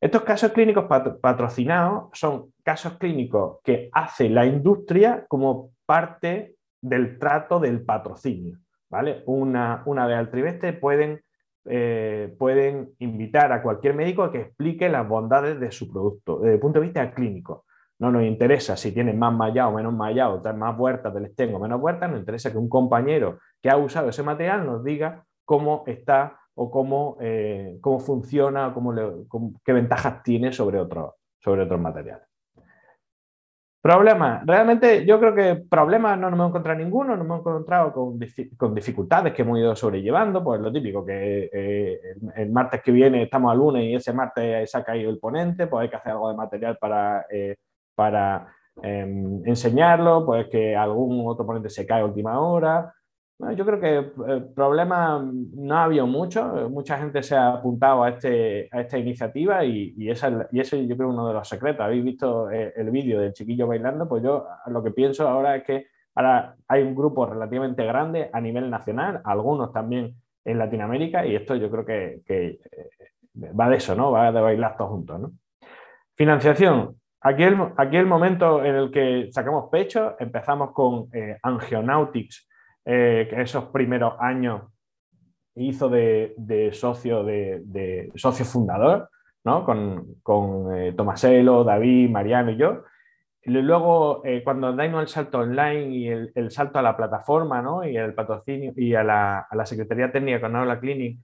Estos 0.00 0.22
casos 0.22 0.52
clínicos 0.52 0.86
patrocinados 1.20 2.08
son 2.14 2.54
casos 2.64 2.96
clínicos 2.96 3.58
que 3.62 3.90
hace 3.92 4.30
la 4.30 4.46
industria 4.46 5.26
como 5.28 5.72
parte 5.84 6.54
del 6.80 7.18
trato 7.18 7.60
del 7.60 7.84
patrocinio. 7.84 8.58
¿vale? 8.88 9.22
Una, 9.26 9.82
una 9.84 10.06
vez 10.06 10.16
al 10.16 10.30
trimestre 10.30 10.72
pueden, 10.72 11.20
eh, 11.66 12.34
pueden 12.38 12.94
invitar 12.98 13.52
a 13.52 13.62
cualquier 13.62 13.94
médico 13.94 14.22
a 14.22 14.32
que 14.32 14.40
explique 14.40 14.88
las 14.88 15.06
bondades 15.06 15.60
de 15.60 15.70
su 15.70 15.90
producto 15.90 16.38
desde 16.38 16.54
el 16.54 16.60
punto 16.60 16.80
de 16.80 16.86
vista 16.86 17.12
clínico. 17.12 17.66
No 17.98 18.10
nos 18.10 18.22
interesa 18.22 18.78
si 18.78 18.92
tienen 18.92 19.18
más 19.18 19.34
mallado 19.34 19.68
o 19.68 19.74
menos 19.74 19.92
mallado, 19.92 20.42
más 20.54 20.76
vueltas 20.78 21.12
del 21.12 21.26
estén 21.26 21.54
o 21.54 21.58
menos 21.58 21.78
vueltas, 21.78 22.10
nos 22.10 22.20
interesa 22.20 22.50
que 22.50 22.56
un 22.56 22.70
compañero 22.70 23.38
que 23.60 23.68
ha 23.68 23.76
usado 23.76 24.08
ese 24.08 24.22
material 24.22 24.64
nos 24.64 24.82
diga 24.82 25.26
cómo 25.44 25.84
está 25.86 26.39
o 26.54 26.70
cómo, 26.70 27.16
eh, 27.20 27.78
cómo 27.80 28.00
funciona, 28.00 28.72
cómo 28.74 28.92
qué 29.64 29.72
ventajas 29.72 30.22
tiene 30.22 30.52
sobre, 30.52 30.78
otro, 30.78 31.16
sobre 31.38 31.62
otros 31.62 31.80
materiales. 31.80 32.30
Problemas. 33.82 34.44
Realmente 34.44 35.06
yo 35.06 35.18
creo 35.18 35.34
que 35.34 35.56
problemas 35.56 36.18
no 36.18 36.28
nos 36.28 36.36
hemos 36.36 36.50
encontrado 36.50 36.78
ninguno, 36.78 37.16
nos 37.16 37.24
hemos 37.24 37.40
encontrado 37.40 37.92
con, 37.94 38.18
con, 38.58 38.74
dificultades 38.74 39.32
que 39.32 39.40
hemos 39.40 39.58
ido 39.58 39.74
sobrellevando, 39.74 40.44
pues 40.44 40.60
lo 40.60 40.70
típico, 40.70 41.02
que 41.02 41.48
eh, 41.50 42.00
el, 42.36 42.50
martes 42.50 42.82
que 42.82 42.92
viene 42.92 43.22
estamos 43.22 43.50
al 43.50 43.56
lunes 43.56 43.84
y 43.84 43.94
ese 43.94 44.12
martes 44.12 44.70
se 44.70 44.76
ha 44.76 44.84
caído 44.84 45.08
el 45.08 45.18
ponente, 45.18 45.66
pues 45.66 45.84
hay 45.84 45.88
que 45.88 45.96
hacer 45.96 46.12
algo 46.12 46.28
de 46.28 46.36
material 46.36 46.76
para, 46.78 47.24
eh, 47.30 47.56
para 47.94 48.48
em, 48.82 49.40
enseñarlo, 49.46 50.26
pues 50.26 50.46
que 50.48 50.76
algún 50.76 51.26
otro 51.26 51.46
ponente 51.46 51.70
se 51.70 51.86
cae 51.86 52.02
a 52.02 52.04
última 52.04 52.38
hora, 52.38 52.92
yo 53.56 53.64
creo 53.64 53.80
que 53.80 53.96
el 53.96 54.12
eh, 54.28 54.40
problema 54.54 55.24
no 55.24 55.76
ha 55.76 55.84
habido 55.84 56.06
mucho, 56.06 56.68
mucha 56.70 56.98
gente 56.98 57.22
se 57.22 57.34
ha 57.34 57.54
apuntado 57.54 58.04
a, 58.04 58.10
este, 58.10 58.68
a 58.70 58.82
esta 58.82 58.98
iniciativa 58.98 59.64
y, 59.64 59.94
y, 59.96 60.10
esa, 60.10 60.46
y 60.52 60.60
ese 60.60 60.86
yo 60.86 60.96
creo 60.96 61.08
uno 61.08 61.26
de 61.26 61.34
los 61.34 61.48
secretos. 61.48 61.80
Habéis 61.80 62.04
visto 62.04 62.50
eh, 62.50 62.72
el, 62.76 62.90
vídeo 62.90 63.20
del 63.20 63.32
chiquillo 63.32 63.66
bailando, 63.66 64.08
pues 64.08 64.22
yo 64.22 64.46
lo 64.66 64.82
que 64.82 64.90
pienso 64.90 65.26
ahora 65.26 65.56
es 65.56 65.64
que 65.64 65.86
ahora 66.14 66.54
hay 66.68 66.82
un 66.82 66.94
grupo 66.94 67.24
relativamente 67.24 67.84
grande 67.84 68.28
a 68.30 68.40
nivel 68.40 68.68
nacional, 68.68 69.22
algunos 69.24 69.72
también 69.72 70.14
en 70.44 70.58
Latinoamérica 70.58 71.24
y 71.24 71.34
esto 71.34 71.56
yo 71.56 71.70
creo 71.70 71.84
que, 71.84 72.20
que 72.26 72.60
eh, 72.70 73.52
va 73.58 73.70
de 73.70 73.76
eso, 73.76 73.94
¿no? 73.94 74.10
Va 74.10 74.30
de 74.32 74.40
bailar 74.40 74.76
todos 74.76 74.90
juntos, 74.90 75.18
¿no? 75.18 75.32
Financiación. 76.14 76.96
Aquí 77.22 77.42
el, 77.42 77.56
aquí 77.76 77.96
el 77.96 78.06
momento 78.06 78.62
en 78.62 78.74
el 78.74 78.90
que 78.90 79.28
sacamos 79.30 79.70
pecho, 79.70 80.16
empezamos 80.18 80.72
con 80.72 81.08
eh, 81.12 81.38
Angionautics, 81.42 82.49
eh, 82.92 83.26
que 83.28 83.42
esos 83.42 83.66
primeros 83.66 84.14
años 84.18 84.62
hizo 85.54 85.88
de, 85.88 86.70
socio, 86.72 87.24
de, 87.24 88.10
socio 88.14 88.44
fundador, 88.44 89.10
¿no? 89.44 89.64
con, 89.64 90.16
con 90.22 90.74
eh, 90.76 90.92
Tomaselo, 90.92 91.64
David, 91.64 92.10
Mariano 92.10 92.50
y 92.52 92.56
yo. 92.56 92.84
Y 93.42 93.50
luego, 93.50 94.22
cuando 94.44 94.72
dimos 94.76 95.00
el 95.00 95.08
salto 95.08 95.38
online 95.38 95.88
y 95.88 96.08
el, 96.08 96.50
salto 96.50 96.78
a 96.78 96.82
la 96.82 96.96
plataforma 96.96 97.62
¿no? 97.62 97.84
y 97.84 97.96
el 97.96 98.12
patrocinio 98.12 98.72
y 98.76 98.94
a 98.94 99.02
la, 99.02 99.38
a 99.40 99.56
la 99.56 99.64
Secretaría 99.64 100.12
Técnica 100.12 100.42
con 100.42 100.56
Aula 100.56 100.78
Clinic, 100.78 101.18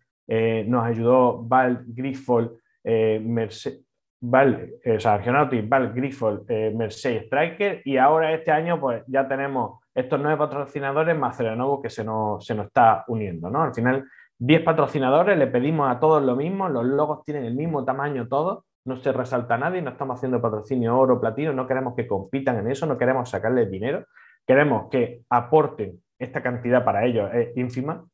nos 0.67 0.85
ayudó 0.85 1.43
Val 1.43 1.85
Griffol, 1.87 2.59
Mercedes 2.85 3.87
Val, 4.21 4.71
eh, 4.83 4.97
o 4.97 5.01
sea, 5.01 5.19
Val, 5.65 5.93
Griffol, 5.93 6.45
eh, 6.49 6.73
Mercedes 6.75 7.25
Striker 7.27 7.83
y 7.85 7.97
ahora 7.97 8.33
este 8.33 8.51
año 8.51 8.81
pues 8.81 9.03
ya 9.07 9.29
tenemos 9.29 9.81
estos 9.97 10.21
nueve 10.21 10.37
patrocinadores 10.37 11.19
más 11.19 11.39
Celenovo 11.39 11.81
que 11.81 11.89
se 11.89 12.05
nos, 12.05 12.49
está 12.49 13.05
uniendo, 13.09 13.49
¿no? 13.49 13.63
Al 13.63 13.75
final, 13.75 14.05
10 14.39 14.63
patrocinadores, 14.63 15.39
le 15.39 15.47
pedimos 15.47 15.91
a 15.91 15.99
todos 15.99 16.23
lo 16.23 16.37
mismo, 16.37 16.69
los 16.69 16.85
logos 16.85 17.25
tienen 17.25 17.47
el 17.47 17.55
mismo 17.55 17.83
tamaño 17.83 18.29
todos, 18.29 18.65
no 18.85 18.97
se 18.97 19.11
resalta 19.11 19.57
nadie, 19.57 19.81
no 19.81 19.91
estamos 19.91 20.19
haciendo 20.19 20.43
patrocinio 20.43 20.99
oro, 20.99 21.19
platino, 21.19 21.55
no 21.55 21.67
queremos 21.67 21.95
que 21.95 22.07
compitan 22.07 22.59
en 22.59 22.71
eso, 22.71 22.85
no 22.85 22.99
queremos 22.99 23.31
sacarles 23.31 23.71
dinero, 23.71 24.05
queremos 24.47 24.91
que 24.91 25.23
aporten 25.31 26.03
esta 26.19 26.43
cantidad 26.43 26.85
para 26.85 27.07
ellos, 27.07 27.31
es 27.33 27.57
ínfima, 27.57 28.05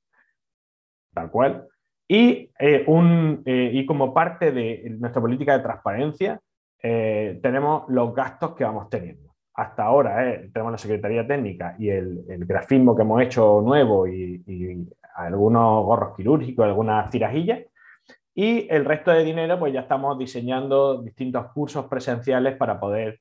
tal 1.13 1.31
cual, 1.33 1.67
y, 2.07 2.49
eh, 2.61 2.87
eh, 2.87 3.71
y 3.73 3.87
como 3.87 4.15
parte 4.15 4.53
de 4.53 4.97
nuestra 5.01 5.21
política 5.21 5.57
de 5.57 5.65
transparencia, 5.65 6.41
eh, 6.81 7.41
tenemos 7.43 7.85
los 7.89 8.15
gastos 8.15 8.55
que 8.55 8.63
vamos 8.63 8.89
teniendo. 8.89 9.32
Hasta 9.55 9.85
ahora 9.85 10.41
tenemos 10.53 10.73
la 10.73 10.79
Secretaría 10.79 11.27
Técnica 11.27 11.77
y 11.79 11.91
el, 11.91 12.25
grafismo 12.47 12.97
que 12.97 13.03
hemos 13.03 13.21
hecho 13.23 13.61
nuevo 13.63 14.07
y, 14.07 14.43
algunos 15.15 15.85
gorros 15.85 16.17
quirúrgicos, 16.17 16.65
algunas 16.65 17.11
tirajillas. 17.11 17.61
Y 18.35 18.67
el 18.71 18.87
resto 18.87 19.11
de 19.11 19.25
dinero, 19.25 19.59
pues 19.59 19.75
ya 19.75 19.81
estamos 19.81 20.19
diseñando 20.19 21.03
distintos 21.03 21.53
cursos 21.53 21.85
presenciales 21.87 22.57
para 22.57 22.81
poder 22.81 23.21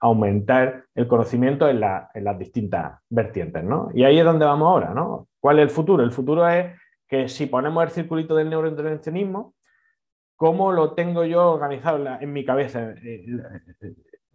aumentar 0.00 0.84
el 0.94 1.08
conocimiento 1.08 1.66
en, 1.66 1.82
en, 2.12 2.24
las 2.24 2.38
distintas 2.38 3.00
vertientes. 3.08 3.64
¿no? 3.64 3.88
Y 3.94 4.04
ahí 4.04 4.18
es 4.18 4.24
donde 4.24 4.44
vamos 4.44 4.66
ahora. 4.66 4.92
¿no? 4.92 5.28
¿Cuál 5.40 5.60
es 5.60 5.62
el 5.62 5.70
futuro? 5.70 6.04
El 6.04 6.12
futuro 6.12 6.46
es 6.46 6.78
que 7.08 7.28
si 7.28 7.46
ponemos 7.46 7.82
el 7.82 7.90
circulito 7.90 8.36
del 8.36 8.50
neurointervencionismo, 8.50 9.54
¿cómo 10.36 10.72
lo 10.72 10.92
tengo 10.92 11.24
yo 11.24 11.52
organizado 11.52 12.18
en, 12.20 12.32
mi 12.32 12.44
cabeza? 12.44 12.94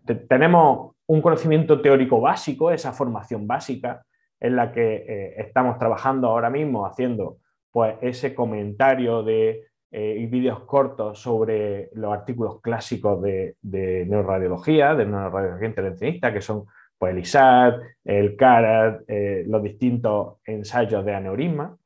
Eh, 0.08 0.12
eh, 0.12 0.16
tenemos 0.28 0.96
un 1.08 1.22
conocimiento 1.22 1.82
teórico 1.82 2.20
básico, 2.20 2.72
esa 2.72 2.92
formación 2.92 3.48
básica 3.48 4.04
en 4.40 4.56
la 4.56 4.72
que 4.72 4.96
eh, 4.96 5.36
estamos 5.38 5.78
trabajando 5.78 6.28
ahora 6.28 6.50
mismo 6.50 6.86
haciendo 6.86 7.38
pues, 7.72 7.96
ese 8.02 8.34
comentario 8.34 9.24
de 9.24 9.64
vídeos 9.92 10.60
cortos 10.66 11.20
sobre 11.20 11.90
los 11.94 12.12
artículos 12.12 12.60
clásicos 12.60 13.22
de, 13.22 13.56
de 13.62 14.06
neuroradiología, 14.06 14.94
de 14.94 15.06
neuroradiología 15.06 15.70
intervencionista, 15.70 16.34
que 16.34 16.42
son 16.42 16.66
pues, 16.98 17.14
el 17.14 17.20
ISAD, 17.20 17.80
el 18.04 18.36
CARAT, 18.36 19.04
los 19.46 19.64
distintos 19.64 20.40
ensayos 20.44 21.06
de 21.06 21.16
aneurisma. 21.16 21.78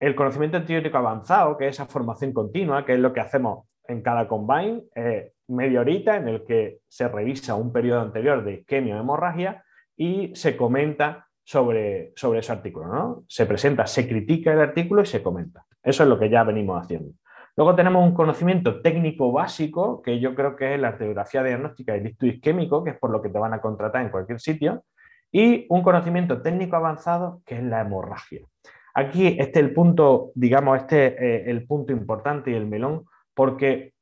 El 0.00 0.14
conocimiento 0.14 0.64
teórico 0.64 0.96
avanzado, 0.96 1.58
que 1.58 1.68
es 1.68 1.74
esa 1.74 1.84
formación 1.84 2.32
continua, 2.32 2.86
que 2.86 2.94
es 2.94 2.98
lo 2.98 3.12
que 3.12 3.20
hacemos 3.20 3.66
en 3.86 4.02
cada 4.02 4.26
combine, 4.28 4.84
media 5.48 5.80
horita 5.80 6.16
en 6.16 6.28
el 6.28 6.44
que 6.44 6.78
se 6.88 7.08
revisa 7.08 7.54
un 7.54 7.72
periodo 7.72 8.00
anterior 8.00 8.44
de 8.44 8.54
isquemia 8.54 8.96
o 8.96 9.00
hemorragia 9.00 9.64
y 9.96 10.34
se 10.34 10.56
comenta 10.56 11.26
sobre, 11.44 12.12
sobre 12.16 12.40
ese 12.40 12.52
artículo. 12.52 12.86
¿no? 12.86 13.24
Se 13.28 13.46
presenta, 13.46 13.86
se 13.86 14.08
critica 14.08 14.52
el 14.52 14.60
artículo 14.60 15.02
y 15.02 15.06
se 15.06 15.22
comenta. 15.22 15.64
Eso 15.82 16.02
es 16.02 16.08
lo 16.08 16.18
que 16.18 16.30
ya 16.30 16.44
venimos 16.44 16.82
haciendo. 16.82 17.12
Luego 17.56 17.76
tenemos 17.76 18.04
un 18.04 18.14
conocimiento 18.14 18.80
técnico 18.80 19.30
básico, 19.30 20.02
que 20.02 20.18
yo 20.18 20.34
creo 20.34 20.56
que 20.56 20.74
es 20.74 20.80
la 20.80 20.92
radiografía 20.92 21.42
diagnóstica 21.44 21.92
del 21.92 22.04
líquido 22.04 22.32
isquémico, 22.32 22.82
que 22.82 22.90
es 22.90 22.98
por 22.98 23.10
lo 23.10 23.22
que 23.22 23.28
te 23.28 23.38
van 23.38 23.54
a 23.54 23.60
contratar 23.60 24.02
en 24.02 24.08
cualquier 24.08 24.40
sitio, 24.40 24.82
y 25.30 25.66
un 25.68 25.82
conocimiento 25.82 26.42
técnico 26.42 26.74
avanzado, 26.76 27.42
que 27.46 27.56
es 27.56 27.62
la 27.62 27.82
hemorragia. 27.82 28.40
Aquí 28.94 29.28
este 29.38 29.60
es 29.60 29.66
el 29.66 29.72
punto, 29.72 30.32
digamos, 30.34 30.78
este 30.78 31.06
eh, 31.06 31.50
el 31.50 31.66
punto 31.66 31.92
importante 31.92 32.50
y 32.50 32.54
el 32.54 32.66
melón, 32.66 33.04
porque 33.34 33.94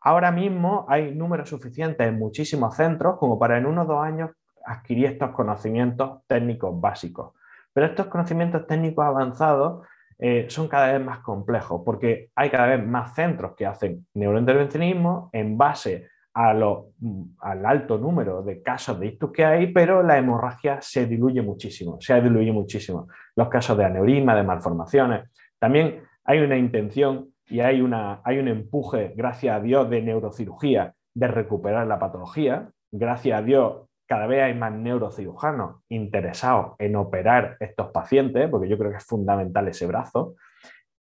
ahora 0.00 0.30
mismo 0.30 0.86
hay 0.88 1.14
números 1.14 1.48
suficientes 1.48 2.06
en 2.06 2.18
muchísimos 2.18 2.76
centros 2.76 3.18
como 3.18 3.38
para 3.38 3.58
en 3.58 3.66
unos 3.66 3.86
dos 3.86 4.02
años 4.02 4.30
adquirir 4.64 5.06
estos 5.06 5.30
conocimientos 5.30 6.20
técnicos 6.26 6.80
básicos. 6.80 7.34
Pero 7.72 7.86
estos 7.86 8.06
conocimientos 8.06 8.66
técnicos 8.66 9.04
avanzados 9.04 9.86
eh, 10.18 10.46
son 10.48 10.66
cada 10.66 10.92
vez 10.92 11.04
más 11.04 11.18
complejos 11.18 11.82
porque 11.84 12.30
hay 12.34 12.50
cada 12.50 12.66
vez 12.66 12.86
más 12.86 13.14
centros 13.14 13.54
que 13.54 13.66
hacen 13.66 14.06
neurointervencionismo 14.14 15.28
en 15.32 15.58
base 15.58 16.08
al 16.32 17.64
alto 17.64 17.96
número 17.96 18.42
de 18.42 18.62
casos 18.62 19.00
de 19.00 19.06
ictus 19.06 19.32
que 19.32 19.44
hay, 19.44 19.72
pero 19.72 20.02
la 20.02 20.18
hemorragia 20.18 20.82
se 20.82 21.06
diluye 21.06 21.40
muchísimo, 21.40 21.98
se 21.98 22.20
diluye 22.20 22.52
muchísimo. 22.52 23.08
Los 23.34 23.48
casos 23.48 23.76
de 23.78 23.86
aneurisma, 23.86 24.34
de 24.34 24.42
malformaciones. 24.42 25.30
También 25.58 26.02
hay 26.24 26.40
una 26.40 26.58
intención 26.58 27.30
y 27.48 27.60
hay, 27.60 27.80
una, 27.80 28.20
hay 28.24 28.38
un 28.38 28.48
empuje, 28.48 29.12
gracias 29.16 29.56
a 29.56 29.60
Dios, 29.60 29.88
de 29.88 30.02
neurocirugía, 30.02 30.94
de 31.14 31.28
recuperar 31.28 31.86
la 31.86 31.98
patología. 31.98 32.70
Gracias 32.90 33.38
a 33.38 33.42
Dios, 33.42 33.86
cada 34.06 34.26
vez 34.26 34.42
hay 34.42 34.54
más 34.54 34.72
neurocirujanos 34.72 35.82
interesados 35.88 36.74
en 36.78 36.96
operar 36.96 37.56
estos 37.60 37.90
pacientes, 37.90 38.48
porque 38.48 38.68
yo 38.68 38.78
creo 38.78 38.90
que 38.90 38.98
es 38.98 39.06
fundamental 39.06 39.68
ese 39.68 39.86
brazo. 39.86 40.34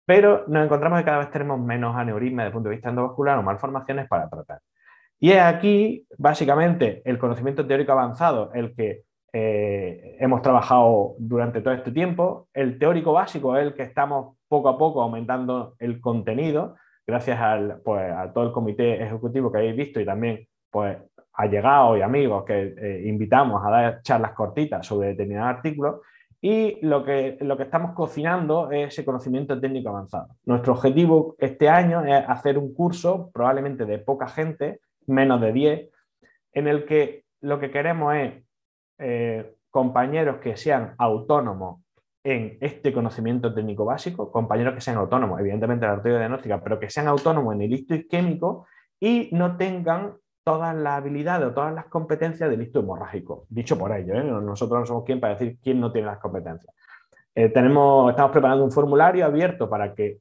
Pero 0.06 0.46
nos 0.48 0.66
encontramos 0.66 1.00
que 1.00 1.06
cada 1.06 1.20
vez 1.20 1.32
tenemos 1.32 1.60
menos 1.60 1.96
aneurisma 1.96 2.44
desde 2.44 2.48
el 2.50 2.54
punto 2.54 2.70
de 2.70 2.76
vista 2.76 2.90
endovascular 2.90 3.38
o 3.38 3.44
malformaciones 3.44 4.08
para 4.08 4.30
tratar. 4.30 4.60
Y 5.20 5.32
es 5.32 5.42
aquí, 5.42 6.08
básicamente, 6.18 7.02
el 7.06 7.20
conocimiento 7.20 7.66
teórico 7.66 7.92
avanzado, 7.92 8.52
el 8.54 8.76
que 8.76 9.04
eh, 9.34 10.18
hemos 10.20 10.42
trabajado 10.42 11.16
durante 11.20 11.62
todo 11.62 11.74
este 11.74 11.92
tiempo. 11.92 12.50
El 12.54 12.80
teórico 12.80 13.14
básico 13.14 13.56
es 13.56 13.68
el 13.68 13.74
que 13.76 13.84
estamos 13.84 14.38
poco 14.52 14.68
a 14.68 14.78
poco 14.78 15.02
aumentando 15.02 15.76
el 15.80 16.02
contenido, 16.02 16.76
gracias 17.08 17.40
al, 17.40 17.80
pues, 17.86 18.12
a 18.12 18.34
todo 18.34 18.44
el 18.44 18.52
comité 18.52 19.02
ejecutivo 19.02 19.50
que 19.50 19.60
habéis 19.60 19.78
visto 19.78 20.02
y 20.02 20.06
también 20.06 20.46
pues, 20.70 20.98
allegados 21.32 21.98
y 21.98 22.02
amigos 22.02 22.44
que 22.44 22.76
eh, 22.78 23.04
invitamos 23.06 23.66
a 23.66 23.70
dar 23.70 24.02
charlas 24.02 24.34
cortitas 24.34 24.86
sobre 24.86 25.08
determinados 25.08 25.56
artículos. 25.56 26.02
Y 26.42 26.86
lo 26.86 27.06
que, 27.06 27.38
lo 27.40 27.56
que 27.56 27.64
estamos 27.64 27.94
cocinando 27.94 28.72
es 28.72 28.90
ese 28.90 29.06
conocimiento 29.06 29.58
técnico 29.58 29.88
avanzado. 29.88 30.36
Nuestro 30.44 30.74
objetivo 30.74 31.36
este 31.40 31.70
año 31.70 32.04
es 32.04 32.26
hacer 32.28 32.58
un 32.58 32.74
curso, 32.74 33.32
probablemente 33.34 33.86
de 33.86 34.00
poca 34.00 34.28
gente, 34.28 34.82
menos 35.08 35.40
de 35.40 35.54
10, 35.54 35.90
en 36.54 36.68
el 36.68 36.84
que 36.84 37.24
lo 37.40 37.58
que 37.58 37.72
queremos 37.72 38.16
es 38.16 38.34
eh, 39.00 39.56
compañeros 39.70 40.40
que 40.40 40.58
sean 40.58 40.94
autónomos 40.98 41.80
en 42.24 42.58
este 42.62 42.94
conocimiento 42.94 43.54
técnico 43.54 43.86
básico, 43.86 44.32
compañeros 44.32 44.76
que 44.76 44.82
sean 44.82 44.98
autónomos, 44.98 45.40
evidentemente 45.40 45.86
en 45.86 45.92
la 45.92 45.98
arteria 45.98 46.20
diagnóstica, 46.20 46.64
pero 46.64 46.80
que 46.80 46.90
sean 46.90 47.08
autónomos 47.08 47.56
en 47.56 47.64
el 47.64 47.72
listo 47.72 47.96
isquémico 47.96 48.68
y 49.00 49.30
no 49.32 49.58
tengan 49.58 50.14
todas 50.44 50.76
las 50.76 50.98
habilidades 50.98 51.48
o 51.48 51.54
todas 51.54 51.74
las 51.74 51.86
competencias 51.86 52.50
del 52.50 52.60
listo 52.60 52.80
hemorrágico. 52.80 53.46
Dicho 53.50 53.78
por 53.78 53.96
ello, 53.96 54.16
¿eh? 54.16 54.24
nosotros 54.24 54.80
no 54.80 54.86
somos 54.86 55.04
quien 55.04 55.20
para 55.20 55.34
decir 55.34 55.58
quién 55.62 55.80
no 55.80 55.92
tiene 55.92 56.08
las 56.08 56.20
competencias. 56.20 56.74
Eh, 57.34 57.50
tenemos, 57.50 58.10
estamos 58.10 58.32
preparando 58.32 58.64
un 58.64 58.72
formulario 58.72 59.26
abierto 59.26 59.70
para 59.70 59.94
que 59.94 60.20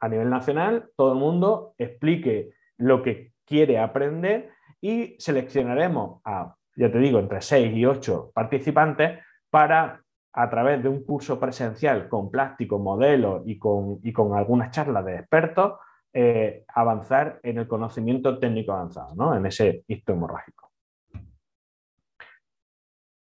a 0.00 0.08
nivel 0.08 0.30
nacional 0.30 0.90
todo 0.96 1.12
el 1.12 1.18
mundo 1.18 1.74
explique 1.76 2.50
lo 2.78 3.02
que 3.02 3.32
quiere 3.44 3.78
aprender 3.78 4.50
y 4.80 5.16
seleccionaremos 5.18 6.20
a, 6.24 6.54
ya 6.74 6.90
te 6.90 6.98
digo, 6.98 7.18
entre 7.18 7.42
6 7.42 7.76
y 7.76 7.84
8 7.84 8.32
participantes 8.34 9.18
para, 9.50 10.02
a 10.32 10.48
través 10.48 10.82
de 10.82 10.88
un 10.88 11.02
curso 11.04 11.40
presencial 11.40 12.08
con 12.08 12.30
plástico, 12.30 12.78
modelo 12.78 13.42
y 13.44 13.58
con, 13.58 13.98
y 14.02 14.12
con 14.12 14.36
algunas 14.36 14.70
charlas 14.70 15.04
de 15.04 15.16
expertos, 15.16 15.74
eh, 16.12 16.64
avanzar 16.74 17.40
en 17.42 17.58
el 17.58 17.68
conocimiento 17.68 18.38
técnico 18.38 18.72
avanzado, 18.72 19.14
¿no? 19.14 19.34
en 19.36 19.46
ese 19.46 19.84
histo 19.86 20.12
hemorrágico. 20.12 20.70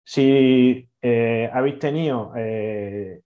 Si 0.05 0.89
eh, 1.03 1.51
habéis 1.53 1.81
tenido 1.81 2.33
eh, 2.37 3.23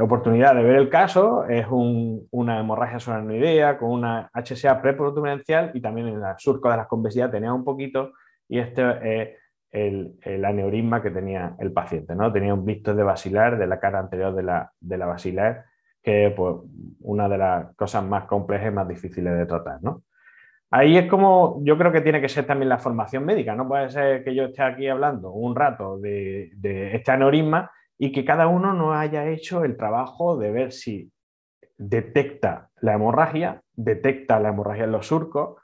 oportunidad 0.00 0.54
de 0.54 0.62
ver 0.62 0.76
el 0.76 0.90
caso, 0.90 1.46
es 1.46 1.66
una 1.70 2.60
hemorragia 2.60 2.98
solenoidea 2.98 3.78
con 3.78 3.90
una 3.90 4.30
HSA 4.34 4.82
preprotuberencial 4.82 5.70
y 5.72 5.80
también 5.80 6.08
en 6.08 6.14
el 6.16 6.22
surco 6.36 6.70
de 6.70 6.76
las 6.76 6.88
convexidades 6.88 7.32
tenía 7.32 7.54
un 7.54 7.64
poquito 7.64 8.12
y 8.48 8.58
este 8.58 9.38
el, 9.70 10.44
aneurisma 10.44 11.02
que 11.02 11.10
tenía 11.10 11.54
el 11.58 11.72
paciente. 11.72 12.14
¿no? 12.14 12.32
Tenía 12.32 12.54
un 12.54 12.64
visto 12.64 12.94
de 12.94 13.02
basilar 13.02 13.58
de 13.58 13.66
la 13.66 13.78
cara 13.78 14.00
anterior 14.00 14.34
de 14.34 14.42
la, 14.42 14.72
de 14.80 14.98
la 14.98 15.06
basilar, 15.06 15.64
que 16.02 16.26
es 16.26 16.34
pues, 16.34 16.56
una 17.00 17.28
de 17.28 17.38
las 17.38 17.74
cosas 17.76 18.04
más 18.04 18.24
complejas 18.24 18.68
y 18.72 18.74
más 18.74 18.88
difíciles 18.88 19.36
de 19.36 19.46
tratar. 19.46 19.82
¿no? 19.82 20.04
Ahí 20.70 20.96
es 20.96 21.08
como 21.08 21.60
yo 21.64 21.76
creo 21.76 21.90
que 21.90 22.00
tiene 22.00 22.20
que 22.20 22.28
ser 22.28 22.46
también 22.46 22.68
la 22.68 22.78
formación 22.78 23.24
médica. 23.24 23.56
No 23.56 23.66
puede 23.66 23.90
ser 23.90 24.22
que 24.22 24.34
yo 24.34 24.44
esté 24.44 24.62
aquí 24.62 24.86
hablando 24.88 25.32
un 25.32 25.56
rato 25.56 25.98
de, 25.98 26.50
este 26.94 27.10
aneurisma 27.10 27.70
y 27.98 28.12
que 28.12 28.24
cada 28.24 28.46
uno 28.46 28.72
no 28.72 28.94
haya 28.94 29.28
hecho 29.28 29.64
el 29.64 29.76
trabajo 29.76 30.36
de 30.38 30.52
ver 30.52 30.72
si 30.72 31.10
detecta 31.76 32.70
la 32.80 32.94
hemorragia, 32.94 33.62
detecta 33.74 34.38
la 34.38 34.50
hemorragia 34.50 34.84
en 34.84 34.92
los 34.92 35.06
surcos, 35.06 35.60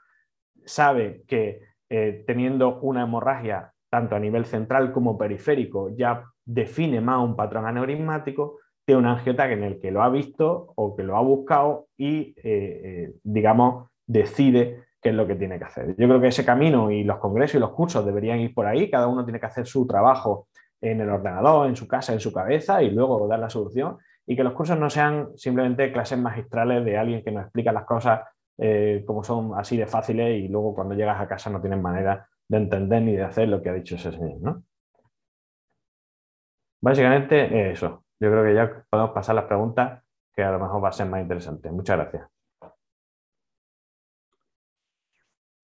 sabe 0.65 1.23
que 1.27 1.61
eh, 1.89 2.23
teniendo 2.27 2.79
una 2.81 3.03
hemorragia 3.03 3.71
tanto 3.89 4.15
a 4.15 4.19
nivel 4.19 4.45
central 4.45 4.91
como 4.91 5.17
periférico 5.17 5.89
ya 5.95 6.23
define 6.45 7.01
más 7.01 7.23
un 7.23 7.35
patrón 7.35 7.65
aneurismático, 7.65 8.59
tiene 8.85 8.99
un 8.99 9.07
angiotaque 9.07 9.53
en 9.53 9.63
el 9.63 9.79
que 9.79 9.91
lo 9.91 10.01
ha 10.01 10.09
visto 10.09 10.73
o 10.75 10.95
que 10.95 11.03
lo 11.03 11.17
ha 11.17 11.21
buscado 11.21 11.87
y, 11.97 12.33
eh, 12.37 12.43
eh, 12.43 13.13
digamos, 13.23 13.89
decide 14.05 14.85
qué 15.01 15.09
es 15.09 15.15
lo 15.15 15.27
que 15.27 15.35
tiene 15.35 15.59
que 15.59 15.65
hacer. 15.65 15.87
Yo 15.97 16.07
creo 16.07 16.21
que 16.21 16.27
ese 16.27 16.45
camino 16.45 16.89
y 16.89 17.03
los 17.03 17.17
congresos 17.17 17.55
y 17.55 17.59
los 17.59 17.71
cursos 17.71 18.05
deberían 18.05 18.39
ir 18.39 18.53
por 18.53 18.65
ahí, 18.65 18.89
cada 18.89 19.07
uno 19.07 19.25
tiene 19.25 19.39
que 19.39 19.45
hacer 19.45 19.67
su 19.67 19.85
trabajo 19.85 20.47
en 20.79 21.01
el 21.01 21.09
ordenador, 21.09 21.67
en 21.67 21.75
su 21.75 21.87
casa, 21.87 22.13
en 22.13 22.19
su 22.19 22.31
cabeza 22.31 22.81
y 22.81 22.91
luego 22.91 23.27
dar 23.27 23.39
la 23.39 23.49
solución 23.49 23.97
y 24.25 24.35
que 24.35 24.43
los 24.43 24.53
cursos 24.53 24.77
no 24.77 24.89
sean 24.89 25.29
simplemente 25.35 25.91
clases 25.91 26.19
magistrales 26.19 26.83
de 26.85 26.97
alguien 26.97 27.23
que 27.23 27.31
nos 27.31 27.43
explica 27.43 27.71
las 27.71 27.85
cosas 27.85 28.21
eh, 28.57 29.03
como 29.05 29.23
son 29.23 29.51
así 29.55 29.77
de 29.77 29.85
fáciles 29.85 30.37
y 30.37 30.47
luego 30.47 30.73
cuando 30.73 30.95
llegas 30.95 31.19
a 31.19 31.27
casa 31.27 31.49
no 31.49 31.61
tienes 31.61 31.79
manera 31.79 32.27
de 32.49 32.57
entender 32.57 33.01
ni 33.01 33.15
de 33.15 33.23
hacer 33.23 33.47
lo 33.49 33.61
que 33.61 33.69
ha 33.69 33.73
dicho 33.73 33.95
ese 33.95 34.11
señor. 34.11 34.41
¿no? 34.41 34.63
Básicamente 36.81 37.71
eso. 37.71 38.05
Yo 38.19 38.31
creo 38.31 38.43
que 38.43 38.53
ya 38.55 38.85
podemos 38.89 39.11
pasar 39.11 39.35
las 39.35 39.45
preguntas 39.45 40.03
que 40.33 40.43
a 40.43 40.51
lo 40.51 40.59
mejor 40.59 40.83
va 40.83 40.89
a 40.89 40.93
ser 40.93 41.07
más 41.07 41.21
interesante. 41.21 41.71
Muchas 41.71 41.97
gracias. 41.97 42.27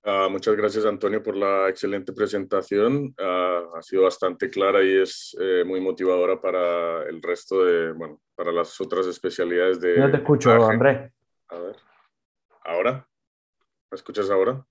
Ah, 0.06 0.28
muchas 0.30 0.56
gracias, 0.58 0.86
Antonio, 0.86 1.24
por 1.24 1.38
la 1.38 1.70
excelente 1.70 2.12
presentación. 2.12 3.16
Ah, 3.18 3.62
ha 3.76 3.82
sido 3.82 4.04
bastante 4.04 4.50
clara 4.50 4.84
y 4.84 4.98
es 4.98 5.36
eh, 5.40 5.64
muy 5.66 5.80
motivadora 5.80 6.42
para 6.42 7.04
el 7.04 7.22
resto 7.22 7.64
de, 7.64 7.94
bueno, 7.94 8.20
para 8.36 8.52
las 8.52 8.80
otras 8.82 9.08
especialidades 9.08 9.80
de... 9.80 9.98
No 9.98 10.12
te 10.12 10.18
escucho, 10.18 10.52
Andrés. 10.52 11.10
A 11.48 11.58
ver. 11.58 11.76
¿Ahora? 12.66 13.08
¿Me 13.92 13.96
escuchas 13.96 14.30
ahora? 14.30 14.66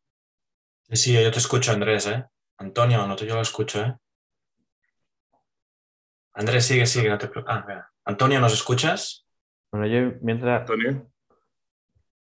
Sí, 0.90 1.12
yo 1.12 1.30
te 1.30 1.38
escucho, 1.38 1.72
Andrés, 1.72 2.06
¿eh? 2.06 2.24
Antonio, 2.58 3.06
no 3.06 3.16
te 3.16 3.26
yo 3.26 3.34
lo 3.34 3.42
escucho, 3.42 3.80
¿eh? 3.80 3.96
Andrés, 6.34 6.66
sigue, 6.66 6.86
sigue, 6.86 7.08
no 7.08 7.18
te 7.18 7.30
Ah, 7.46 7.88
Antonio, 8.04 8.40
¿nos 8.40 8.52
escuchas? 8.52 9.26
Bueno, 9.70 9.86
yo 9.86 10.18
mientras... 10.20 10.60
Antonio. 10.60 11.08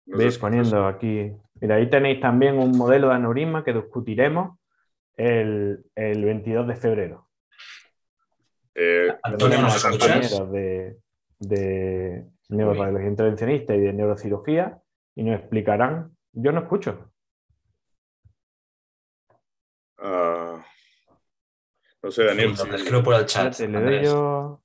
Veis 0.06 0.40
poniendo 0.40 0.88
aquí 0.88 1.32
Mira, 1.62 1.76
ahí 1.76 1.90
tenéis 1.90 2.22
también 2.22 2.58
un 2.58 2.78
modelo 2.78 3.10
de 3.10 3.16
aneurisma 3.16 3.64
que 3.64 3.74
discutiremos 3.74 4.58
el, 5.18 5.84
22 5.96 6.68
de 6.68 6.76
febrero. 6.76 7.28
Eh, 8.76 9.14
Antonio, 9.24 9.62
¿nos 9.62 9.76
escuchas? 9.76 10.52
De, 10.52 10.98
de 11.40 12.26
neuroradiología 12.50 13.10
intervencionista 13.10 13.76
y 13.76 13.82
de 13.82 13.94
neurocirugía 13.94 14.80
y 15.16 15.24
nos 15.24 15.40
explicarán. 15.40 16.16
Yo 16.32 16.52
no 16.54 16.62
escucho. 16.62 17.12
Ah, 20.02 20.66
no 22.02 22.12
sé, 22.12 22.24
Daniel. 22.24 22.56
Sí, 22.56 22.70
escribo 22.74 23.04
por 23.04 23.16
el 23.16 23.26
chat. 23.26 23.58
le 23.60 23.82
doy 23.82 24.04
yo... 24.04 24.62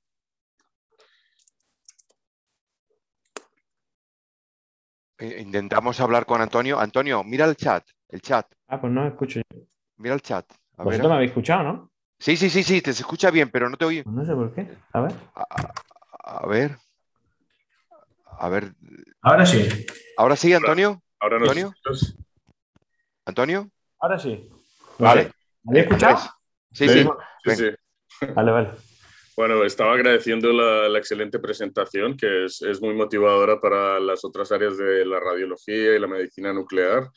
Eh, 5.18 5.40
intentamos 5.40 6.00
hablar 6.00 6.26
con 6.26 6.40
Antonio. 6.40 6.78
Antonio, 6.78 7.22
mira 7.22 7.44
el 7.44 7.56
chat, 7.56 7.86
el 8.08 8.20
chat. 8.20 8.52
Ah, 8.66 8.80
pues 8.80 8.92
no 8.92 9.06
escucho 9.06 9.40
yo. 9.52 9.60
Mira 9.96 10.14
el 10.14 10.22
chat. 10.22 10.50
A 10.76 10.82
Vosotros 10.82 11.08
me 11.08 11.14
habéis 11.14 11.30
escuchado, 11.30 11.62
¿no? 11.62 11.90
Sí, 12.18 12.36
sí, 12.36 12.50
sí, 12.50 12.62
sí, 12.62 12.80
te 12.82 12.90
escucha 12.90 13.30
bien, 13.30 13.50
pero 13.50 13.70
no 13.70 13.76
te 13.76 13.84
oye. 13.84 14.02
Pues 14.02 14.14
no 14.14 14.24
sé 14.24 14.34
por 14.34 14.52
qué. 14.54 14.68
A 14.92 15.00
ver. 15.00 15.12
A, 15.34 16.46
ver. 16.46 16.78
A 18.38 18.48
ver. 18.48 18.74
Ahora 19.22 19.46
sí. 19.46 19.86
¿Ahora 20.16 20.36
sí, 20.36 20.52
Antonio? 20.52 21.02
Ahora, 21.20 21.36
¿Antonio? 21.36 21.74
¿Antonio? 23.24 23.70
Ahora 24.00 24.18
sí. 24.18 24.48
Vale. 24.98 25.30
¿Me 25.64 25.80
habéis 25.80 25.86
escuchado? 25.86 26.18
Sí, 26.72 26.88
sí. 26.88 27.06
sí, 27.44 27.56
sí. 27.56 27.70
Vale, 28.34 28.50
vale. 28.50 28.70
Bueno, 29.36 29.64
estaba 29.64 29.94
agradeciendo 29.94 30.52
la, 30.52 30.96
excelente 30.96 31.40
presentación, 31.40 32.16
que 32.16 32.44
es, 32.44 32.62
es, 32.62 32.80
muy 32.80 32.94
motivadora 32.94 33.60
para 33.60 33.98
las 33.98 34.24
otras 34.24 34.52
áreas 34.52 34.78
de 34.78 35.04
la 35.04 35.18
radiología 35.18 35.96
y 35.96 35.98
la 35.98 36.06
medicina 36.06 36.52
nuclear. 36.52 37.10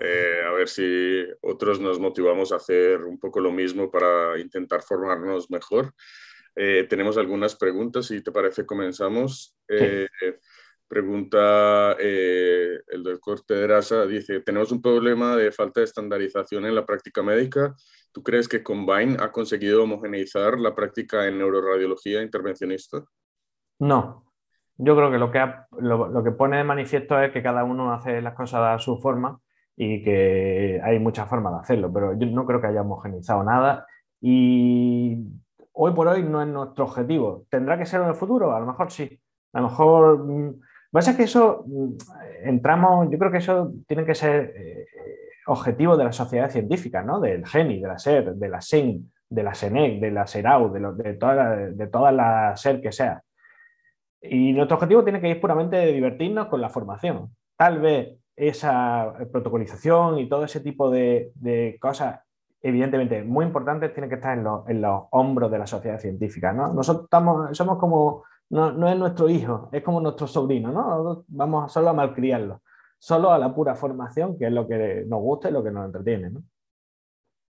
Eh, 0.00 0.40
a 0.44 0.52
ver 0.52 0.68
si 0.68 1.24
otros 1.42 1.78
nos 1.78 2.00
motivamos 2.00 2.50
a 2.50 2.56
hacer 2.56 3.04
un 3.04 3.18
poco 3.20 3.40
lo 3.40 3.52
mismo 3.52 3.90
para 3.90 4.38
intentar 4.40 4.82
formarnos 4.82 5.50
mejor. 5.50 5.94
Eh, 6.56 6.86
tenemos 6.88 7.16
algunas 7.16 7.54
preguntas, 7.54 8.06
si 8.06 8.22
te 8.22 8.32
parece 8.32 8.66
comenzamos. 8.66 9.56
Eh, 9.68 10.08
pregunta 10.92 11.92
el 11.98 13.02
doctor 13.02 13.40
Tedrasa, 13.40 14.04
dice, 14.04 14.40
tenemos 14.40 14.70
un 14.72 14.82
problema 14.82 15.36
de 15.36 15.50
falta 15.50 15.80
de 15.80 15.84
estandarización 15.84 16.66
en 16.66 16.74
la 16.74 16.84
práctica 16.84 17.22
médica 17.22 17.74
¿Tú 18.12 18.22
crees 18.22 18.46
que 18.46 18.62
Combine 18.62 19.16
ha 19.18 19.32
conseguido 19.32 19.84
homogeneizar 19.84 20.58
la 20.58 20.74
práctica 20.74 21.26
en 21.26 21.38
neuroradiología 21.38 22.22
intervencionista? 22.22 23.02
No. 23.78 24.24
Yo 24.76 24.94
creo 24.94 25.10
que 25.10 25.18
lo 25.18 25.30
que, 25.30 25.40
lo, 25.80 26.22
que 26.22 26.32
pone 26.32 26.58
de 26.58 26.64
manifiesto 26.64 27.18
es 27.20 27.32
que 27.32 27.42
cada 27.42 27.64
uno 27.64 27.92
hace 27.92 28.20
las 28.20 28.34
cosas 28.34 28.60
a 28.60 28.78
su 28.78 28.98
forma 28.98 29.40
y 29.76 30.02
que 30.02 30.78
hay 30.84 30.98
muchas 30.98 31.28
formas 31.28 31.54
de 31.54 31.60
hacerlo, 31.60 31.90
pero 31.92 32.18
yo 32.18 32.26
no 32.26 32.44
creo 32.44 32.60
que 32.60 32.66
haya 32.66 32.82
homogeneizado 32.82 33.42
nada 33.42 33.86
y 34.20 35.16
hoy 35.72 35.92
por 35.92 36.08
hoy 36.08 36.22
no 36.22 36.42
es 36.42 36.48
nuestro 36.48 36.84
objetivo. 36.84 37.46
¿Tendrá 37.48 37.78
que 37.78 37.86
ser 37.86 38.02
en 38.02 38.08
el 38.08 38.14
futuro? 38.14 38.54
A 38.54 38.60
lo 38.60 38.66
mejor 38.66 38.90
sí. 38.90 39.18
A 39.54 39.60
lo 39.60 39.68
mejor... 39.68 40.58
Pasa 40.92 41.16
que 41.16 41.22
eso, 41.22 41.64
mm, 41.66 41.96
entramos, 42.44 43.08
yo 43.10 43.18
creo 43.18 43.32
que 43.32 43.38
eso 43.38 43.72
tiene 43.86 44.04
que 44.04 44.14
ser 44.14 44.52
eh, 44.54 44.86
objetivo 45.46 45.96
de 45.96 46.04
la 46.04 46.12
sociedad 46.12 46.50
científica, 46.50 47.02
¿no? 47.02 47.18
Del 47.18 47.46
GENI, 47.46 47.80
de 47.80 47.88
la 47.88 47.98
SER, 47.98 48.34
de 48.34 48.48
la 48.48 48.60
SEN, 48.60 49.10
de 49.28 49.42
la 49.42 49.54
SENEC, 49.54 50.00
de 50.00 50.10
la 50.10 50.26
SERAU, 50.26 50.70
de, 50.70 51.02
de, 51.02 51.14
toda 51.14 51.34
la, 51.34 51.56
de 51.56 51.86
toda 51.86 52.12
la 52.12 52.56
SER 52.56 52.82
que 52.82 52.92
sea. 52.92 53.22
Y 54.20 54.52
nuestro 54.52 54.76
objetivo 54.76 55.02
tiene 55.02 55.20
que 55.20 55.30
ir 55.30 55.40
puramente 55.40 55.76
de 55.76 55.92
divertirnos 55.92 56.48
con 56.48 56.60
la 56.60 56.68
formación. 56.68 57.34
Tal 57.56 57.80
vez 57.80 58.18
esa 58.36 59.14
protocolización 59.32 60.18
y 60.18 60.28
todo 60.28 60.44
ese 60.44 60.60
tipo 60.60 60.90
de, 60.90 61.32
de 61.36 61.78
cosas, 61.80 62.20
evidentemente 62.60 63.24
muy 63.24 63.46
importantes, 63.46 63.94
tienen 63.94 64.10
que 64.10 64.16
estar 64.16 64.36
en, 64.38 64.46
en, 64.68 64.82
los 64.82 65.04
hombros 65.10 65.50
de 65.50 65.58
la 65.58 65.66
sociedad 65.66 65.98
científica. 65.98 66.52
¿no? 66.52 66.72
Nosotros 66.72 67.04
estamos, 67.04 67.56
somos 67.56 67.78
como, 67.78 68.24
no, 68.52 68.72
no, 68.72 68.88
es 68.88 68.96
nuestro 68.96 69.28
hijo, 69.28 69.68
es 69.72 69.82
como 69.82 70.00
nuestro 70.00 70.26
sobrino, 70.26 70.70
¿no? 70.70 71.24
vamos 71.28 71.72
solo 71.72 71.90
a 71.90 71.92
malcriarlo 71.92 72.62
solo 73.02 73.32
a 73.32 73.38
la 73.38 73.52
pura 73.52 73.74
formación, 73.74 74.38
que 74.38 74.46
es 74.46 74.52
lo 74.52 74.68
que 74.68 75.04
nos 75.08 75.20
gusta 75.20 75.50
y 75.50 75.52
lo 75.52 75.64
que 75.64 75.72
nos 75.72 75.86
entretiene. 75.86 76.30
¿no? 76.30 76.44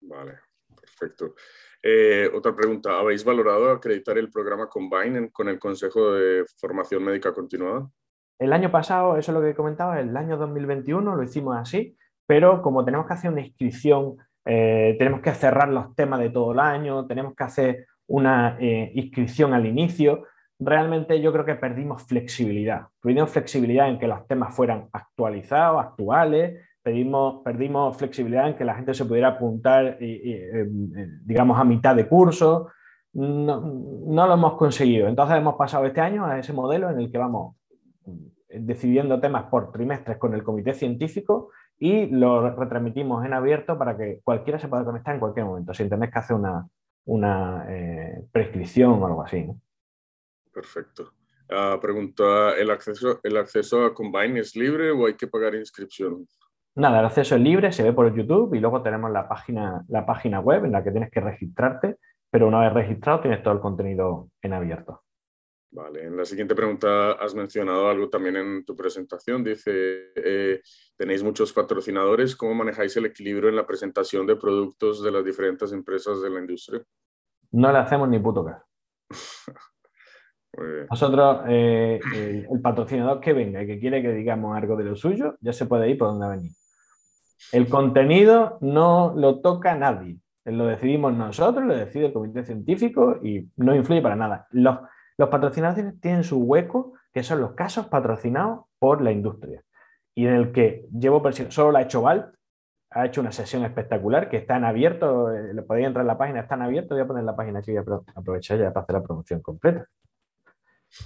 Vale, 0.02 0.38
perfecto. 0.80 1.34
Eh, 1.82 2.30
otra 2.32 2.54
pregunta, 2.54 2.96
¿habéis 2.96 3.24
valorado 3.24 3.68
acreditar 3.72 4.16
el 4.16 4.30
programa 4.30 4.68
Combine 4.68 5.28
con 5.32 5.48
el 5.48 5.58
Consejo 5.58 6.12
de 6.12 6.44
Formación 6.56 7.02
Médica 7.02 7.34
Continuada? 7.34 7.90
El 8.38 8.52
año 8.52 8.70
pasado, 8.70 9.16
eso 9.16 9.32
es 9.32 9.38
lo 9.38 9.42
que 9.42 9.56
comentaba, 9.56 9.98
el 9.98 10.16
año 10.16 10.36
2021 10.36 11.16
lo 11.16 11.22
hicimos 11.24 11.56
así, 11.56 11.96
pero 12.28 12.62
como 12.62 12.84
tenemos 12.84 13.08
que 13.08 13.14
hacer 13.14 13.32
una 13.32 13.40
inscripción, 13.40 14.18
eh, 14.44 14.94
tenemos 15.00 15.20
que 15.20 15.34
cerrar 15.34 15.68
los 15.68 15.96
temas 15.96 16.20
de 16.20 16.30
todo 16.30 16.52
el 16.52 16.60
año, 16.60 17.08
tenemos 17.08 17.34
que 17.34 17.42
hacer 17.42 17.86
una 18.06 18.56
eh, 18.60 18.92
inscripción 18.94 19.52
al 19.52 19.66
inicio, 19.66 20.26
realmente 20.60 21.20
yo 21.20 21.32
creo 21.32 21.44
que 21.44 21.54
perdimos 21.54 22.02
flexibilidad. 22.02 22.86
Perdimos 23.00 23.30
flexibilidad 23.30 23.88
en 23.88 23.98
que 23.98 24.06
los 24.06 24.26
temas 24.26 24.54
fueran 24.54 24.88
actualizados, 24.92 25.82
actuales, 25.82 26.60
perdimos, 26.82 27.96
flexibilidad 27.96 28.48
en 28.48 28.56
que 28.56 28.64
la 28.64 28.74
gente 28.74 28.94
se 28.94 29.04
pudiera 29.04 29.28
apuntar, 29.28 29.98
digamos, 31.24 31.58
a 31.58 31.64
mitad 31.64 31.96
de 31.96 32.06
curso. 32.06 32.68
No, 33.14 34.26
lo 34.26 34.34
hemos 34.34 34.54
conseguido. 34.54 35.08
Entonces 35.08 35.36
hemos 35.36 35.56
pasado 35.56 35.86
este 35.86 36.00
año 36.00 36.26
a 36.26 36.38
ese 36.38 36.52
modelo 36.52 36.90
en 36.90 36.98
el 37.00 37.10
que 37.10 37.18
vamos 37.18 37.56
decidiendo 38.48 39.20
temas 39.20 39.44
por 39.44 39.72
trimestres 39.72 40.18
con 40.18 40.34
el 40.34 40.42
comité 40.42 40.74
científico 40.74 41.50
y 41.78 42.06
lo 42.06 42.50
retransmitimos 42.54 43.24
en 43.24 43.32
abierto 43.32 43.78
para 43.78 43.96
que 43.96 44.20
cualquiera 44.22 44.58
se 44.58 44.68
pueda 44.68 44.84
conectar 44.84 45.14
en 45.14 45.20
cualquier 45.20 45.46
momento, 45.46 45.72
sin 45.72 45.88
tener 45.88 46.10
que 46.10 46.18
hacer 46.18 46.36
una, 46.36 46.66
una 47.06 47.64
eh, 47.68 48.24
prescripción 48.32 49.02
o 49.02 49.06
algo 49.06 49.22
así. 49.22 49.44
¿no? 49.44 49.56
Perfecto. 50.52 51.12
Uh, 51.48 51.80
pregunta, 51.80 52.52
¿el 52.56 52.70
acceso, 52.70 53.18
¿el 53.24 53.36
acceso 53.36 53.84
a 53.84 53.92
Combine 53.92 54.38
es 54.38 54.54
libre 54.54 54.90
o 54.92 55.06
hay 55.06 55.14
que 55.14 55.26
pagar 55.26 55.54
inscripción? 55.54 56.26
Nada, 56.76 57.00
el 57.00 57.06
acceso 57.06 57.34
es 57.34 57.40
libre, 57.40 57.72
se 57.72 57.82
ve 57.82 57.92
por 57.92 58.14
YouTube 58.14 58.54
y 58.54 58.60
luego 58.60 58.82
tenemos 58.82 59.10
la 59.10 59.28
página, 59.28 59.84
la 59.88 60.06
página 60.06 60.38
web 60.38 60.64
en 60.64 60.72
la 60.72 60.84
que 60.84 60.92
tienes 60.92 61.10
que 61.10 61.20
registrarte, 61.20 61.96
pero 62.30 62.46
una 62.46 62.60
vez 62.60 62.72
registrado 62.72 63.20
tienes 63.20 63.42
todo 63.42 63.54
el 63.54 63.60
contenido 63.60 64.30
en 64.40 64.52
abierto. 64.52 65.02
Vale, 65.72 66.04
en 66.04 66.16
la 66.16 66.24
siguiente 66.24 66.54
pregunta 66.54 67.12
has 67.12 67.34
mencionado 67.34 67.88
algo 67.88 68.08
también 68.08 68.36
en 68.36 68.64
tu 68.64 68.74
presentación. 68.74 69.44
Dice, 69.44 70.12
eh, 70.16 70.60
tenéis 70.96 71.22
muchos 71.22 71.52
patrocinadores, 71.52 72.34
¿cómo 72.34 72.54
manejáis 72.54 72.96
el 72.96 73.06
equilibrio 73.06 73.48
en 73.48 73.56
la 73.56 73.66
presentación 73.66 74.26
de 74.26 74.34
productos 74.34 75.02
de 75.02 75.12
las 75.12 75.24
diferentes 75.24 75.72
empresas 75.72 76.20
de 76.22 76.30
la 76.30 76.40
industria? 76.40 76.82
No 77.52 77.70
le 77.70 77.78
hacemos 77.78 78.08
ni 78.08 78.18
puto 78.18 78.44
caso. 78.44 78.64
Nosotros, 80.90 81.42
eh, 81.48 82.00
el, 82.14 82.60
patrocinador 82.60 83.20
que 83.20 83.32
venga 83.32 83.62
y 83.62 83.66
que 83.66 83.78
quiere 83.78 84.02
que 84.02 84.12
digamos 84.12 84.56
algo 84.56 84.76
de 84.76 84.84
lo 84.84 84.96
suyo, 84.96 85.36
ya 85.40 85.52
se 85.52 85.66
puede 85.66 85.88
ir 85.88 85.98
por 85.98 86.08
donde 86.08 86.28
venir. 86.28 86.52
El 87.52 87.68
contenido 87.68 88.58
no 88.60 89.14
lo 89.16 89.40
toca 89.40 89.74
nadie. 89.74 90.18
Lo 90.44 90.66
decidimos 90.66 91.12
nosotros, 91.14 91.64
lo 91.64 91.76
decide 91.76 92.06
el 92.06 92.12
comité 92.12 92.44
científico 92.44 93.18
y 93.22 93.48
no 93.56 93.74
influye 93.74 94.02
para 94.02 94.16
nada. 94.16 94.46
Los, 94.50 94.78
los 95.16 95.28
patrocinadores 95.28 96.00
tienen 96.00 96.24
su 96.24 96.38
hueco, 96.38 96.94
que 97.12 97.22
son 97.22 97.40
los 97.40 97.52
casos 97.52 97.86
patrocinados 97.86 98.64
por 98.78 99.02
la 99.02 99.12
industria. 99.12 99.62
Y 100.14 100.26
en 100.26 100.34
el 100.34 100.52
que 100.52 100.86
llevo 100.92 101.22
presión, 101.22 101.50
solo 101.50 101.70
lo 101.70 101.78
ha 101.78 101.82
hecho 101.82 102.02
Valt, 102.02 102.34
ha 102.90 103.06
hecho 103.06 103.20
una 103.20 103.30
sesión 103.30 103.64
espectacular 103.64 104.28
que 104.28 104.38
está 104.38 104.56
en 104.56 104.64
abierto, 104.64 105.32
eh, 105.32 105.62
podéis 105.62 105.86
entrar 105.86 106.02
en 106.02 106.08
la 106.08 106.18
página, 106.18 106.40
está 106.40 106.56
en 106.56 106.62
abierto, 106.62 106.94
voy 106.94 107.02
a 107.04 107.06
poner 107.06 107.24
la 107.24 107.36
página 107.36 107.60
aquí, 107.60 107.70
voy 107.70 107.78
a 107.78 108.18
aprovechar 108.18 108.58
ya 108.58 108.72
para 108.72 108.82
hacer 108.82 108.94
la 108.94 109.02
promoción 109.02 109.40
completa. 109.40 109.86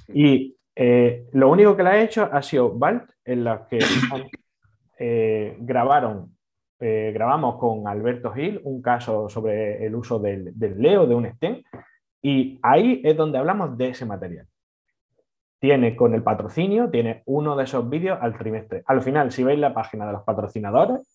Y 0.08 0.56
eh, 0.74 1.26
lo 1.32 1.50
único 1.50 1.76
que 1.76 1.82
le 1.82 1.90
ha 1.90 2.02
hecho 2.02 2.28
ha 2.30 2.42
sido 2.42 2.76
Valt, 2.76 3.10
en 3.24 3.44
la 3.44 3.66
que 3.66 3.78
eh, 4.98 5.56
grabaron, 5.60 6.34
grabamos 6.78 7.56
con 7.58 7.88
Alberto 7.88 8.30
Gil 8.32 8.60
un 8.64 8.82
caso 8.82 9.26
sobre 9.30 9.86
el 9.86 9.94
uso 9.94 10.18
del, 10.18 10.50
del 10.58 10.78
Leo 10.78 11.06
de 11.06 11.14
un 11.14 11.26
STEM 11.26 11.62
y 12.24 12.58
ahí 12.62 13.02
es 13.04 13.14
donde 13.18 13.36
hablamos 13.36 13.76
de 13.76 13.88
ese 13.90 14.06
material. 14.06 14.46
Tiene 15.60 15.94
con 15.94 16.14
el 16.14 16.22
patrocinio, 16.22 16.88
tiene 16.88 17.22
uno 17.26 17.54
de 17.54 17.64
esos 17.64 17.86
vídeos 17.86 18.18
al 18.18 18.38
trimestre. 18.38 18.82
Al 18.86 19.02
final, 19.02 19.30
si 19.30 19.44
veis 19.44 19.58
la 19.58 19.74
página 19.74 20.06
de 20.06 20.12
los 20.12 20.22
patrocinadores 20.22 21.06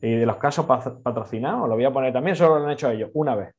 y 0.00 0.14
de 0.14 0.24
los 0.24 0.36
casos 0.36 0.64
patrocinados, 0.66 1.68
lo 1.68 1.74
voy 1.74 1.84
a 1.84 1.92
poner 1.92 2.12
también, 2.12 2.36
solo 2.36 2.60
lo 2.60 2.66
han 2.66 2.70
hecho 2.70 2.88
ellos 2.88 3.10
una 3.14 3.34
vez. 3.34 3.56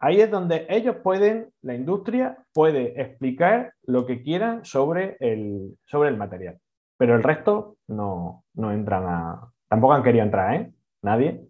Ahí 0.00 0.20
es 0.20 0.30
donde 0.30 0.66
ellos 0.68 0.96
pueden, 1.02 1.52
la 1.62 1.74
industria 1.74 2.38
puede 2.52 3.00
explicar 3.00 3.74
lo 3.82 4.06
que 4.06 4.22
quieran 4.22 4.64
sobre 4.64 5.16
el, 5.18 5.76
sobre 5.86 6.10
el 6.10 6.16
material. 6.16 6.58
Pero 6.96 7.16
el 7.16 7.22
resto 7.22 7.78
no, 7.88 8.44
no 8.54 8.72
entran 8.72 9.04
a. 9.06 9.52
Tampoco 9.68 9.94
han 9.94 10.02
querido 10.02 10.24
entrar, 10.24 10.54
¿eh? 10.54 10.72
Nadie. 11.02 11.48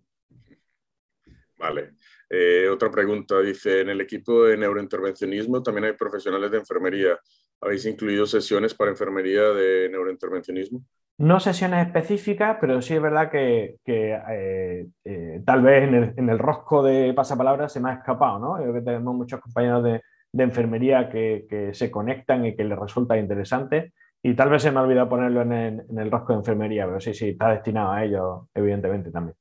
Vale. 1.58 1.92
Eh, 2.30 2.68
otra 2.68 2.90
pregunta, 2.90 3.40
dice, 3.40 3.80
en 3.80 3.90
el 3.90 4.00
equipo 4.00 4.44
de 4.44 4.56
neurointervencionismo 4.56 5.62
también 5.62 5.87
hay 5.87 5.92
profesionales 5.92 6.50
de 6.50 6.58
enfermería. 6.58 7.18
¿Habéis 7.61 7.87
incluido 7.87 8.26
sesiones 8.26 8.74
para 8.74 8.90
enfermería 8.90 9.42
de 9.42 9.88
neurointervencionismo? 9.90 10.84
No 11.18 11.40
sesiones 11.40 11.85
específicas, 11.85 12.59
pero 12.61 12.81
sí 12.81 12.94
es 12.94 13.02
verdad 13.02 13.28
que, 13.28 13.78
eh, 13.85 14.87
eh, 15.04 15.42
tal 15.44 15.62
vez 15.62 16.14
en 16.16 16.28
el, 16.28 16.38
rosco 16.38 16.81
de 16.81 17.12
pasapalabra 17.12 17.68
se 17.68 17.81
me 17.81 17.90
ha 17.90 17.94
escapado, 17.94 18.38
¿no? 18.38 18.54
Creo 18.54 18.72
que 18.72 18.83
tenemos 18.83 19.16
muchos 19.16 19.40
compañeros 19.40 19.83
de, 19.83 20.00
enfermería 20.33 21.09
que, 21.09 21.70
se 21.72 21.90
conectan 21.90 22.46
y 22.46 22.54
que 22.54 22.62
les 22.62 22.78
resulta 22.78 23.18
interesante. 23.18 23.94
Y 24.22 24.35
tal 24.35 24.50
vez 24.50 24.62
se 24.62 24.70
me 24.70 24.78
ha 24.78 24.83
olvidado 24.83 25.09
ponerlo 25.09 25.42
en 25.42 25.52
el, 25.52 25.85
en 25.88 25.98
el 25.98 26.11
rosco 26.11 26.33
de 26.33 26.38
enfermería, 26.38 26.87
pero 26.87 27.00
sí, 27.00 27.12
sí, 27.12 27.31
está 27.31 27.50
destinado 27.50 27.92
a 27.92 28.04
ello, 28.04 28.48
evidentemente 28.54 29.11
también. 29.11 29.37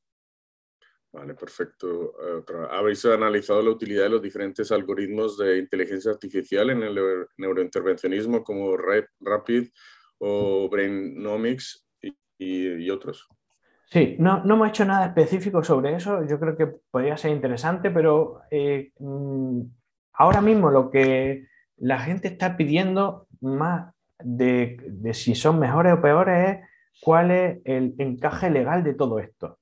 Vale, 1.11 1.35
perfecto. 1.35 2.13
¿Habéis 2.71 3.05
analizado 3.05 3.61
la 3.61 3.69
utilidad 3.69 4.03
de 4.03 4.09
los 4.09 4.21
diferentes 4.21 4.71
algoritmos 4.71 5.37
de 5.37 5.59
inteligencia 5.59 6.11
artificial 6.11 6.71
en 6.71 6.83
el 6.83 6.99
neurointervencionismo 7.37 8.43
como 8.43 8.75
Rapid 8.77 9.69
o 10.19 10.69
Brainomics 10.69 11.85
y, 12.37 12.89
otros? 12.89 13.27
Sí, 13.89 14.15
no, 14.19 14.43
no, 14.43 14.55
hemos 14.55 14.69
hecho 14.69 14.85
nada 14.85 15.07
específico 15.07 15.63
sobre 15.63 15.95
eso. 15.95 16.25
Yo 16.25 16.39
creo 16.39 16.55
que 16.55 16.67
podría 16.67 17.17
ser 17.17 17.31
interesante, 17.31 17.89
pero 17.89 18.41
eh, 18.51 18.91
mm, 18.99 19.61
ahora 20.13 20.41
mismo 20.41 20.69
lo 20.69 20.91
que 20.91 21.47
la 21.77 21.99
gente 21.99 22.27
está 22.27 22.57
pidiendo 22.57 23.27
más 23.41 23.93
de, 24.19 24.77
de 24.87 25.13
si 25.13 25.35
son 25.35 25.59
mejores 25.59 25.93
o 25.93 26.01
peores 26.01 26.49
es 26.49 26.67
cuál 27.01 27.31
es 27.31 27.59
el 27.65 27.95
encaje 27.97 28.49
legal 28.49 28.83
de 28.83 28.93
todo 28.93 29.19
esto. 29.19 29.59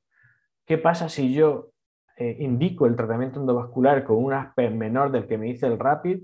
¿Qué 0.66 0.78
pasa 0.78 1.10
si 1.10 1.34
yo 1.34 1.72
eh, 2.18 2.38
indico 2.40 2.86
el 2.86 2.96
tratamiento 2.96 3.40
endovascular 3.40 4.04
con 4.04 4.24
un 4.24 4.34
aspecto 4.34 4.76
menor 4.76 5.12
del 5.12 5.28
que 5.28 5.38
me 5.38 5.48
dice 5.48 5.68
el 5.68 5.78
RAPID 5.78 6.24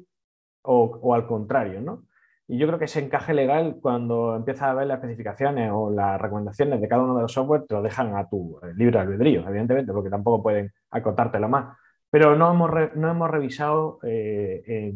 o, 0.63 1.13
al 1.13 1.28
contrario? 1.28 1.82
¿no? 1.82 2.06
Y 2.51 2.57
yo 2.57 2.67
creo 2.67 2.77
que 2.77 2.83
ese 2.83 2.99
encaje 2.99 3.33
legal, 3.33 3.77
cuando 3.81 4.35
empiezas 4.35 4.63
a 4.63 4.73
ver 4.73 4.85
las 4.85 4.97
especificaciones 4.97 5.71
o 5.73 5.89
las 5.89 6.19
recomendaciones 6.19 6.81
de 6.81 6.87
cada 6.89 7.01
uno 7.01 7.15
de 7.15 7.21
los 7.21 7.31
software, 7.31 7.63
te 7.65 7.75
lo 7.75 7.81
dejan 7.81 8.13
a 8.17 8.27
tu 8.27 8.59
eh, 8.61 8.73
libre 8.75 8.99
albedrío, 8.99 9.47
evidentemente, 9.47 9.93
porque 9.93 10.09
tampoco 10.09 10.43
pueden 10.43 10.69
acotártelo 10.89 11.47
más. 11.47 11.77
Pero 12.09 12.35
no 12.35 12.51
hemos, 12.51 12.69
no 12.95 13.09
hemos 13.09 13.31
revisado, 13.31 13.99
eh, 14.03 14.93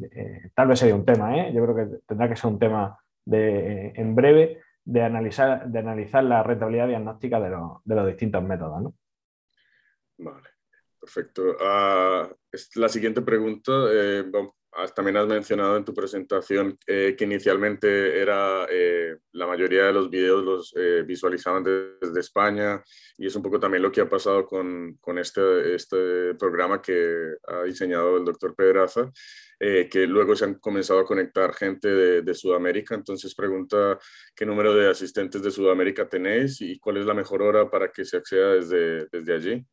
tal 0.53 0.67
vez 0.67 0.79
sería 0.79 0.95
un 0.95 1.05
tema, 1.05 1.49
yo 1.49 1.63
creo 1.63 1.75
que 1.77 1.97
tendrá 2.05 2.27
que 2.27 2.35
ser 2.35 2.51
un 2.51 2.59
tema 2.59 2.99
de, 3.23 3.93
en 3.95 4.15
breve 4.15 4.61
de 4.83 5.03
analizar, 5.03 5.65
de 5.65 5.79
analizar 5.79 6.25
la 6.25 6.43
rentabilidad 6.43 6.89
diagnóstica 6.89 7.39
de, 7.39 7.57
de 7.85 7.95
los 7.95 8.07
distintos 8.07 8.43
métodos. 8.43 8.81
¿no? 8.81 8.93
Vale, 10.17 10.49
perfecto. 10.99 11.55
Ah, 11.61 12.27
la 12.75 12.89
siguiente 12.89 13.21
pregunta, 13.21 13.71
eh, 14.77 14.89
también 14.95 15.17
has 15.17 15.27
mencionado 15.27 15.77
en 15.77 15.85
tu 15.85 15.93
presentación 15.93 16.77
eh, 16.85 17.15
que 17.17 17.23
inicialmente 17.23 18.19
era 18.19 18.65
eh, 18.69 19.17
la 19.31 19.47
mayoría 19.47 19.85
de 19.85 19.93
los 19.93 20.09
videos 20.09 20.43
los 20.43 20.73
visualizaban 21.05 21.63
desde 21.63 22.19
España 22.19 22.83
y 23.17 23.27
es 23.27 23.35
un 23.35 23.41
poco 23.41 23.59
también 23.59 23.83
lo 23.83 23.91
que 23.91 24.01
ha 24.01 24.09
pasado 24.09 24.45
con, 24.45 24.97
con 24.99 25.17
este, 25.19 25.75
este 25.75 26.35
programa 26.35 26.81
que 26.81 27.35
ha 27.47 27.63
diseñado 27.63 28.17
el 28.17 28.25
doctor 28.25 28.55
Pedraza, 28.55 29.11
que 29.59 30.07
luego 30.07 30.35
se 30.35 30.45
han 30.45 30.55
comenzado 30.55 30.99
a 30.99 31.05
conectar 31.05 31.53
gente 31.53 31.88
de, 31.88 32.21
de, 32.21 32.33
Sudamérica. 32.33 32.95
Entonces 32.95 33.33
pregunta 33.33 33.97
qué 34.35 34.45
número 34.45 34.73
de 34.73 34.89
asistentes 34.89 35.41
de 35.41 35.51
Sudamérica 35.51 36.07
tenéis 36.07 36.61
y 36.61 36.77
cuál 36.77 36.97
es 36.97 37.05
la 37.05 37.13
mejor 37.13 37.41
hora 37.41 37.69
para 37.69 37.91
que 37.91 38.03
se 38.03 38.17
acceda 38.17 38.53
desde, 38.53 39.07
desde 39.07 39.33
allí. 39.33 39.65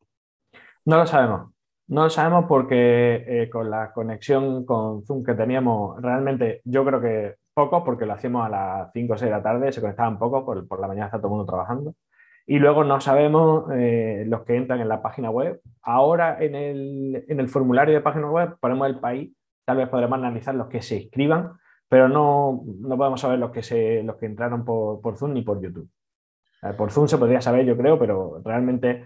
No 0.85 0.99
lo 0.99 1.07
sabemos. 1.07 1.53
No 1.93 2.05
lo 2.05 2.09
sabemos 2.09 2.47
porque 2.49 3.23
eh, 3.27 3.51
con 3.51 3.69
la 3.69 3.93
conexión 3.93 4.65
con 4.65 5.05
Zoom 5.05 5.23
que 5.23 5.35
teníamos, 5.35 6.01
realmente 6.01 6.63
yo 6.65 6.87
creo 6.87 7.03
que 7.03 7.35
pocos, 7.53 7.83
porque 7.85 8.07
lo 8.07 8.15
hacíamos 8.15 8.47
a 8.47 8.49
las 8.49 8.93
5 8.95 9.13
o 9.13 9.19
6 9.19 9.31
de 9.31 9.37
la 9.37 9.43
tarde, 9.43 9.73
se 9.73 9.83
conectaban 9.83 10.19
pocos, 10.19 10.43
por, 10.43 10.67
por 10.67 10.81
la 10.81 10.89
mañana 10.89 11.05
está 11.09 11.19
todo 11.19 11.27
el 11.27 11.33
mundo 11.33 11.45
trabajando. 11.45 11.95
Y 12.47 12.59
luego 12.61 12.83
no 12.83 12.99
sabemos 12.99 13.67
eh, 13.75 14.25
los 14.27 14.43
que 14.45 14.57
entran 14.57 14.81
en 14.81 14.89
la 14.89 15.03
página 15.03 15.29
web. 15.29 15.61
Ahora 15.83 16.43
en 16.43 16.55
el, 16.55 17.27
en 17.29 17.41
el, 17.41 17.51
formulario 17.51 17.93
de 17.93 18.01
página 18.01 18.31
web 18.31 18.57
ponemos 18.59 18.87
el 18.89 18.99
país, 18.99 19.31
tal 19.67 19.77
vez 19.77 19.91
podremos 19.91 20.19
analizar 20.19 20.55
los 20.55 20.69
que 20.69 20.81
se 20.81 20.97
inscriban, 20.97 21.59
pero 21.91 22.09
no, 22.09 22.63
no 22.81 22.97
podemos 22.97 23.21
saber 23.21 23.39
los 23.39 23.51
que, 23.51 23.63
se, 23.63 24.03
los 24.03 24.17
que 24.17 24.25
entraron 24.25 24.65
por, 24.65 25.03
por 25.03 25.19
Zoom 25.19 25.35
ni 25.35 25.43
por 25.43 25.61
YouTube. 25.61 25.91
Eh, 26.63 26.73
por 26.73 26.91
Zoom 26.91 27.07
se 27.07 27.19
podría 27.19 27.43
saber, 27.43 27.67
yo 27.67 27.77
creo, 27.77 27.99
pero 27.99 28.41
realmente 28.43 29.05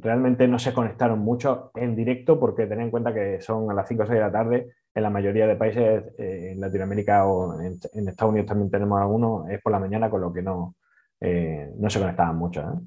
realmente 0.00 0.48
no 0.48 0.58
se 0.58 0.72
conectaron 0.72 1.18
mucho 1.18 1.70
en 1.74 1.94
directo 1.94 2.38
porque 2.40 2.66
ten 2.66 2.80
en 2.80 2.90
cuenta 2.90 3.12
que 3.12 3.40
son 3.40 3.70
a 3.70 3.74
las 3.74 3.88
5 3.88 4.02
o 4.02 4.06
6 4.06 4.14
de 4.14 4.24
la 4.24 4.32
tarde 4.32 4.74
en 4.94 5.02
la 5.02 5.10
mayoría 5.10 5.46
de 5.46 5.56
países, 5.56 6.04
eh, 6.18 6.52
en 6.52 6.60
Latinoamérica 6.60 7.26
o 7.26 7.60
en, 7.60 7.78
Estados 8.08 8.30
Unidos 8.30 8.48
también 8.48 8.70
tenemos 8.70 9.00
algunos, 9.00 9.48
es 9.50 9.60
por 9.62 9.72
la 9.72 9.78
mañana, 9.78 10.10
con 10.10 10.20
lo 10.20 10.32
que 10.32 10.42
no, 10.42 10.76
eh, 11.20 11.72
no 11.76 11.88
se 11.88 11.98
conectaban 11.98 12.36
mucho. 12.36 12.60
¿eh? 12.60 12.80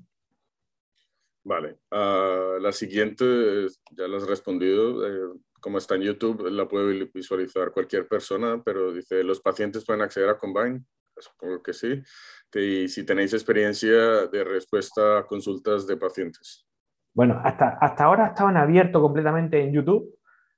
Vale, 1.43 1.77
uh, 1.91 2.59
la 2.59 2.71
siguiente 2.71 3.67
ya 3.91 4.07
la 4.07 4.17
has 4.17 4.27
respondido. 4.27 5.01
como 5.59 5.77
está 5.79 5.95
en 5.95 6.01
YouTube, 6.01 6.49
la 6.49 6.67
puede 6.67 7.09
visualizar 7.13 7.71
cualquier 7.71 8.07
persona, 8.07 8.61
pero 8.63 8.91
dice, 8.91 9.23
¿los 9.23 9.41
pacientes 9.41 9.83
pueden 9.83 10.01
acceder 10.01 10.29
a 10.29 10.37
Combine? 10.37 10.83
Supongo 11.17 11.63
que 11.63 11.73
sí. 11.73 12.01
Y 12.53 12.87
si 12.87 13.03
tenéis 13.03 13.33
experiencia 13.33 14.27
de 14.27 14.43
respuesta 14.43 15.19
a 15.19 15.25
consultas 15.25 15.87
de 15.87 15.97
pacientes. 15.97 16.64
Bueno, 17.15 17.39
hasta, 17.41 17.77
hasta 17.79 18.03
ahora 18.03 18.27
estaban 18.27 18.57
abiertos 18.57 19.01
completamente 19.01 19.63
en 19.63 19.71
YouTube. 19.71 20.13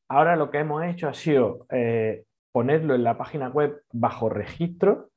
Ahora 0.10 0.36
lo 0.36 0.50
que 0.50 0.58
hemos 0.58 0.84
hecho 0.84 1.08
ha 1.08 1.14
sido 1.14 1.68
eh, 1.70 2.24
ponerlo 2.52 2.96
en 2.96 3.04
la 3.04 3.16
página 3.16 3.50
web 3.50 3.84
bajo 3.94 4.28
registro, 4.28 5.12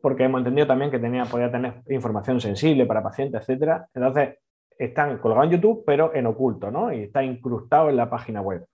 porque 0.00 0.24
hemos 0.24 0.38
entendido 0.38 0.68
también 0.68 0.92
que 0.92 1.00
tenía, 1.00 1.24
podía 1.24 1.50
tener 1.50 1.82
información 1.88 2.40
sensible 2.40 2.86
para 2.86 3.02
pacientes, 3.02 3.48
etc. 3.48 3.82
Entonces, 3.92 4.36
están 4.78 5.18
colgados 5.18 5.46
en 5.46 5.52
YouTube, 5.52 5.82
pero 5.84 6.14
en 6.14 6.26
oculto, 6.26 6.70
¿no? 6.70 6.92
Y 6.92 7.02
está 7.02 7.24
incrustado 7.24 7.90
en 7.90 7.96
la 7.96 8.08
página 8.08 8.40
web. 8.40 8.64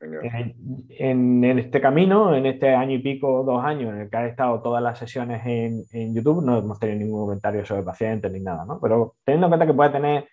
En, 0.00 1.44
este 1.44 1.80
camino, 1.80 2.34
en 2.34 2.46
este 2.46 2.74
año 2.74 2.96
y 2.96 2.98
pico, 2.98 3.44
dos 3.44 3.62
años, 3.62 3.92
en 3.92 4.00
el 4.00 4.10
que 4.10 4.16
han 4.16 4.26
estado 4.26 4.60
todas 4.60 4.82
las 4.82 4.98
sesiones 4.98 5.44
en, 5.44 5.84
en 5.92 6.14
YouTube, 6.14 6.42
no 6.42 6.58
hemos 6.58 6.80
tenido 6.80 6.98
ningún 6.98 7.20
comentario 7.20 7.64
sobre 7.64 7.84
pacientes 7.84 8.32
ni 8.32 8.40
nada, 8.40 8.64
¿no? 8.64 8.80
Pero 8.80 9.14
teniendo 9.22 9.46
en 9.46 9.50
cuenta 9.50 9.66
que 9.66 9.74
puede 9.74 9.90
tener 9.90 10.24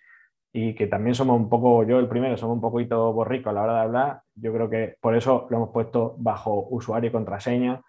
y 0.52 0.74
que 0.74 0.86
también 0.86 1.14
somos 1.14 1.36
un 1.38 1.48
poco, 1.48 1.84
yo 1.84 1.98
el 1.98 2.08
primero, 2.08 2.36
somos 2.36 2.56
un 2.56 2.60
poquito 2.60 3.12
borricos 3.12 3.50
a 3.50 3.52
la 3.52 3.62
hora 3.62 3.74
de 3.74 3.80
hablar. 3.80 4.22
Yo 4.34 4.52
creo 4.52 4.68
que 4.68 4.96
por 5.00 5.16
eso 5.16 5.46
lo 5.50 5.56
hemos 5.58 5.70
puesto 5.70 6.16
bajo 6.18 6.66
usuario 6.70 7.08
y 7.08 7.12
contraseña 7.12 7.80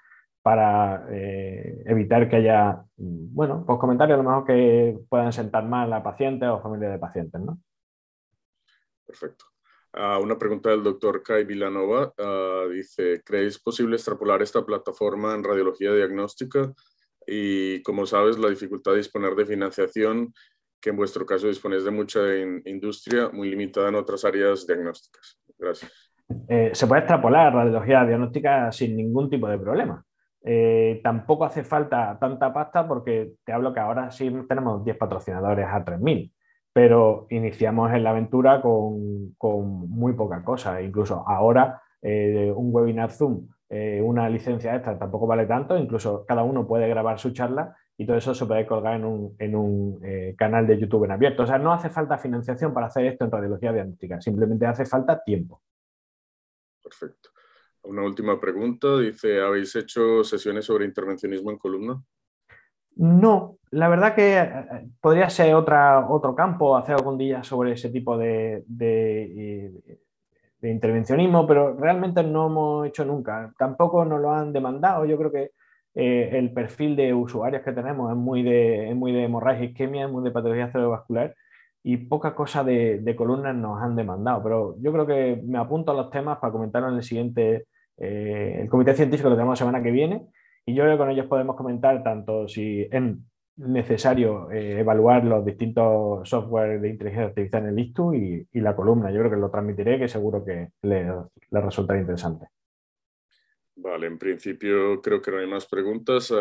para 0.42 1.08
eh, 1.12 1.84
evitar 1.86 2.30
que 2.30 2.38
haya, 2.38 2.84
bueno, 2.98 3.64
pues 3.66 3.80
comentarios 3.80 4.20
a 4.20 4.24
lo 4.24 4.30
mejor 4.30 4.46
que 4.46 5.00
puedan 5.10 5.34
sentar 5.34 5.64
mal 5.66 5.92
a 5.94 6.04
pacientes 6.04 6.50
o 6.50 6.62
familias 6.62 6.92
de 6.92 7.00
pacientes, 7.00 7.42
¿no? 7.42 7.60
Perfecto. 9.06 9.46
Ah, 9.94 10.20
una 10.20 10.38
pregunta 10.38 10.70
del 10.70 10.84
doctor 10.84 11.22
Kai 11.22 11.44
Vilanova. 11.44 12.14
Ah, 12.18 12.66
dice, 12.72 13.22
¿creéis 13.26 13.60
posible 13.60 13.98
extrapolar 13.98 14.42
esta 14.42 14.66
plataforma 14.66 15.36
en 15.36 15.44
radiología 15.44 15.94
diagnóstica? 15.94 16.74
Y 17.28 17.84
como 17.84 18.06
sabes, 18.06 18.40
la 18.40 18.50
dificultad 18.50 18.92
de 18.92 18.98
disponer 18.98 19.36
de 19.36 19.46
financiación, 19.46 20.34
que 20.82 20.90
en 20.90 20.98
vuestro 20.98 21.26
caso 21.26 21.48
disponéis 21.48 21.86
de 21.86 21.92
mucha 21.92 22.20
industria, 22.66 23.30
muy 23.32 23.50
limitada 23.50 23.90
en 23.90 23.96
otras 23.96 24.26
áreas 24.26 24.66
diagnósticas. 24.66 25.40
Gracias. 25.58 26.12
Eh, 26.48 26.72
se 26.74 26.88
puede 26.88 27.02
extrapolar 27.02 27.54
radiología 27.54 28.06
diagnóstica 28.06 28.72
sin 28.72 28.96
ningún 28.96 29.30
tipo 29.30 29.48
de 29.48 29.60
problema. 29.60 30.04
Eh, 30.44 31.02
tampoco 31.04 31.46
hace 31.46 31.64
falta 31.64 32.18
tanta 32.20 32.52
pasta 32.52 32.88
porque 32.88 33.34
te 33.46 33.54
hablo 33.54 33.74
que 33.74 33.80
ahora 33.80 34.10
sí 34.10 34.34
tenemos 34.50 34.84
10 34.84 34.98
patrocinadores 34.98 35.68
a 35.68 35.86
3.000, 35.86 36.32
pero 36.74 37.28
iniciamos 37.30 37.94
en 37.94 38.04
la 38.04 38.10
aventura 38.10 38.62
con, 38.62 39.34
muy 39.90 40.14
poca 40.14 40.44
cosa. 40.44 40.82
Incluso 40.82 41.24
ahora 41.28 41.82
eh, 42.02 42.52
un 42.56 42.74
webinar 42.74 43.12
Zoom, 43.12 43.48
una 44.04 44.28
licencia 44.30 44.76
extra 44.76 45.00
tampoco 45.00 45.26
vale 45.26 45.46
tanto, 45.46 45.78
incluso 45.78 46.26
cada 46.26 46.44
uno 46.44 46.68
puede 46.68 46.90
grabar 46.90 47.18
su 47.20 47.32
charla 47.32 47.74
y 47.98 48.06
todo 48.06 48.18
eso 48.18 48.34
se 48.34 48.46
puede 48.46 48.66
colgar 48.66 48.96
en 48.96 49.56
un, 49.56 50.02
canal 50.38 50.66
de 50.66 50.80
YouTube 50.80 51.06
en 51.06 51.12
abierto. 51.12 51.44
O 51.44 51.48
sea, 51.48 51.58
no 51.58 51.72
hace 51.72 51.90
falta 51.90 52.18
financiación 52.18 52.74
para 52.74 52.88
hacer 52.88 53.06
esto 53.06 53.26
en 53.26 53.32
radiología 53.32 53.74
diagnóstica, 53.74 54.20
simplemente 54.22 54.66
hace 54.66 54.86
falta 54.86 55.24
tiempo. 55.24 55.62
Perfecto. 56.84 57.30
Una 57.84 58.04
última 58.04 58.40
pregunta. 58.40 58.98
Dice, 59.00 59.42
¿habéis 59.42 59.76
hecho 59.76 60.24
sesiones 60.24 60.66
sobre 60.66 60.86
intervencionismo 60.86 61.52
en 61.52 61.58
columna? 61.58 62.02
No, 62.96 63.58
la 63.72 63.88
verdad 63.88 64.14
que 64.14 64.38
eh, 64.38 64.42
eh, 64.42 64.90
podría 65.00 65.30
ser 65.30 65.56
otra, 65.56 66.10
otro 66.10 66.36
campo, 66.36 66.76
hacer 66.76 66.96
algún 66.96 67.18
día 67.18 67.44
sobre 67.44 67.72
ese 67.72 67.90
tipo 67.90 68.18
de, 68.18 68.64
de, 68.68 69.72
intervencionismo, 70.62 71.48
pero 71.48 71.76
realmente 71.76 72.22
no 72.22 72.48
hemos 72.48 72.88
hecho 72.88 73.06
nunca. 73.06 73.52
Tampoco 73.58 74.06
nos 74.06 74.22
lo 74.22 74.32
han 74.32 74.52
demandado. 74.54 75.06
Yo 75.06 75.18
creo 75.18 75.32
que 75.32 75.52
eh, 75.94 76.30
el 76.34 76.54
perfil 76.54 76.96
de 76.96 77.14
usuarios 77.14 77.64
que 77.64 77.74
tenemos 77.74 78.12
es 78.12 78.18
muy 78.18 78.44
de, 78.44 78.90
es 78.90 78.96
muy 78.96 79.12
de 79.12 79.24
hemorragia 79.24 79.66
isquemia, 79.66 80.06
es 80.06 80.12
muy 80.12 80.24
de 80.24 80.32
patología 80.32 80.72
cerebrovascular 80.72 81.36
y 81.84 81.98
poca 81.98 82.36
cosa 82.36 82.64
de, 82.64 83.16
columnas 83.18 83.56
nos 83.56 83.82
han 83.82 83.96
demandado. 83.96 84.44
Pero 84.44 84.76
yo 84.80 84.92
creo 84.94 85.08
que 85.08 85.42
me 85.46 85.58
apunto 85.58 85.92
a 85.92 85.96
los 85.96 86.10
temas 86.12 86.38
para 86.40 86.54
comentarlo 86.54 86.90
en 86.90 86.96
el 86.96 87.04
siguiente 87.04 87.66
eh, 87.98 88.60
el 88.62 88.70
comité 88.70 88.94
científico 88.96 89.30
lo 89.30 89.36
tenemos 89.36 89.60
la 89.60 89.66
semana 89.66 89.84
que 89.84 89.92
viene 89.92 90.28
y 90.66 90.74
yo 90.74 90.84
creo 90.84 90.96
que 90.96 90.98
con 91.00 91.10
ellos 91.12 91.28
podemos 91.28 91.56
comentar 91.56 92.02
tanto 92.04 92.48
si 92.48 92.88
es 92.90 93.04
necesario 93.58 94.50
eh, 94.52 94.80
evaluar 94.80 95.24
los 95.26 95.46
distintos 95.46 96.28
software 96.28 96.80
de 96.82 96.90
inteligencia 96.90 97.28
artificial 97.28 97.64
en 97.64 97.70
el 97.70 97.80
ISTU 97.80 98.14
y, 98.14 98.48
la 98.54 98.76
columna. 98.76 99.12
Yo 99.12 99.20
creo 99.20 99.32
que 99.32 99.38
lo 99.38 99.52
transmitiré, 99.52 100.00
que 100.00 100.08
seguro 100.08 100.44
que 100.46 100.70
les 100.84 101.08
le 101.52 101.62
resultará 101.62 102.00
interesante. 102.00 102.48
Vale, 103.76 104.08
en 104.08 104.18
principio 104.20 105.02
creo 105.02 105.22
que 105.22 105.32
no 105.32 105.38
hay 105.40 105.48
más 105.48 105.66
preguntas. 105.66 106.32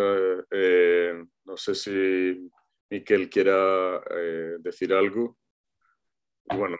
Eh, 0.50 1.24
no 1.44 1.56
sé 1.56 1.74
si 1.74 2.50
Miquel 2.90 3.30
quiera 3.30 4.00
decir 4.58 4.92
algo. 4.92 5.38
bueno, 6.56 6.76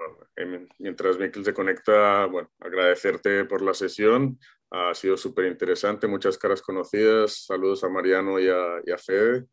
mientras 0.79 1.19
Miquel 1.19 1.45
se 1.45 1.55
conecta, 1.55 2.27
bueno, 2.27 2.51
agradecerte 2.59 3.45
por 3.45 3.63
la 3.63 3.75
sesión. 3.75 4.39
Ha 4.73 4.95
sido 4.95 5.17
súper 5.17 5.47
interesante, 5.47 6.07
muchas 6.07 6.39
caras 6.39 6.63
conocidas. 6.63 7.45
Saludos 7.47 7.83
a 7.83 7.89
Mariano 7.89 8.39
y 8.39 8.49
a, 8.49 8.99
Fede. 8.99 9.47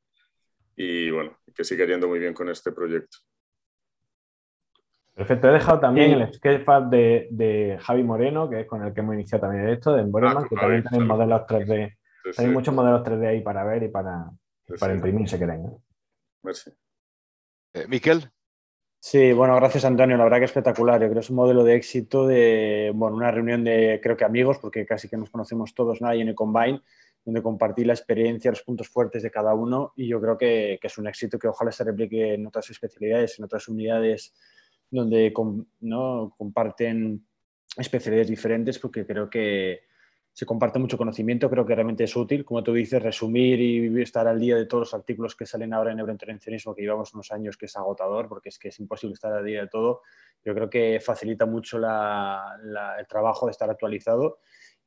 Y 0.75 1.09
bueno, 1.09 1.39
que 1.55 1.63
siga 1.63 1.85
yendo 1.85 2.07
muy 2.07 2.19
bien 2.19 2.35
con 2.35 2.49
este 2.49 2.71
proyecto. 2.71 3.17
Perfecto, 5.17 5.49
he 5.49 5.53
dejado 5.53 5.79
también 5.79 6.11
el 6.11 6.31
sketchpad 6.31 6.83
de, 6.83 7.27
de, 7.31 7.79
Javi 7.81 8.03
Moreno, 8.03 8.47
que 8.47 8.59
es 8.59 8.67
con 8.67 8.83
el 8.83 8.93
que 8.93 8.99
hemos 8.99 9.15
iniciado 9.15 9.47
también 9.47 9.67
esto, 9.67 9.91
de 9.95 10.03
Emboreman, 10.03 10.43
ah, 10.43 10.47
que 10.47 10.55
también 10.55 10.83
tenéis 10.83 11.07
modelos 11.07 11.41
3D. 11.41 11.97
Hay 12.37 12.47
muchos 12.47 12.71
modelos 12.71 13.01
3D 13.01 13.27
ahí 13.27 13.41
para 13.41 13.63
ver 13.63 13.81
y 13.81 13.87
para, 13.87 14.29
para 14.79 14.93
imprimir 14.93 15.27
si 15.27 15.39
queréis. 15.39 15.61
Merci. 16.43 16.71
Eh, 17.73 17.85
Miquel. 17.87 18.29
Sí, 18.99 19.33
bueno, 19.33 19.55
gracias 19.55 19.85
Antonio, 19.85 20.17
la 20.17 20.23
verdad 20.25 20.37
que 20.37 20.45
espectacular. 20.45 21.01
Yo 21.01 21.07
creo 21.07 21.13
que 21.13 21.19
es 21.21 21.29
un 21.31 21.37
modelo 21.37 21.63
de 21.63 21.73
éxito 21.73 22.27
de, 22.27 22.91
bueno, 22.93 23.15
una 23.15 23.31
reunión 23.31 23.63
de, 23.63 23.99
creo 24.03 24.15
que 24.15 24.23
amigos, 24.23 24.59
porque 24.59 24.85
casi 24.85 25.09
que 25.09 25.17
nos 25.17 25.31
conocemos 25.31 25.73
todos, 25.73 25.99
¿no? 25.99 26.09
Ahí 26.09 26.21
en 26.21 26.29
Ecombine, 26.29 26.83
donde 27.25 27.41
compartí 27.41 27.83
la 27.85 27.93
experiencia, 27.93 28.51
los 28.51 28.61
puntos 28.61 28.87
fuertes 28.87 29.23
de 29.23 29.31
cada 29.31 29.55
uno 29.55 29.93
y 29.95 30.07
yo 30.07 30.21
creo 30.21 30.37
que, 30.37 30.77
que 30.79 30.85
es 30.85 30.97
un 30.99 31.07
éxito 31.07 31.39
que 31.39 31.47
ojalá 31.47 31.71
se 31.71 31.83
replique 31.83 32.35
en 32.35 32.45
otras 32.45 32.69
especialidades, 32.69 33.39
en 33.39 33.45
otras 33.45 33.67
unidades 33.67 34.35
donde 34.89 35.33
¿no? 35.81 36.33
comparten 36.37 37.25
especialidades 37.77 38.29
diferentes, 38.29 38.79
porque 38.79 39.05
creo 39.05 39.29
que, 39.29 39.81
se 40.37 40.45
comparte 40.45 40.77
mucho 40.77 40.99
conocimiento, 40.99 41.49
creo 41.49 41.65
que 41.65 41.73
realmente 41.73 42.03
es 42.03 42.15
útil, 42.15 42.45
como 42.45 42.61
tú 42.63 42.71
dices, 42.71 43.01
resumir 43.01 43.59
y 43.59 44.01
estar 44.03 44.27
al 44.27 44.39
día 44.39 44.55
de 44.55 44.67
todos 44.67 44.81
los 44.81 44.93
artículos 44.93 45.35
que 45.35 45.47
salen 45.47 45.73
ahora 45.73 45.89
en 45.89 45.97
neurointervencionismo, 45.97 46.75
que 46.75 46.83
llevamos 46.83 47.11
unos 47.15 47.31
años 47.31 47.57
que 47.57 47.65
es 47.65 47.75
agotador, 47.75 48.27
porque 48.29 48.49
es 48.49 48.59
que 48.59 48.67
es 48.67 48.79
imposible 48.79 49.15
estar 49.15 49.33
al 49.33 49.43
día 49.43 49.61
de 49.61 49.67
todo. 49.67 50.03
Yo 50.45 50.53
creo 50.53 50.69
que 50.69 50.99
facilita 51.03 51.47
mucho 51.47 51.77
el 51.77 53.07
trabajo 53.09 53.47
de 53.47 53.51
estar 53.51 53.67
actualizado. 53.71 54.37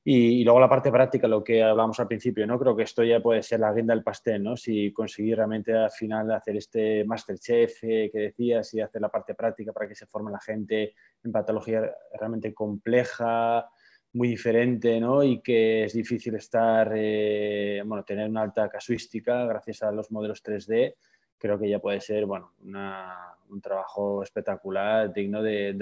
Y, 0.03 0.42
luego 0.44 0.61
la 0.61 0.68
parte 0.68 0.90
práctica, 0.90 1.28
lo 1.28 1.44
que 1.44 1.62
hablábamos 1.62 2.01
al 2.01 2.09
principio, 2.09 2.46
¿no? 2.46 2.59
Creo 2.59 2.74
que 2.74 2.84
esto 2.84 3.05
ya 3.05 3.20
puede 3.20 3.42
ser 3.42 3.61
la 3.61 3.72
guinda 3.72 3.94
del 3.94 4.03
pastel, 4.03 4.42
¿no? 4.42 4.57
Si 4.57 4.92
conseguir 4.92 5.36
realmente 5.36 5.74
al 5.74 5.90
final 5.90 6.32
hacer 6.32 6.57
este 6.57 7.05
Masterchef 7.05 7.84
eh, 7.84 8.11
que 8.11 8.18
decías 8.18 8.72
y 8.72 8.80
hacer 8.80 9.03
la 9.03 9.11
parte 9.11 9.34
práctica 9.34 9.72
para 9.72 9.86
que 9.86 9.94
se 9.94 10.07
forme 10.07 10.30
la 10.30 10.40
gente 10.40 10.94
en 11.22 11.32
patología 11.32 11.82
realmente 12.18 12.55
compleja, 12.55 13.68
muy 14.12 14.28
diferente 14.28 15.01
¿no? 15.01 15.22
y 15.22 15.40
que 15.40 15.84
es 15.84 15.92
difícil 15.92 16.34
estar, 16.34 16.92
eh, 16.94 17.82
bueno, 17.84 18.05
tener 18.05 18.28
una 18.28 18.42
alta 18.42 18.68
casuística 18.68 19.44
gracias 19.46 19.82
a 19.82 19.92
los 19.92 20.11
modelos 20.11 20.42
3D, 20.42 20.94
creo 21.41 21.59
que 21.59 21.68
ya 21.68 21.78
puede 21.78 22.01
ser 22.01 22.26
bueno, 22.26 22.53
un 22.62 23.61
trabajo 23.61 24.22
espectacular, 24.22 25.12
digno 25.12 25.43
de, 25.43 25.74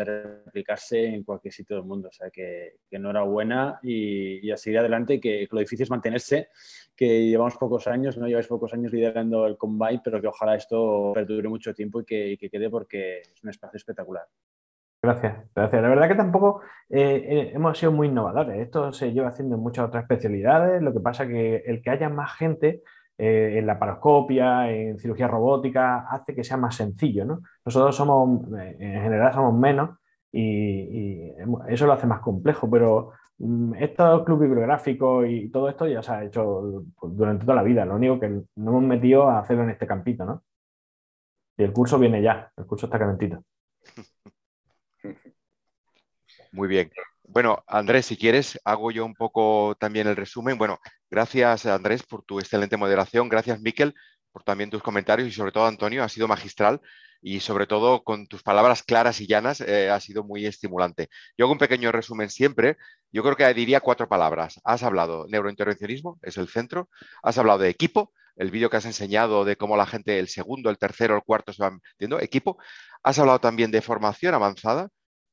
replicarse 0.44 1.04
en 1.06 1.24
cualquier 1.24 1.52
sitio 1.52 1.76
del 1.76 1.84
mundo. 1.84 2.09
O 2.09 2.12
sea, 2.12 2.30
que, 2.30 2.76
que 2.88 2.96
enhorabuena 2.96 3.80
y, 3.82 4.46
y, 4.46 4.50
a 4.52 4.56
seguir 4.56 4.78
adelante, 4.78 5.20
que, 5.20 5.40
que, 5.40 5.48
lo 5.50 5.61
difícil 5.61 5.82
es 5.82 5.90
mantenerse, 5.90 6.48
que 6.96 7.26
llevamos 7.26 7.56
pocos 7.56 7.88
años, 7.88 8.16
no 8.16 8.28
lleváis 8.28 8.46
pocos 8.46 8.72
años 8.72 8.92
liderando 8.92 9.46
el 9.46 9.59
Combine, 9.59 10.00
pero 10.02 10.20
que 10.20 10.28
ojalá 10.28 10.54
esto 10.54 11.12
perdure 11.12 11.48
mucho 11.48 11.74
tiempo 11.74 12.00
y 12.00 12.04
que, 12.04 12.28
y 12.30 12.36
que 12.38 12.48
quede 12.48 12.70
porque 12.70 13.20
es 13.20 13.42
un 13.42 13.50
espacio 13.50 13.76
espectacular. 13.76 14.26
Gracias, 15.00 15.44
gracias. 15.54 15.82
La 15.82 15.88
verdad 15.88 16.09
que 16.09 16.14
tampoco 16.16 16.61
eh, 16.88 17.24
eh, 17.28 17.52
hemos 17.54 17.78
sido 17.78 17.92
muy 17.92 18.09
innovadores. 18.09 18.59
Esto 18.59 18.92
se 18.92 19.12
lleva 19.12 19.28
haciendo 19.28 19.54
en 19.54 19.62
muchas 19.62 19.86
otras 19.86 20.02
especialidades. 20.02 20.82
Lo 20.82 20.92
que 20.92 20.98
pasa 20.98 21.26
que 21.26 21.62
el 21.66 21.80
que 21.80 21.90
haya 21.90 22.09
más 22.09 22.32
gente 22.36 22.82
eh, 23.20 23.58
en 23.58 23.66
la 23.66 23.78
paroscopia, 23.78 24.70
en 24.70 24.96
cirugía 24.98 25.26
robótica, 25.26 26.06
hace 26.08 26.34
que 26.36 26.44
sea 26.44 26.56
más 26.56 26.76
sencillo. 26.76 27.24
¿no? 27.24 27.42
Nosotros 27.64 27.96
somos, 27.96 28.46
en 28.52 29.02
general, 29.02 29.32
somos 29.32 29.54
menos 29.58 29.98
y, 30.32 31.32
eso 31.68 31.86
lo 31.86 31.92
hace 31.94 32.06
más 32.06 32.20
complejo. 32.20 32.70
Pero 32.70 33.12
um, 33.38 33.74
estos 33.74 34.24
club 34.24 34.40
bibliográficos 34.42 35.26
y 35.28 35.50
todo 35.50 35.68
esto 35.68 35.88
ya 35.88 36.00
se 36.00 36.12
ha 36.12 36.24
hecho 36.24 36.84
durante 37.02 37.44
toda 37.44 37.56
la 37.56 37.64
vida. 37.64 37.84
Lo 37.84 37.96
único 37.96 38.20
que 38.20 38.28
no 38.28 38.70
hemos 38.70 38.84
metido 38.84 39.28
a 39.28 39.40
hacerlo 39.40 39.64
en 39.64 39.70
este 39.70 39.86
campito. 39.86 40.24
¿no? 40.24 40.44
Y 41.56 41.64
el 41.64 41.72
curso 41.72 41.98
viene 41.98 42.22
ya, 42.22 42.52
el 42.56 42.66
curso 42.66 42.86
está 42.86 43.00
calentito. 43.00 43.42
Muy 46.52 46.68
bien. 46.68 46.88
Bueno, 47.31 47.62
Andrés, 47.66 48.07
si 48.07 48.16
quieres, 48.16 48.59
hago 48.64 48.91
yo 48.91 49.05
un 49.05 49.14
poco 49.14 49.76
también 49.79 50.07
el 50.09 50.16
resumen. 50.16 50.57
Bueno, 50.57 50.79
gracias 51.11 51.66
Andrés 51.66 52.03
por 52.03 52.24
tu 52.24 52.41
excelente 52.41 52.79
moderación. 52.79 53.29
Gracias, 53.29 53.61
Miquel, 53.61 53.95
por 54.33 54.45
también 54.45 54.70
tus 54.70 54.83
comentarios 54.83 55.29
y 55.29 55.33
sobre 55.33 55.53
todo, 55.53 55.66
Antonio, 55.66 56.03
ha 56.03 56.09
sido 56.09 56.26
magistral 56.26 56.81
y 57.20 57.41
sobre 57.41 57.66
todo 57.66 58.03
con 58.03 58.26
tus 58.29 58.43
palabras 58.43 58.83
claras 58.83 59.20
y 59.20 59.26
llanas 59.26 59.61
eh, 59.61 59.91
ha 59.91 60.01
sido 60.01 60.24
muy 60.24 60.47
estimulante. 60.47 61.09
Yo 61.37 61.45
hago 61.45 61.53
un 61.53 61.59
pequeño 61.59 61.93
resumen 61.93 62.31
siempre. 62.31 62.79
Yo 63.12 63.22
creo 63.22 63.37
que 63.37 63.53
diría 63.53 63.81
cuatro 63.81 64.09
palabras. 64.09 64.59
Has 64.64 64.83
hablado 64.83 65.26
neurointervencionismo, 65.29 66.18
es 66.22 66.39
el 66.39 66.49
centro. 66.49 66.89
Has 67.22 67.37
hablado 67.37 67.59
de 67.59 67.68
equipo, 67.68 68.12
el 68.37 68.51
vídeo 68.51 68.70
que 68.70 68.79
has 68.79 68.87
enseñado 68.87 69.45
de 69.45 69.57
cómo 69.57 69.76
la 69.76 69.87
gente, 69.87 70.18
el 70.18 70.29
segundo, 70.29 70.70
el 70.70 70.79
tercero, 70.79 71.14
el 71.16 71.22
cuarto 71.22 71.53
se 71.53 71.62
van 71.62 71.81
viendo, 71.99 72.20
equipo. 72.20 72.57
Has 73.03 73.18
hablado 73.18 73.41
también 73.41 73.70
de 73.70 73.83
formación 73.83 74.35
avanzada, 74.35 74.89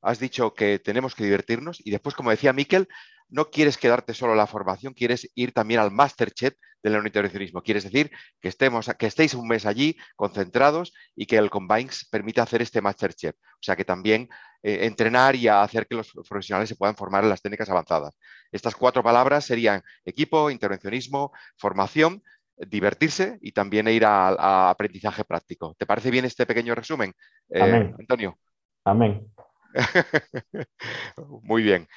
has 0.06 0.20
dicho 0.20 0.54
que 0.54 0.80
tenemos 0.80 1.16
que 1.16 1.24
divertirnos 1.24 1.82
y 1.84 1.92
después, 1.92 2.16
como 2.16 2.30
decía 2.30 2.54
Miquel, 2.54 2.88
no 3.28 3.50
quieres 3.50 3.78
quedarte 3.78 4.14
solo 4.14 4.34
en 4.34 4.38
la 4.38 4.48
formación, 4.48 4.94
quieres 4.94 5.30
ir 5.36 5.52
también 5.52 5.80
al 5.80 5.92
Masterchef 5.92 6.54
del 6.84 6.94
neointervencionismo. 6.94 7.64
Quieres 7.64 7.84
decir 7.84 8.12
que, 8.40 8.48
estemos, 8.48 8.88
que 9.00 9.08
estéis 9.08 9.34
un 9.34 9.48
mes 9.48 9.66
allí 9.66 9.98
concentrados 10.16 10.94
y 11.16 11.26
que 11.26 11.38
el 11.38 11.50
Combines 11.50 12.08
permita 12.12 12.44
hacer 12.44 12.62
este 12.62 12.82
Masterchef. 12.82 13.36
O 13.36 13.62
sea 13.62 13.76
que 13.76 13.84
también 13.84 14.30
eh, 14.62 14.86
entrenar 14.86 15.36
y 15.36 15.48
hacer 15.48 15.88
que 15.88 15.96
los 15.96 16.12
profesionales 16.12 16.70
se 16.70 16.76
puedan 16.76 16.96
formar 16.96 17.24
en 17.24 17.30
las 17.30 17.42
técnicas 17.42 17.70
avanzadas. 17.70 18.16
Estas 18.52 18.76
cuatro 18.76 19.02
palabras 19.02 19.46
serían 19.46 19.82
equipo, 20.06 20.52
intervencionismo, 20.52 21.32
formación, 21.58 22.22
divertirse 22.56 23.38
y 23.42 23.52
también 23.52 23.88
ir 23.88 24.06
a, 24.06 24.70
aprendizaje 24.70 25.26
práctico. 25.26 25.76
¿Te 25.78 25.88
parece 25.88 26.12
bien 26.12 26.26
este 26.26 26.46
pequeño 26.46 26.76
resumen, 26.76 27.12
eh, 27.50 27.94
Antonio? 28.00 28.38
Amén. 28.86 29.35
Muy 31.44 31.64
bien. 31.64 31.88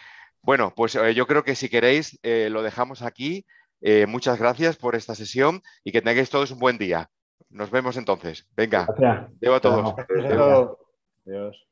Bueno, 0.42 0.72
pues 0.74 0.94
eh, 0.94 1.14
yo 1.14 1.26
creo 1.26 1.44
que 1.44 1.54
si 1.54 1.68
queréis 1.68 2.18
eh, 2.22 2.48
lo 2.50 2.62
dejamos 2.62 3.02
aquí. 3.02 3.44
Eh, 3.80 4.06
muchas 4.06 4.38
gracias 4.38 4.76
por 4.76 4.96
esta 4.96 5.14
sesión 5.14 5.62
y 5.84 5.92
que 5.92 6.02
tengáis 6.02 6.30
todos 6.30 6.50
un 6.50 6.58
buen 6.58 6.78
día. 6.78 7.10
Nos 7.50 7.70
vemos 7.70 7.96
entonces. 7.96 8.46
Venga. 8.56 8.86
Gracias. 8.98 9.54
a 9.54 9.60
todos. 9.60 9.94
Adiós. 11.26 11.68